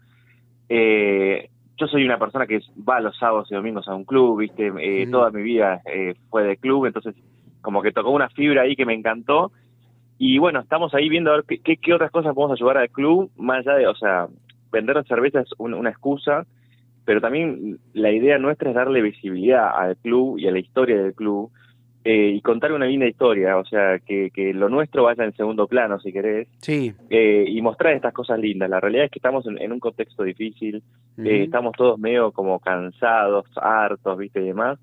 Eh, 0.70 1.50
yo 1.78 1.88
soy 1.88 2.06
una 2.06 2.18
persona 2.20 2.48
que 2.48 2.60
va 2.88 3.00
los 3.00 3.18
sábados 3.18 3.52
y 3.52 3.56
domingos 3.56 3.88
a 3.88 3.96
un 3.96 4.04
club, 4.06 4.40
viste, 4.40 4.72
eh, 4.80 5.08
toda 5.12 5.30
mi 5.32 5.42
vida 5.44 5.82
eh, 5.86 6.16
fue 6.30 6.44
de 6.44 6.58
club, 6.58 6.86
entonces 6.86 7.16
como 7.62 7.82
que 7.82 7.92
tocó 7.92 8.12
una 8.12 8.30
fibra 8.30 8.64
ahí 8.64 8.76
que 8.76 8.86
me 8.86 8.94
encantó. 8.94 9.52
Y 10.18 10.40
bueno, 10.40 10.60
estamos 10.62 10.94
ahí 10.96 11.10
viendo 11.10 11.32
a 11.32 11.36
ver 11.36 11.46
qué, 11.48 11.60
qué, 11.60 11.78
qué 11.78 11.94
otras 11.94 12.12
cosas 12.12 12.34
podemos 12.34 12.58
ayudar 12.60 12.78
al 12.78 12.90
club, 12.90 13.30
más 13.38 13.60
allá 13.60 13.78
de, 13.78 13.88
o 13.88 13.96
sea, 13.96 14.28
vender 14.72 15.04
cerveza 15.08 15.42
es 15.42 15.50
un- 15.60 15.74
una 15.76 15.90
excusa, 15.92 16.46
pero 17.06 17.22
también 17.22 17.78
la 17.94 18.12
idea 18.12 18.38
nuestra 18.38 18.70
es 18.70 18.76
darle 18.76 19.02
visibilidad 19.02 19.70
al 19.78 19.96
club 19.98 20.40
y 20.40 20.48
a 20.48 20.52
la 20.52 20.60
historia 20.60 20.98
del 21.02 21.14
club 21.14 21.52
eh, 22.10 22.32
y 22.38 22.42
contar 22.42 22.72
una 22.72 22.86
linda 22.86 23.06
historia, 23.06 23.58
o 23.58 23.66
sea, 23.66 24.00
que, 24.00 24.30
que 24.34 24.54
lo 24.54 24.70
nuestro 24.70 25.04
vaya 25.04 25.26
en 25.26 25.34
segundo 25.36 25.68
plano, 25.68 26.00
si 26.00 26.14
querés, 26.14 26.48
Sí. 26.62 26.94
eh, 27.10 27.44
y 27.48 27.62
mostrar 27.62 27.94
estas 27.94 28.14
cosas 28.14 28.40
lindas. 28.40 28.70
La 28.70 28.80
realidad 28.80 29.06
es 29.06 29.12
que 29.12 29.20
estamos 29.20 29.46
en, 29.46 29.62
en 29.62 29.72
un 29.74 29.80
contexto 29.80 30.24
difícil, 30.24 30.84
eh, 31.18 31.44
estamos 31.44 31.74
todos 31.76 32.00
medio 32.00 32.32
como 32.32 32.60
cansados, 32.60 33.46
hartos, 33.58 34.18
viste, 34.18 34.42
y 34.42 34.46
demás. 34.46 34.80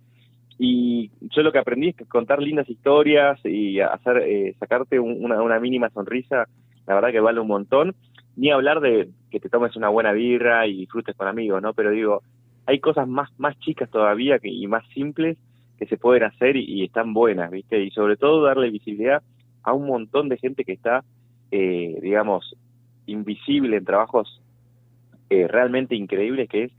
Y 0.58 1.10
yo 1.34 1.42
lo 1.42 1.50
que 1.50 1.58
aprendí 1.58 1.88
es 1.88 1.96
que 1.96 2.04
contar 2.04 2.40
lindas 2.42 2.68
historias 2.68 3.40
y 3.44 3.80
hacer 3.80 4.18
eh, 4.18 4.54
sacarte 4.60 5.00
un- 5.00 5.24
una, 5.24 5.42
una 5.42 5.58
mínima 5.58 5.90
sonrisa, 5.90 6.46
la 6.86 6.94
verdad 6.94 7.10
que 7.10 7.20
vale 7.20 7.40
un 7.40 7.48
montón. 7.48 7.94
Ni 8.36 8.50
hablar 8.50 8.80
de 8.80 9.08
que 9.30 9.40
te 9.40 9.48
tomes 9.48 9.76
una 9.76 9.88
buena 9.88 10.12
birra 10.12 10.66
y 10.66 10.76
disfrutes 10.76 11.16
con 11.16 11.26
amigos, 11.28 11.62
¿no? 11.62 11.72
Pero 11.72 11.90
digo, 11.90 12.22
hay 12.66 12.80
cosas 12.80 13.06
más, 13.08 13.30
más 13.38 13.58
chicas 13.60 13.88
todavía 13.90 14.38
que, 14.38 14.48
y 14.48 14.66
más 14.66 14.84
simples 14.88 15.38
que 15.78 15.86
se 15.86 15.96
pueden 15.96 16.22
hacer 16.24 16.56
y, 16.56 16.64
y 16.64 16.84
están 16.84 17.12
buenas, 17.14 17.50
¿viste? 17.50 17.82
Y 17.82 17.90
sobre 17.90 18.16
todo 18.16 18.42
darle 18.42 18.70
visibilidad 18.70 19.22
a 19.62 19.72
un 19.72 19.86
montón 19.86 20.28
de 20.28 20.36
gente 20.38 20.64
que 20.64 20.72
está, 20.72 21.04
eh, 21.50 21.98
digamos, 22.02 22.54
invisible 23.06 23.76
en 23.76 23.84
trabajos 23.84 24.40
eh, 25.30 25.48
realmente 25.48 25.94
increíbles, 25.94 26.48
que 26.48 26.64
es 26.64 26.72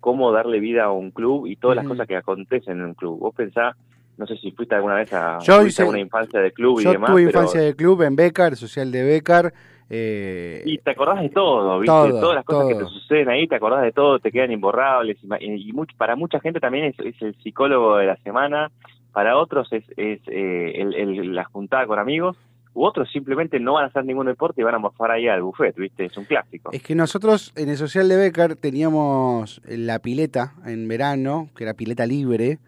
cómo 0.00 0.32
darle 0.32 0.60
vida 0.60 0.84
a 0.84 0.90
un 0.92 1.10
club 1.10 1.46
y 1.46 1.56
todas 1.56 1.76
las 1.76 1.84
cosas 1.86 2.06
que 2.08 2.16
acontecen 2.16 2.78
en 2.78 2.84
un 2.86 2.94
club. 2.94 3.18
Vos 3.18 3.34
pensás, 3.34 3.76
no 4.16 4.26
sé 4.26 4.36
si 4.38 4.50
fuiste 4.52 4.74
alguna 4.74 4.94
vez 4.94 5.12
a, 5.12 5.38
Yo 5.42 5.64
hice- 5.66 5.82
alguna 5.82 6.00
infancia 6.00 6.40
de 6.40 6.52
club 6.52 6.80
y 6.80 6.84
Yo 6.84 6.92
demás, 6.92 7.10
pero- 7.14 7.20
infancia 7.28 7.60
de 7.60 7.74
club 7.76 8.02
en 8.02 8.16
Becar, 8.16 8.56
social 8.56 8.90
de 8.90 9.04
Becar. 9.04 9.52
Eh, 9.92 10.62
y 10.64 10.78
te 10.78 10.92
acordás 10.92 11.20
de 11.20 11.28
todo, 11.30 11.78
¿viste? 11.80 11.86
Todo, 11.92 12.20
Todas 12.20 12.36
las 12.36 12.44
cosas 12.44 12.68
que 12.68 12.74
te 12.84 12.90
suceden 12.90 13.28
ahí, 13.28 13.46
te 13.48 13.56
acordás 13.56 13.82
de 13.82 13.92
todo, 13.92 14.18
te 14.20 14.30
quedan 14.30 14.52
imborrables. 14.52 15.18
Y, 15.22 15.68
y 15.68 15.72
much- 15.72 15.94
para 15.96 16.14
mucha 16.16 16.38
gente 16.40 16.60
también 16.60 16.84
es, 16.86 16.98
es 17.00 17.20
el 17.20 17.34
psicólogo 17.42 17.96
de 17.96 18.06
la 18.06 18.16
semana, 18.18 18.70
para 19.12 19.36
otros 19.36 19.72
es, 19.72 19.84
es 19.96 20.20
eh, 20.28 20.72
el, 20.76 20.94
el- 20.94 21.34
la 21.34 21.44
juntada 21.44 21.86
con 21.86 21.98
amigos, 21.98 22.36
u 22.72 22.84
otros 22.84 23.10
simplemente 23.10 23.58
no 23.58 23.72
van 23.72 23.84
a 23.84 23.86
hacer 23.88 24.04
ningún 24.04 24.26
deporte 24.26 24.60
y 24.60 24.64
van 24.64 24.76
a 24.76 24.78
morfar 24.78 25.10
ahí 25.10 25.26
al 25.26 25.42
buffet, 25.42 25.74
¿viste? 25.74 26.04
Es 26.04 26.16
un 26.16 26.24
clásico. 26.24 26.70
Es 26.72 26.82
que 26.84 26.94
nosotros 26.94 27.52
en 27.56 27.68
el 27.68 27.76
social 27.76 28.08
de 28.08 28.16
Becar 28.16 28.54
teníamos 28.54 29.60
la 29.66 29.98
pileta 29.98 30.52
en 30.64 30.86
verano, 30.86 31.48
que 31.56 31.64
era 31.64 31.74
pileta 31.74 32.06
libre, 32.06 32.58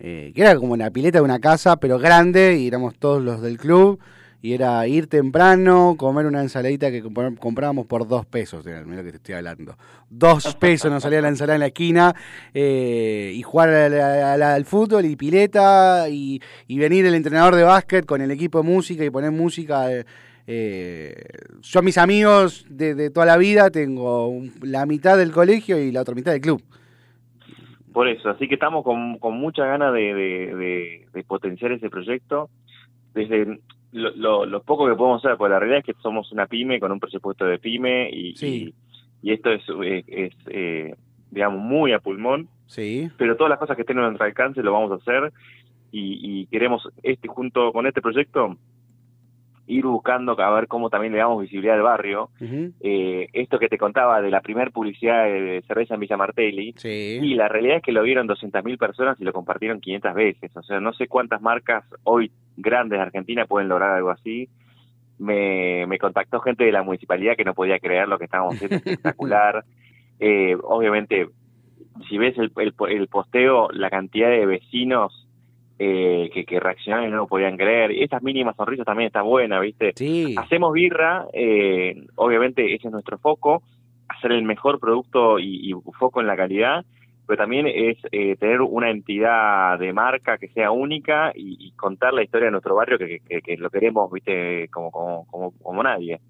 eh, 0.00 0.32
que 0.34 0.40
era 0.40 0.56
como 0.56 0.78
la 0.78 0.90
pileta 0.90 1.18
de 1.18 1.24
una 1.24 1.40
casa, 1.40 1.76
pero 1.76 1.98
grande, 1.98 2.56
y 2.58 2.66
éramos 2.68 2.94
todos 2.98 3.22
los 3.22 3.42
del 3.42 3.58
club, 3.58 4.00
y 4.44 4.52
era 4.52 4.86
ir 4.86 5.06
temprano, 5.06 5.94
comer 5.96 6.26
una 6.26 6.42
ensaladita 6.42 6.90
que 6.90 7.02
comprábamos 7.02 7.86
por 7.86 8.06
dos 8.06 8.26
pesos, 8.26 8.62
mira 8.66 8.82
lo 8.82 9.02
que 9.02 9.10
te 9.12 9.16
estoy 9.16 9.36
hablando. 9.36 9.74
Dos 10.10 10.54
pesos 10.60 10.90
nos 10.90 11.02
salía 11.02 11.22
la 11.22 11.28
ensalada 11.28 11.54
en 11.54 11.60
la 11.60 11.68
esquina, 11.68 12.14
eh, 12.52 13.32
y 13.34 13.40
jugar 13.40 13.70
al, 13.70 13.98
al- 13.98 14.42
al 14.42 14.64
fútbol 14.66 15.06
y 15.06 15.16
pileta, 15.16 16.10
y, 16.10 16.42
y 16.66 16.78
venir 16.78 17.06
el 17.06 17.14
entrenador 17.14 17.54
de 17.54 17.62
básquet 17.62 18.04
con 18.04 18.20
el 18.20 18.30
equipo 18.30 18.58
de 18.62 18.68
música 18.68 19.02
y 19.02 19.08
poner 19.08 19.30
música. 19.30 19.86
eh, 20.46 21.14
yo 21.62 21.78
a 21.78 21.82
mis 21.82 21.96
amigos 21.96 22.66
de, 22.68 22.94
de 22.94 23.08
toda 23.08 23.24
la 23.24 23.38
vida 23.38 23.70
tengo 23.70 24.30
la 24.60 24.84
mitad 24.84 25.16
del 25.16 25.32
colegio 25.32 25.78
y 25.78 25.90
la 25.90 26.02
otra 26.02 26.14
mitad 26.14 26.32
del 26.32 26.42
club. 26.42 26.62
Por 27.94 28.08
eso, 28.08 28.28
así 28.28 28.46
que 28.46 28.54
estamos 28.54 28.84
con, 28.84 29.18
con 29.20 29.38
mucha 29.38 29.64
ganas 29.64 29.94
de, 29.94 30.00
de, 30.12 30.54
de- 30.54 31.06
de 31.14 31.24
potenciar 31.24 31.72
ese 31.72 31.88
proyecto 31.88 32.50
desde 33.14 33.58
lo, 33.94 34.10
lo- 34.16 34.44
lo 34.46 34.62
poco 34.62 34.86
que 34.86 34.94
podemos 34.94 35.24
hacer, 35.24 35.36
porque 35.38 35.52
la 35.52 35.58
realidad 35.60 35.78
es 35.80 35.84
que 35.86 36.02
somos 36.02 36.30
una 36.32 36.46
pyme 36.46 36.78
con 36.80 36.92
un 36.92 37.00
presupuesto 37.00 37.44
de 37.46 37.58
pyme 37.58 38.10
y, 38.10 38.36
Sí. 38.36 38.74
y, 39.22 39.30
y 39.30 39.32
esto 39.32 39.50
es, 39.50 39.62
es 40.06 40.32
eh, 40.48 40.94
digamos, 41.30 41.60
muy 41.62 41.92
a 41.92 41.98
pulmón, 42.00 42.48
Sí. 42.66 43.08
pero 43.16 43.36
todas 43.36 43.50
las 43.50 43.58
cosas 43.58 43.76
que 43.76 43.82
estén 43.82 43.98
a 43.98 44.02
nuestro 44.02 44.26
alcance 44.26 44.62
lo 44.62 44.72
vamos 44.72 44.92
a 44.92 44.96
hacer 44.96 45.32
y, 45.92 46.40
y 46.42 46.46
queremos, 46.46 46.88
este 47.02 47.28
junto 47.28 47.72
con 47.72 47.86
este 47.86 48.02
proyecto, 48.02 48.56
ir 49.66 49.86
buscando 49.86 50.38
a 50.40 50.50
ver 50.54 50.66
cómo 50.68 50.90
también 50.90 51.12
le 51.14 51.20
damos 51.20 51.40
visibilidad 51.40 51.76
al 51.76 51.82
barrio. 51.82 52.28
Eh, 52.80 53.28
esto 53.32 53.58
que 53.58 53.68
te 53.68 53.78
contaba 53.78 54.20
de 54.20 54.30
la 54.30 54.40
primer 54.42 54.72
publicidad 54.72 55.24
de 55.24 55.62
cerveza 55.66 55.94
en 55.94 56.00
Villa 56.00 56.16
Martelli, 56.18 56.74
Sí. 56.76 57.18
y 57.22 57.34
la 57.34 57.48
realidad 57.48 57.76
es 57.78 57.82
que 57.82 57.92
lo 57.92 58.02
vieron 58.02 58.26
200.000 58.28 58.76
personas 58.78 59.18
y 59.20 59.24
lo 59.24 59.32
compartieron 59.32 59.80
500 59.80 60.14
veces. 60.14 60.56
O 60.56 60.62
sea, 60.62 60.80
no 60.80 60.92
sé 60.92 61.06
cuántas 61.08 61.40
marcas 61.40 61.84
hoy 62.04 62.30
grandes 62.56 62.98
de 62.98 63.02
Argentina 63.04 63.46
pueden 63.46 63.68
lograr 63.68 63.90
algo 63.92 64.10
así. 64.10 64.48
Me, 65.18 65.86
me 65.86 65.98
contactó 65.98 66.40
gente 66.40 66.64
de 66.64 66.72
la 66.72 66.82
municipalidad 66.82 67.36
que 67.36 67.44
no 67.44 67.54
podía 67.54 67.78
creer 67.78 68.08
lo 68.08 68.18
que 68.18 68.24
estábamos 68.24 68.56
haciendo 68.56 68.76
espectacular. 68.84 69.64
Eh, 70.20 70.56
obviamente, 70.62 71.28
si 72.08 72.18
ves 72.18 72.36
el, 72.38 72.52
el, 72.56 72.74
el 72.90 73.08
posteo, 73.08 73.68
la 73.70 73.90
cantidad 73.90 74.28
de 74.28 74.44
vecinos 74.46 75.23
eh, 75.78 76.30
que, 76.32 76.44
que 76.44 76.60
reaccionaron 76.60 77.08
y 77.08 77.10
no 77.10 77.16
lo 77.18 77.26
podían 77.26 77.56
creer. 77.56 77.90
Y 77.92 78.02
estas 78.02 78.22
mínimas 78.22 78.56
sonrisas 78.56 78.86
también 78.86 79.08
está 79.08 79.22
buena, 79.22 79.58
¿viste? 79.60 79.92
Sí. 79.96 80.34
Hacemos 80.38 80.72
birra, 80.72 81.26
eh, 81.32 82.06
obviamente 82.16 82.74
ese 82.74 82.88
es 82.88 82.92
nuestro 82.92 83.18
foco, 83.18 83.62
hacer 84.08 84.32
el 84.32 84.42
mejor 84.44 84.78
producto 84.80 85.38
y, 85.38 85.70
y 85.70 85.74
foco 85.98 86.20
en 86.20 86.26
la 86.26 86.36
calidad, 86.36 86.84
pero 87.26 87.38
también 87.38 87.66
es 87.66 87.96
eh, 88.12 88.36
tener 88.36 88.60
una 88.60 88.90
entidad 88.90 89.78
de 89.78 89.92
marca 89.94 90.36
que 90.36 90.48
sea 90.48 90.70
única 90.70 91.32
y, 91.34 91.56
y 91.58 91.70
contar 91.72 92.12
la 92.12 92.22
historia 92.22 92.46
de 92.46 92.52
nuestro 92.52 92.74
barrio 92.74 92.98
que, 92.98 93.20
que- 93.26 93.40
que 93.40 93.56
lo 93.56 93.70
queremos, 93.70 94.12
viste, 94.12 94.68
como, 94.68 94.90
como, 94.90 95.26
como, 95.26 95.50
como 95.52 95.82
nadie. 95.82 96.20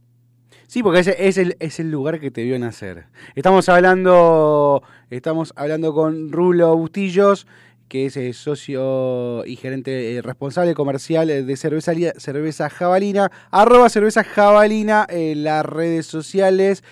Sí, 0.68 0.82
porque 0.84 1.01
ese 1.01 1.16
es 1.28 1.36
el, 1.36 1.57
es 1.59 1.80
el 1.80 1.90
lugar 1.90 2.20
que 2.20 2.30
te 2.30 2.45
vio 2.45 2.57
nacer. 2.61 3.07
Estamos 3.34 3.68
hablando, 3.68 4.82
estamos 5.11 5.53
hablando 5.57 5.92
con 5.95 6.30
Rulo 6.30 6.76
Bustillos, 6.76 7.47
que 7.95 8.07
es 8.07 8.16
eh, 8.16 8.32
socio 8.32 9.47
y 9.47 9.55
gerente 9.55 10.16
eh, 10.16 10.20
responsable 10.20 10.74
comercial 10.74 11.30
eh, 11.30 11.45
de 11.45 11.55
cerveza, 11.57 11.92
cerveza 12.16 12.68
Jabalina, 12.68 13.30
arroba 13.53 13.88
cerveza 13.88 14.24
Jabalina 14.24 15.07
en 15.09 15.45
las 15.45 15.64
redes 15.64 16.05
sociales. 16.05 16.82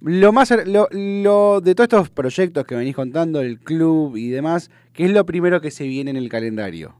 Lo 0.00 0.32
más, 0.32 0.50
lo, 0.66 0.88
lo- 0.90 1.60
de 1.60 1.76
todos 1.76 1.84
estos 1.84 2.10
proyectos 2.10 2.64
que 2.64 2.74
venís 2.74 2.96
contando, 2.96 3.40
el 3.40 3.60
club 3.60 4.16
y 4.16 4.30
demás, 4.30 4.68
¿qué 4.94 5.04
es 5.04 5.12
lo 5.12 5.24
primero 5.24 5.60
que 5.60 5.70
se 5.70 5.86
viene 5.86 6.10
en 6.10 6.16
el 6.16 6.28
calendario? 6.28 6.96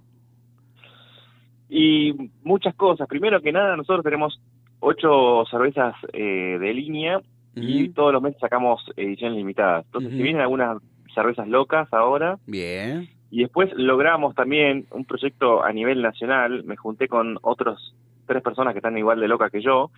Y 1.68 2.12
muchas 2.44 2.76
cosas. 2.76 3.08
Primero 3.08 3.40
que 3.42 3.50
nada, 3.50 3.76
nosotros 3.76 4.04
tenemos 4.04 4.40
ocho 4.78 5.42
cervezas 5.50 5.96
eh, 6.12 6.58
de 6.60 6.74
línea 6.74 7.20
y 7.56 7.88
todos 7.88 8.12
los 8.12 8.22
meses 8.22 8.38
sacamos 8.40 8.80
ediciones 8.96 9.36
limitadas. 9.36 9.84
Entonces, 9.86 10.12
si 10.12 10.22
vienen 10.22 10.42
algunas 10.42 10.80
cervezas 11.14 11.48
locas 11.48 11.92
ahora, 11.92 12.38
Bien. 12.46 13.08
Y 13.30 13.42
después 13.42 13.70
logramos 13.74 14.34
también 14.34 14.86
un 14.90 15.04
proyecto 15.04 15.62
a 15.62 15.72
nivel 15.72 16.02
nacional. 16.02 16.64
Me 16.64 16.76
junté 16.76 17.06
con 17.06 17.38
otros 17.42 17.94
tres 18.26 18.42
personas 18.42 18.74
que 18.74 18.78
están 18.78 18.98
igual 18.98 19.20
de 19.20 19.28
locas 19.28 19.52
que 19.52 19.62
yo. 19.62 19.90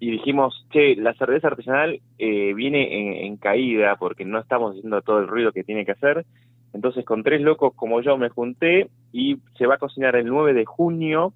Y 0.00 0.10
dijimos, 0.10 0.66
che, 0.70 0.96
la 0.96 1.14
cerveza 1.14 1.46
artesanal 1.46 2.00
eh, 2.18 2.52
viene 2.54 2.98
en, 2.98 3.26
en 3.26 3.36
caída 3.36 3.96
porque 3.96 4.24
no 4.24 4.40
estamos 4.40 4.72
haciendo 4.72 5.00
todo 5.02 5.20
el 5.20 5.28
ruido 5.28 5.52
que 5.52 5.62
tiene 5.62 5.86
que 5.86 5.92
hacer. 5.92 6.26
Entonces 6.72 7.04
con 7.04 7.22
tres 7.22 7.40
locos 7.40 7.72
como 7.74 8.02
yo 8.02 8.18
me 8.18 8.28
junté 8.30 8.90
y 9.12 9.38
se 9.56 9.66
va 9.66 9.76
a 9.76 9.78
cocinar 9.78 10.16
el 10.16 10.26
9 10.26 10.52
de 10.52 10.64
junio 10.64 11.32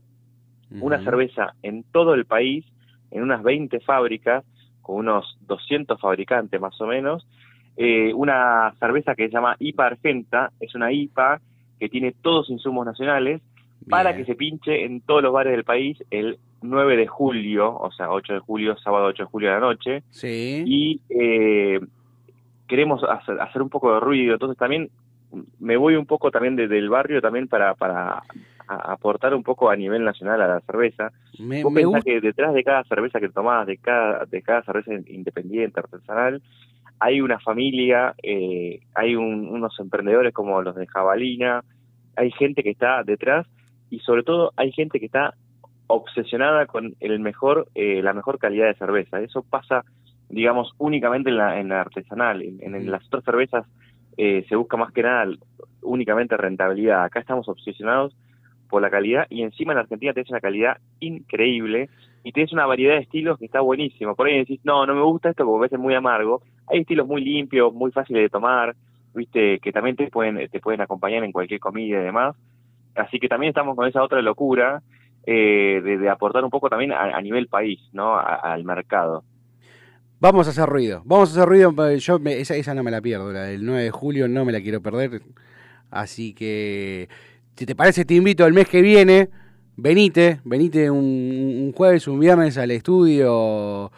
una 0.81 1.03
cerveza 1.03 1.55
en 1.63 1.83
todo 1.83 2.15
el 2.15 2.27
país, 2.27 2.65
en 3.11 3.23
unas 3.23 3.43
20 3.43 3.81
fábricas, 3.81 4.45
con 4.83 4.97
unos 4.97 5.37
200 5.47 6.01
fabricantes 6.01 6.61
más 6.61 6.81
o 6.81 6.87
menos. 6.87 7.27
Eh, 7.83 8.13
una 8.13 8.75
cerveza 8.79 9.15
que 9.15 9.29
se 9.29 9.33
llama 9.33 9.57
IPA 9.59 9.87
Argenta, 9.87 10.53
es 10.61 10.75
una 10.75 10.93
IPA 10.93 11.41
que 11.79 11.89
tiene 11.89 12.13
todos 12.13 12.51
insumos 12.51 12.85
nacionales 12.85 13.41
para 13.89 14.15
que 14.15 14.27
se 14.27 14.35
pinche 14.35 14.85
en 14.85 15.01
todos 15.01 15.23
los 15.23 15.33
bares 15.33 15.53
del 15.53 15.65
país 15.65 15.97
el 16.11 16.39
9 16.61 16.99
de 16.99 17.07
julio, 17.07 17.75
o 17.75 17.91
sea, 17.91 18.11
8 18.11 18.35
de 18.35 18.39
julio, 18.41 18.77
sábado 18.77 19.07
8 19.07 19.23
de 19.23 19.31
julio 19.31 19.49
de 19.49 19.55
la 19.55 19.61
noche. 19.61 20.03
Sí. 20.11 20.63
Y 20.67 21.01
eh, 21.09 21.81
queremos 22.69 23.03
hacer, 23.03 23.41
hacer 23.41 23.63
un 23.63 23.71
poco 23.71 23.95
de 23.95 24.01
ruido, 24.01 24.35
entonces 24.35 24.59
también 24.59 24.91
me 25.59 25.79
voy 25.79 25.95
un 25.95 26.05
poco 26.05 26.31
también 26.31 26.57
desde 26.57 26.77
el 26.77 26.91
barrio 26.91 27.23
también 27.23 27.49
para, 27.49 27.75
para 27.77 28.23
aportar 28.69 29.35
un 29.35 29.43
poco 29.43 29.71
a 29.71 29.77
nivel 29.77 30.05
nacional 30.05 30.43
a 30.43 30.49
la 30.49 30.61
cerveza. 30.61 31.13
Me, 31.39 31.63
Vos 31.63 31.73
me 31.73 31.81
pensás 31.81 32.05
que 32.05 32.21
detrás 32.21 32.53
de 32.53 32.63
cada 32.63 32.85
cerveza 32.85 33.21
que 33.21 33.31
tomás, 33.31 33.67
de 33.67 33.79
cada, 33.79 34.27
de 34.27 34.43
cada 34.43 34.63
cerveza 34.65 34.93
independiente, 35.07 35.81
artesanal, 35.81 36.43
hay 37.01 37.21
una 37.21 37.41
familia, 37.41 38.15
eh, 38.23 38.81
hay 38.95 39.17
un- 39.17 39.49
unos 39.49 39.79
emprendedores 39.81 40.33
como 40.35 40.63
los 40.63 40.77
de 40.77 40.87
Jabalina, 40.87 41.65
hay 42.17 42.31
gente 42.33 42.63
que 42.63 42.71
está 42.71 43.03
detrás 43.05 43.47
y 43.91 44.01
sobre 44.01 44.23
todo 44.23 44.53
hay 44.57 44.73
gente 44.73 45.01
que 45.01 45.07
está 45.07 45.35
obsesionada 45.89 46.67
con 46.67 46.95
el 47.01 47.21
mejor, 47.21 47.69
eh, 47.75 48.03
la 48.03 48.13
mejor 48.13 48.39
calidad 48.39 48.67
de 48.67 48.75
cerveza. 48.75 49.21
Eso 49.21 49.43
pasa, 49.43 49.85
digamos, 50.29 50.73
únicamente 50.79 51.31
en 51.31 51.37
la, 51.39 51.61
en 51.61 51.69
la 51.71 51.81
artesanal. 51.81 52.43
En, 52.43 52.75
en 52.75 52.91
las 52.91 53.05
otras 53.07 53.25
cervezas 53.25 53.67
eh, 54.17 54.45
se 54.49 54.57
busca 54.57 54.77
más 54.77 54.93
que 54.93 55.03
nada 55.03 55.27
únicamente 55.83 56.37
rentabilidad. 56.37 57.05
Acá 57.05 57.21
estamos 57.21 57.49
obsesionados 57.49 58.15
por 58.69 58.83
la 58.83 58.91
calidad 58.91 59.27
y 59.31 59.43
encima 59.43 59.73
en 59.73 59.79
Argentina 59.81 60.13
tenés 60.13 60.31
una 60.31 60.41
calidad 60.41 60.79
increíble 61.01 61.89
y 62.23 62.33
tenés 62.33 62.53
una 62.53 62.67
variedad 62.67 62.95
de 62.95 63.01
estilos 63.03 63.39
que 63.39 63.47
está 63.47 63.61
buenísimo. 63.61 64.15
Por 64.15 64.29
ahí 64.29 64.39
decís, 64.39 64.61
no, 64.65 64.87
no 64.87 64.95
me 64.95 65.03
gusta 65.03 65.31
esto 65.31 65.45
porque 65.45 65.63
veces 65.63 65.79
es 65.79 65.83
muy 65.83 65.95
amargo. 65.95 66.43
Hay 66.71 66.81
estilos 66.81 67.07
muy 67.07 67.23
limpios, 67.23 67.73
muy 67.73 67.91
fáciles 67.91 68.23
de 68.23 68.29
tomar, 68.29 68.77
viste, 69.15 69.59
que 69.61 69.73
también 69.73 69.97
te 69.97 70.09
pueden, 70.09 70.49
te 70.49 70.61
pueden 70.61 70.81
acompañar 70.81 71.25
en 71.25 71.33
cualquier 71.33 71.61
comida 71.61 72.01
y 72.01 72.05
demás. 72.05 72.37
Así 72.95 73.19
que 73.19 73.29
también 73.29 73.51
estamos 73.51 73.77
con 73.77 73.89
esa 73.89 74.03
otra 74.03 74.21
locura 74.23 74.83
eh, 75.27 75.81
de, 75.83 76.09
aportar 76.09 76.45
un 76.45 76.51
poco 76.51 76.69
también 76.69 76.93
a, 76.93 77.21
nivel 77.21 77.47
país, 77.49 77.81
¿no? 77.93 78.19
Al 78.19 78.65
mercado. 78.65 79.25
Vamos 80.19 80.47
a 80.47 80.51
hacer 80.51 80.69
ruido. 80.69 81.03
Vamos 81.05 81.31
a 81.31 81.33
hacer 81.33 81.49
ruido. 81.49 81.89
eh, 81.89 81.99
Yo 81.99 82.19
me- 82.19 82.39
esa, 82.39 82.55
esa 82.55 82.75
no 82.75 82.83
me 82.83 82.91
la 82.91 83.01
pierdo. 83.01 83.33
La 83.33 83.45
del 83.45 83.65
9 83.65 83.85
de 83.85 83.91
julio 83.91 84.29
no 84.29 84.45
me 84.45 84.53
la 84.53 84.61
quiero 84.61 84.83
perder. 84.83 85.23
Así 85.91 86.35
que, 86.35 87.09
si 87.57 87.67
te 87.67 87.75
parece, 87.75 88.05
te 88.05 88.15
invito 88.15 88.47
el 88.47 88.53
mes 88.53 88.69
que 88.69 88.83
viene. 88.83 89.31
Venite, 89.77 90.41
venite 90.45 90.91
un, 90.91 90.99
un 90.99 91.73
jueves, 91.73 92.07
un 92.07 92.21
viernes 92.21 92.59
al 92.59 92.71
estudio. 92.71 93.91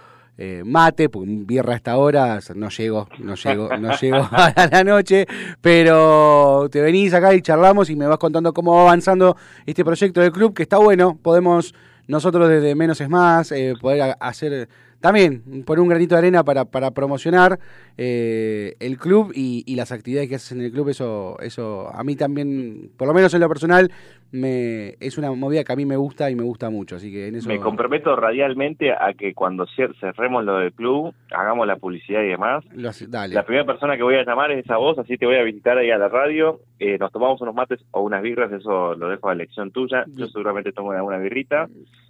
Eh, 0.45 0.64
mate, 0.64 1.09
porque 1.09 1.30
viernes 1.30 1.74
a 1.74 1.76
esta 1.76 1.97
hora 1.97 2.40
no 2.57 2.68
llego, 2.68 3.09
no 3.20 3.36
llego, 3.36 3.68
no 3.78 3.97
llego 3.97 4.28
a 4.32 4.68
la 4.72 4.82
noche, 4.82 5.24
pero 5.61 6.68
te 6.68 6.80
venís 6.80 7.14
acá 7.14 7.32
y 7.32 7.43
charlamos 7.43 7.90
y 7.90 7.95
me 7.95 8.09
vas 8.09 8.18
contando 8.18 8.53
cómo 8.53 8.74
va 8.74 8.82
avanzando 8.82 9.36
este 9.66 9.84
proyecto 9.84 10.20
del 10.20 10.32
club, 10.32 10.53
que 10.53 10.64
está 10.64 10.78
bueno, 10.78 11.16
podemos 11.22 11.72
nosotros 12.09 12.49
desde 12.49 12.74
Menos 12.74 13.01
es 13.01 13.09
Más, 13.09 13.53
eh, 13.53 13.74
poder 13.80 14.16
hacer 14.18 14.68
también 15.03 15.64
poner 15.66 15.80
un 15.80 15.88
granito 15.88 16.14
de 16.14 16.20
arena 16.20 16.44
para, 16.44 16.64
para 16.64 16.92
promocionar 16.92 17.59
eh, 17.98 18.76
el 18.80 18.96
club 18.96 19.32
y, 19.34 19.64
y 19.66 19.76
las 19.76 19.92
actividades 19.92 20.28
que 20.28 20.36
haces 20.36 20.53
en 20.53 20.62
el 20.62 20.72
club, 20.72 20.88
eso, 20.88 21.36
eso 21.40 21.90
a 21.92 22.03
mí 22.05 22.16
también, 22.16 22.90
por 22.96 23.09
lo 23.09 23.12
menos 23.12 23.34
en 23.34 23.40
lo 23.40 23.48
personal, 23.48 23.90
me, 24.30 24.94
es 25.00 25.18
una 25.18 25.30
movida 25.32 25.64
que 25.64 25.72
a 25.72 25.76
mí 25.76 25.84
me 25.84 25.96
gusta 25.96 26.30
y 26.30 26.34
me 26.34 26.42
gusta 26.42 26.70
mucho, 26.70 26.96
así 26.96 27.12
que 27.12 27.28
en 27.28 27.34
eso... 27.34 27.48
Me 27.48 27.59
comprometo 27.59 28.16
radialmente 28.16 28.92
a 28.92 29.12
que 29.12 29.34
cuando 29.34 29.66
cerremos 30.00 30.44
lo 30.44 30.59
del 30.59 30.72
club, 30.72 31.14
hagamos 31.32 31.66
la 31.66 31.76
publicidad 31.76 32.22
y 32.22 32.28
demás. 32.28 32.64
dale. 33.09 33.34
La 33.34 33.44
primera 33.44 33.66
persona 33.66 33.96
que 33.96 34.03
voy 34.03 34.14
a 34.14 34.24
llamar 34.24 34.53
es 34.53 34.70
a 34.70 34.76
vos, 34.76 34.98
así 34.98 35.18
te 35.18 35.26
voy 35.26 35.36
a 35.36 35.42
visitar 35.42 35.76
ahí 35.78 35.90
a 35.90 35.98
la 35.98 36.09
radio. 36.09 36.61
Eh, 36.78 36.96
nos 36.98 37.12
tomamos 37.12 37.40
unos 37.40 37.55
mates 37.55 37.80
o 37.90 38.03
unas 38.03 38.22
birras, 38.22 38.50
eso 38.53 38.94
lo 38.94 39.09
dejo 39.09 39.28
a 39.28 39.32
elección 39.32 39.70
tuya. 39.70 40.05
Yo 40.09 40.26
seguramente 40.28 40.72
tomo 40.72 40.90
una 40.90 41.18
birrita. 41.18 41.68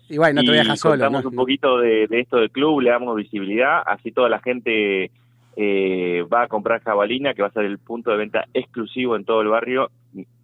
Y 0.09 0.19
bueno, 0.19 0.43
no 0.43 0.51
te 0.53 0.59
y 0.75 0.77
solo. 0.77 0.93
contamos 0.95 1.25
¿no? 1.25 1.31
un 1.31 1.37
poquito 1.37 1.79
de, 1.79 2.07
de 2.07 2.21
esto 2.21 2.37
del 2.39 2.51
club, 2.51 2.81
le 2.81 2.91
damos 2.91 3.17
visibilidad, 3.17 3.83
así 3.87 4.13
toda 4.13 4.29
la 4.29 4.41
gente 4.41 5.11
eh, 5.57 6.25
va 6.33 6.43
a 6.43 6.49
comprar 6.49 6.83
jabalina, 6.83 7.35
que 7.35 7.43
va 7.43 7.49
a 7.49 7.53
ser 7.53 7.65
el 7.65 7.79
punto 7.79 8.11
de 8.11 8.17
venta 8.19 8.45
exclusivo 8.55 9.17
en 9.17 9.25
todo 9.25 9.41
el 9.43 9.49
barrio, 9.49 9.91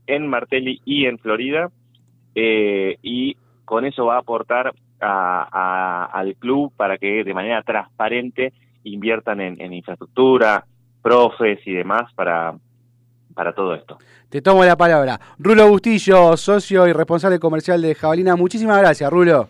en 0.06 0.26
Martelli 0.26 0.80
y 0.84 1.04
en 1.06 1.18
Florida, 1.18 1.70
eh, 2.34 2.96
y 3.02 3.36
con 3.64 3.84
eso 3.84 4.06
va 4.06 4.16
a 4.16 4.20
aportar 4.20 4.72
a- 5.00 5.48
a- 5.52 6.04
al 6.06 6.34
club 6.36 6.72
para 6.76 6.96
que 6.98 7.22
de 7.24 7.34
manera 7.34 7.62
transparente 7.62 8.52
inviertan 8.84 9.40
en, 9.40 9.60
en 9.60 9.72
infraestructura, 9.74 10.64
profes 11.02 11.60
y 11.66 11.72
demás 11.72 12.12
para, 12.14 12.54
para 13.38 13.52
todo 13.52 13.72
esto. 13.72 13.96
Te 14.28 14.42
tomo 14.42 14.64
la 14.64 14.76
palabra. 14.76 15.20
Rulo 15.38 15.68
Bustillo, 15.68 16.36
socio 16.36 16.88
y 16.88 16.92
responsable 16.92 17.38
comercial 17.38 17.80
de 17.80 17.94
Jabalina. 17.94 18.34
Muchísimas 18.34 18.76
gracias, 18.80 19.08
Rulo. 19.12 19.46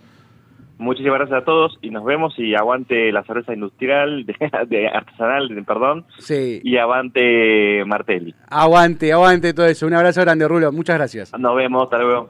Muchísimas 0.76 1.20
gracias 1.20 1.40
a 1.40 1.44
todos 1.46 1.78
y 1.80 1.88
nos 1.88 2.04
vemos 2.04 2.34
y 2.38 2.54
aguante 2.54 3.10
la 3.12 3.24
cerveza 3.24 3.54
industrial, 3.54 4.26
de, 4.26 4.34
de 4.68 4.88
artesanal, 4.88 5.48
de- 5.48 5.62
perdón, 5.62 6.04
Sí. 6.18 6.60
y 6.62 6.76
avante 6.76 7.82
Martelli. 7.86 8.34
Aguante, 8.50 9.10
aguante 9.10 9.54
todo 9.54 9.64
eso. 9.66 9.86
Un 9.86 9.94
abrazo 9.94 10.20
grande, 10.20 10.46
Rulo. 10.46 10.70
Muchas 10.70 10.98
gracias. 10.98 11.32
Nos 11.38 11.56
vemos, 11.56 11.84
hasta 11.84 11.96
luego. 11.98 12.28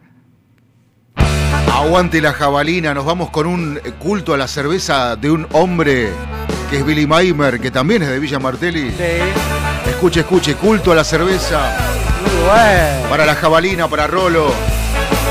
Aguante 1.74 2.22
la 2.22 2.32
jabalina, 2.32 2.94
nos 2.94 3.04
vamos 3.04 3.30
con 3.30 3.46
un 3.48 3.78
culto 3.98 4.32
a 4.32 4.36
la 4.38 4.46
cerveza 4.46 5.16
de 5.16 5.30
un 5.32 5.44
hombre 5.52 6.06
que 6.70 6.76
es 6.76 6.86
Billy 6.86 7.06
Maimer, 7.06 7.58
que 7.58 7.70
también 7.72 8.02
es 8.02 8.08
de 8.10 8.20
Villa 8.20 8.38
Martelli. 8.38 8.90
Sí. 8.92 9.57
Escuche, 9.98 10.20
escuche, 10.20 10.54
culto 10.54 10.92
a 10.92 10.94
la 10.94 11.02
cerveza 11.02 11.76
bueno. 12.46 13.08
para 13.10 13.26
la 13.26 13.34
jabalina, 13.34 13.88
para 13.88 14.06
Rolo, 14.06 14.52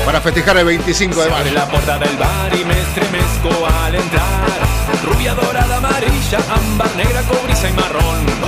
para 0.04 0.20
festejar 0.20 0.58
el 0.58 0.66
25 0.66 1.22
de 1.22 1.30
mayo. 1.30 1.54
la 1.54 1.64
puerta 1.64 1.98
del 1.98 2.14
bar 2.18 2.54
y 2.54 2.66
me 2.66 2.78
estremezco 2.78 3.66
al 3.66 3.94
entrar. 3.94 4.60
Rubia, 5.06 5.34
dorada, 5.34 5.78
amarilla, 5.78 6.38
ámbar, 6.54 6.94
negra, 6.96 7.22
cobriza 7.22 7.70
y 7.70 7.72
marrón. 7.72 8.47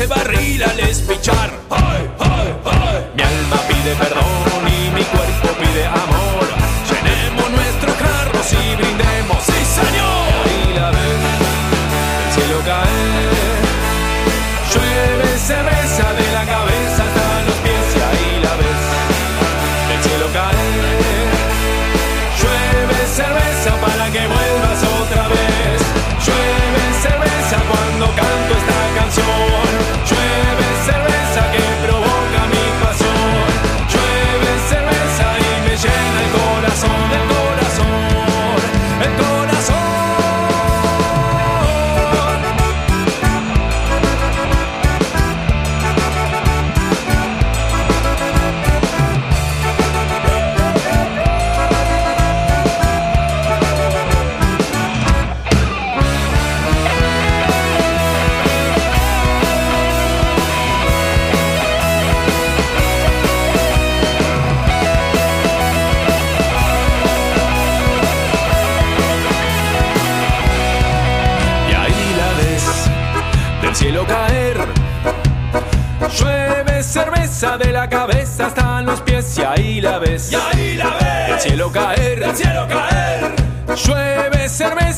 Sueño 0.00 0.14
con 0.14 0.18
ese 0.18 0.30
barril 0.30 0.62
al 0.62 0.80
espichar. 0.80 1.50
¡Ay, 1.68 2.10
ay, 2.18 2.54
ay! 2.64 3.10
Mi 3.14 3.22
alma 3.22 3.56
pide 3.68 3.94
perdón 3.96 4.39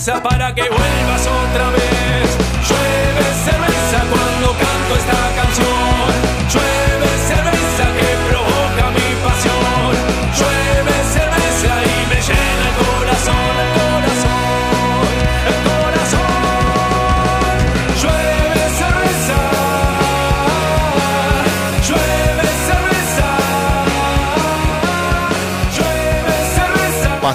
para 0.05 0.53
que 0.53 0.63
vuelvas 0.63 0.92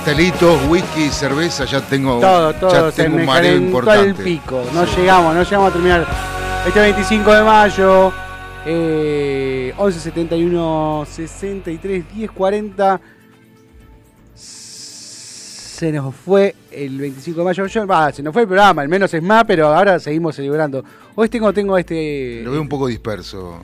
Pastelitos, 0.07 0.61
whisky, 0.69 1.09
cerveza, 1.09 1.65
ya 1.65 1.81
tengo, 1.81 2.21
Todo, 2.21 2.53
todo. 2.53 2.71
ya 2.71 2.91
tengo 2.95 3.17
un 3.17 3.25
mareo 3.25 3.57
importante. 3.57 4.07
el 4.07 4.15
pico. 4.15 4.63
No 4.73 4.85
llegamos, 4.85 5.35
no 5.35 5.43
llegamos 5.43 5.69
a 5.69 5.73
terminar. 5.73 6.07
Este 6.65 6.79
25 6.79 7.33
de 7.33 7.43
mayo. 7.43 8.13
Eh, 8.65 9.73
11 9.77 9.99
71 9.99 11.05
63 11.11 12.05
10 12.15 12.31
40 12.31 13.01
se 14.33 15.91
nos 15.91 16.15
fue 16.15 16.55
el 16.71 16.97
25 16.99 17.39
de 17.39 17.43
mayo 17.43 17.65
Yo- 17.67 18.11
se 18.13 18.23
nos 18.23 18.31
fue 18.31 18.43
el 18.43 18.47
programa 18.47 18.83
el 18.83 18.89
menos 18.89 19.13
es 19.13 19.21
más 19.23 19.43
pero 19.45 19.67
ahora 19.73 19.99
seguimos 19.99 20.35
celebrando 20.35 20.83
hoy 21.15 21.27
tengo 21.29 21.51
tengo 21.53 21.77
este 21.77 22.41
Lo 22.43 22.51
veo 22.51 22.61
un 22.61 22.67
poco 22.69 22.87
disperso. 22.87 23.59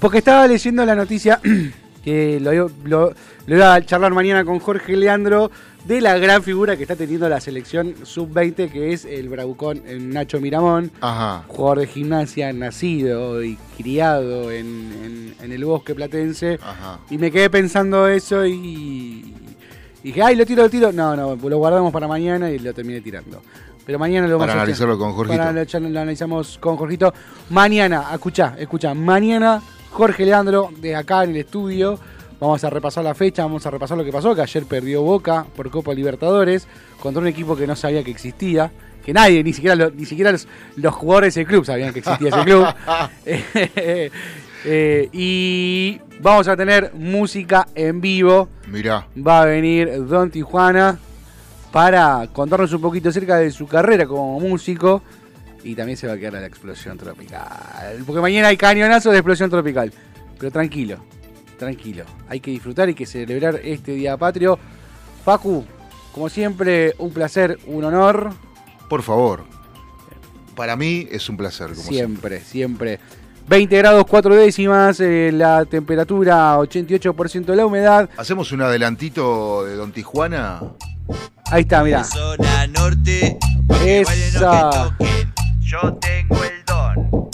porque 0.00 0.18
estaba 0.18 0.46
leyendo 0.48 0.84
la 0.84 0.94
noticia 0.96 1.40
que 2.04 2.38
lo, 2.40 2.52
lo, 2.84 3.14
lo 3.46 3.56
iba 3.56 3.74
a 3.74 3.82
charlar 3.84 4.12
mañana 4.12 4.44
con 4.44 4.58
Jorge 4.60 4.96
Leandro 4.96 5.50
de 5.86 6.00
la 6.00 6.16
gran 6.18 6.42
figura 6.42 6.76
que 6.76 6.82
está 6.82 6.96
teniendo 6.96 7.28
la 7.28 7.40
selección 7.40 7.94
sub-20 8.04 8.70
que 8.70 8.92
es 8.92 9.04
el 9.04 9.28
bravucón 9.28 9.82
Nacho 10.12 10.40
Miramón, 10.40 10.90
Ajá. 11.00 11.44
jugador 11.48 11.80
de 11.80 11.86
gimnasia 11.86 12.52
nacido 12.52 13.42
y 13.44 13.56
criado 13.76 14.50
en, 14.50 14.66
en- 14.66 15.34
en 15.44 15.52
el 15.52 15.64
bosque 15.64 15.94
platense. 15.94 16.58
Ajá. 16.62 17.00
Y 17.10 17.18
me 17.18 17.30
quedé 17.30 17.50
pensando 17.50 18.08
eso 18.08 18.46
y, 18.46 18.54
y 18.54 19.34
dije, 20.04 20.22
ay, 20.22 20.36
lo 20.36 20.46
tiro, 20.46 20.62
lo 20.62 20.70
tiro. 20.70 20.90
No, 20.92 21.14
no, 21.16 21.36
lo 21.36 21.58
guardamos 21.58 21.92
para 21.92 22.08
mañana 22.08 22.50
y 22.50 22.58
lo 22.58 22.72
terminé 22.72 23.02
tirando. 23.02 23.42
Pero 23.84 23.98
mañana 23.98 24.26
lo 24.26 24.34
vamos 24.38 24.46
Para 24.46 24.52
a 24.60 24.62
analizarlo 24.62 24.98
con 24.98 25.12
Jorgito. 25.12 25.36
Para 25.36 25.52
lo, 25.52 25.64
lo 25.90 26.00
analizamos 26.00 26.56
con 26.56 26.76
Jorgito. 26.78 27.12
Mañana, 27.50 28.06
escucha, 28.14 28.54
escucha, 28.58 28.94
mañana 28.94 29.60
Jorge 29.94 30.24
Leandro 30.26 30.70
de 30.80 30.96
acá 30.96 31.22
en 31.22 31.30
el 31.30 31.36
estudio. 31.36 31.98
Vamos 32.40 32.64
a 32.64 32.68
repasar 32.68 33.04
la 33.04 33.14
fecha, 33.14 33.42
vamos 33.44 33.64
a 33.64 33.70
repasar 33.70 33.96
lo 33.96 34.04
que 34.04 34.10
pasó, 34.10 34.34
que 34.34 34.42
ayer 34.42 34.64
perdió 34.66 35.02
Boca 35.02 35.46
por 35.54 35.70
Copa 35.70 35.94
Libertadores 35.94 36.66
contra 37.00 37.22
un 37.22 37.28
equipo 37.28 37.54
que 37.56 37.64
no 37.66 37.76
sabía 37.76 38.02
que 38.02 38.10
existía, 38.10 38.72
que 39.04 39.12
nadie, 39.12 39.42
ni 39.44 39.52
siquiera, 39.52 39.76
lo- 39.76 39.90
ni 39.92 40.04
siquiera 40.04 40.32
los, 40.32 40.48
los 40.76 40.92
jugadores 40.94 41.36
del 41.36 41.46
club 41.46 41.64
sabían 41.64 41.92
que 41.92 42.00
existía 42.00 42.28
ese 42.30 42.42
club. 42.42 42.66
Eh, 43.24 43.44
eh, 44.64 45.08
y 45.12 46.00
vamos 46.20 46.48
a 46.48 46.56
tener 46.56 46.92
música 46.94 47.68
en 47.76 48.00
vivo. 48.00 48.48
Mirá. 48.66 49.06
Va 49.16 49.42
a 49.42 49.44
venir 49.44 50.04
Don 50.06 50.28
Tijuana 50.30 50.98
para 51.70 52.26
contarnos 52.32 52.72
un 52.72 52.80
poquito 52.80 53.10
acerca 53.10 53.36
de 53.36 53.52
su 53.52 53.66
carrera 53.68 54.06
como 54.06 54.40
músico. 54.40 55.02
Y 55.64 55.74
también 55.74 55.96
se 55.96 56.06
va 56.06 56.12
a 56.12 56.18
quedar 56.18 56.36
a 56.36 56.40
la 56.40 56.46
explosión 56.46 56.98
tropical. 56.98 58.04
Porque 58.06 58.20
mañana 58.20 58.48
hay 58.48 58.56
cañonazo 58.56 59.10
de 59.10 59.16
explosión 59.16 59.48
tropical. 59.50 59.92
Pero 60.38 60.52
tranquilo, 60.52 60.98
tranquilo. 61.58 62.04
Hay 62.28 62.40
que 62.40 62.50
disfrutar 62.50 62.90
y 62.90 62.94
que 62.94 63.06
celebrar 63.06 63.60
este 63.64 63.92
día 63.92 64.16
patrio. 64.16 64.58
Facu, 65.24 65.64
como 66.12 66.28
siempre, 66.28 66.94
un 66.98 67.12
placer, 67.12 67.58
un 67.66 67.82
honor. 67.84 68.30
Por 68.90 69.02
favor. 69.02 69.44
Para 70.54 70.76
mí 70.76 71.08
es 71.10 71.28
un 71.28 71.36
placer, 71.38 71.70
como 71.70 71.82
siempre. 71.82 72.40
siempre, 72.40 72.98
siempre. 72.98 73.24
20 73.48 73.76
grados 73.76 74.04
4 74.08 74.34
décimas, 74.36 75.00
eh, 75.00 75.30
la 75.32 75.64
temperatura 75.64 76.56
88% 76.58 77.44
de 77.44 77.56
la 77.56 77.66
humedad. 77.66 78.08
Hacemos 78.16 78.52
un 78.52 78.62
adelantito 78.62 79.64
de 79.64 79.76
Don 79.76 79.92
Tijuana. 79.92 80.60
Ahí 81.50 81.62
está, 81.62 81.82
mirá. 81.84 82.04
Zona 82.04 82.66
norte, 82.68 83.38
Esa. 83.84 84.96
Yo 85.64 85.94
tengo 85.94 86.42
el 86.44 86.64
don. 86.66 87.30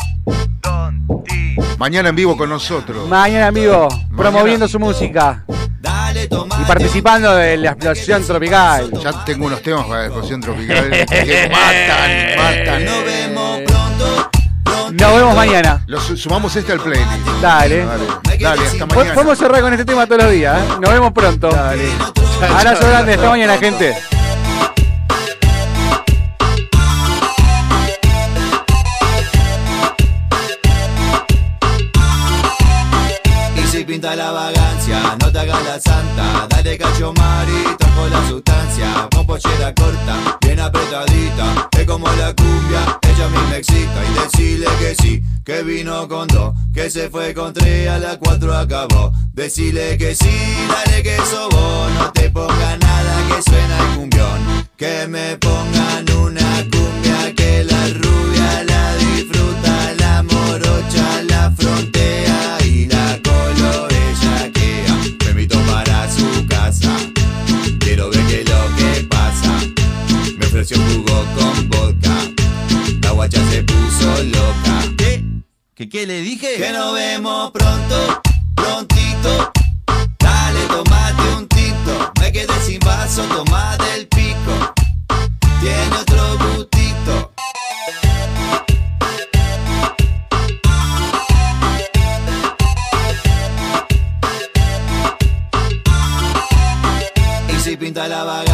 Don 0.63 1.25
Ti. 1.25 1.57
Mañana 1.79 2.11
en 2.11 2.17
vivo 2.17 2.37
con 2.37 2.49
nosotros. 2.49 3.09
Mañana, 3.09 3.49
amigo, 3.49 3.89
promoviendo 4.17 4.69
su 4.69 4.79
música 4.79 5.45
Dale, 5.81 6.25
y 6.25 6.65
participando 6.65 7.35
de 7.35 7.57
la 7.57 7.71
explosión 7.73 8.25
tropical. 8.25 8.91
Ya 9.03 9.25
tengo 9.25 9.47
unos 9.47 9.63
temas 9.63 9.85
para 9.87 10.01
la 10.01 10.07
explosión 10.07 10.41
tropical 10.41 10.91
que 11.09 11.51
matan, 11.51 12.37
matan. 12.37 12.85
Nos 12.85 13.05
vemos 13.05 13.61
pronto. 13.67 14.31
Nos 14.93 15.15
vemos 15.17 15.35
mañana. 15.37 15.83
Lo 15.87 16.01
su- 16.01 16.17
sumamos 16.17 16.55
este 16.57 16.73
al 16.73 16.81
playlist. 16.81 17.11
Dale. 17.41 17.85
Dale, 17.85 18.05
dale, 18.41 18.67
hasta 18.67 18.87
mañana. 18.87 19.15
Podemos 19.15 19.39
cerrar 19.39 19.61
con 19.63 19.73
este 19.73 19.85
tema 19.85 20.07
todos 20.07 20.23
los 20.25 20.33
días. 20.33 20.59
¿eh? 20.61 20.65
Nos 20.81 20.91
vemos 20.93 21.13
pronto. 21.13 21.49
Abrazo 21.49 22.89
grande. 22.89 23.15
Hasta 23.15 23.29
mañana, 23.31 23.59
gente. 23.59 23.97
Pinta 34.01 34.17
la 34.17 34.31
vagancia, 34.31 35.17
no 35.21 35.31
te 35.31 35.39
hagas 35.41 35.63
la 35.63 35.79
santa. 35.79 36.47
Dale 36.49 36.79
cacho 36.79 37.13
mari, 37.13 37.77
trajo 37.79 38.09
la 38.09 38.29
sustancia. 38.29 39.09
Con 39.15 39.27
pollera 39.27 39.75
corta, 39.75 40.39
bien 40.41 40.59
apretadita. 40.59 41.69
Es 41.79 41.85
como 41.85 42.07
la 42.07 42.35
cumbia, 42.35 42.99
ella 43.03 43.27
a 43.27 43.29
mí 43.29 43.39
me 43.51 43.57
excita. 43.59 44.01
Y 44.09 44.23
decirle 44.23 44.67
que 44.79 44.95
sí, 44.95 45.23
que 45.45 45.63
vino 45.63 46.09
con 46.09 46.27
dos. 46.29 46.55
Que 46.73 46.89
se 46.89 47.11
fue 47.11 47.35
con 47.35 47.53
tres, 47.53 47.91
a 47.91 47.99
las 47.99 48.17
cuatro 48.17 48.57
acabó. 48.57 49.13
Decirle 49.35 49.99
que 49.99 50.15
sí, 50.15 50.31
dale 50.69 51.03
que 51.03 51.17
vos 51.19 51.91
No 51.99 52.11
te 52.13 52.31
ponga 52.31 52.77
nada 52.79 53.15
que 53.29 53.43
suena 53.43 53.79
el 53.81 53.99
cumbión. 53.99 54.67
Que 54.79 55.07
me 55.09 55.37
pongan 55.37 56.11
una 56.17 56.65
cumbia 56.71 57.35
que 57.35 57.65
la 57.65 57.87
rubia 57.89 58.65
la 58.65 58.97
disfruta. 58.97 59.95
La 59.99 60.23
morocha 60.23 61.23
la 61.29 61.51
frontea 61.51 62.00
ofreció 70.61 70.77
jugo 70.77 71.25
con 71.37 71.71
vodka. 71.71 72.11
La 73.03 73.13
guacha 73.13 73.41
se 73.51 73.63
puso 73.63 74.23
loca. 74.25 74.95
¿Qué? 74.99 75.25
¿Qué, 75.75 75.89
qué 75.89 76.07
le 76.07 76.21
dije? 76.21 76.57
Que 76.57 76.71
nos 76.73 76.95
vemos 76.95 77.51
pronto, 77.51 78.23
prontito. 78.55 79.53
Dale, 80.19 80.61
tomate 80.69 81.23
un 81.37 81.49
tinto. 81.49 82.13
Me 82.21 82.31
quedé 82.31 82.53
sin 82.67 82.79
vaso, 82.81 83.23
toma 83.35 83.77
del 83.79 84.07
pico. 84.09 84.75
Tiene 85.63 85.97
otro 85.97 86.39
gustito. 86.39 87.33
Y 97.49 97.61
si 97.61 97.77
pinta 97.79 98.07
la 98.09 98.25
vagancia, 98.25 98.50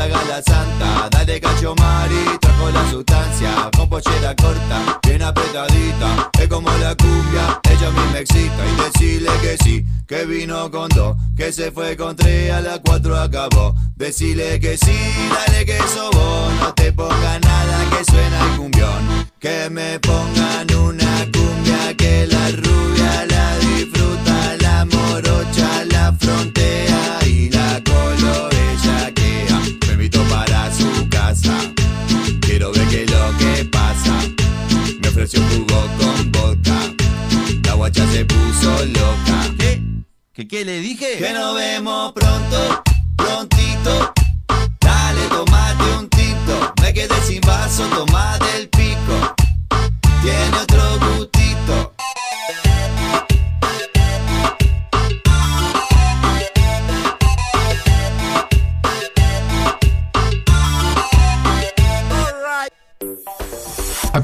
hagas 0.00 0.26
la 0.26 0.42
santa. 0.42 1.08
Dale 1.10 1.40
cacho 1.40 1.74
mari, 1.76 2.38
trajo 2.40 2.70
la 2.70 2.90
sustancia. 2.90 3.70
Con 3.76 3.88
pollera 3.88 4.34
corta, 4.34 5.00
bien 5.06 5.22
apretadita. 5.22 6.30
Es 6.40 6.48
como 6.48 6.70
la 6.78 6.94
cumbia, 6.96 7.60
ella 7.70 7.88
a 7.88 7.90
mí 7.90 8.02
me 8.12 8.20
excita. 8.20 8.62
Y 8.66 8.82
decirle 8.82 9.30
que 9.42 9.56
sí, 9.62 9.84
que 10.06 10.24
vino 10.24 10.70
con 10.70 10.88
dos. 10.90 11.16
Que 11.36 11.52
se 11.52 11.70
fue 11.70 11.96
con 11.96 12.16
tres, 12.16 12.52
a 12.52 12.60
las 12.60 12.80
cuatro 12.80 13.16
acabó. 13.16 13.74
Decirle 13.96 14.58
que 14.60 14.76
sí, 14.76 14.98
dale 15.46 15.66
que 15.66 15.78
vos 15.78 16.52
No 16.60 16.72
te 16.74 16.92
ponga 16.92 17.38
nada 17.40 17.78
que 17.90 18.04
suena 18.10 18.44
el 18.44 18.56
cumbión. 18.58 19.28
Que 19.38 19.68
me 19.70 19.98
pongan 20.00 20.74
una 20.74 21.26
cumbia 21.32 21.96
que 21.96 22.26
la 22.26 22.50
rubia 22.50 23.26
la 23.26 23.58
disfruta. 23.58 24.29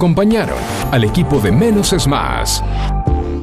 Acompañaron 0.07 0.59
al 0.93 1.03
equipo 1.03 1.41
de 1.41 1.51
Menos 1.51 1.93
es 1.93 2.07
Más. 2.07 2.63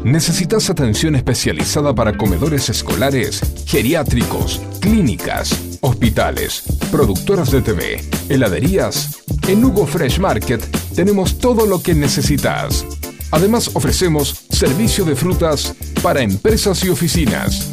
¿Necesitas 0.06 0.70
atención 0.70 1.14
especializada 1.14 1.94
para 1.94 2.16
comedores 2.16 2.70
escolares, 2.70 3.42
geriátricos, 3.66 4.62
clínicas, 4.80 5.78
hospitales, 5.82 6.64
productoras 6.90 7.52
de 7.52 7.64
TV, 7.64 8.02
heladerías? 8.30 9.24
En 9.50 9.66
Hugo 9.66 9.86
Fresh 9.86 10.20
Market 10.20 10.64
tenemos 10.96 11.38
todo 11.38 11.66
lo 11.66 11.84
que 11.84 11.96
necesitas. 11.96 12.86
Además 13.32 13.72
ofrecemos 13.74 14.46
servicio 14.50 15.04
de 15.04 15.18
frutas 15.18 15.76
para 16.02 16.22
empresas 16.22 16.82
y 16.86 16.90
oficinas. 16.90 17.73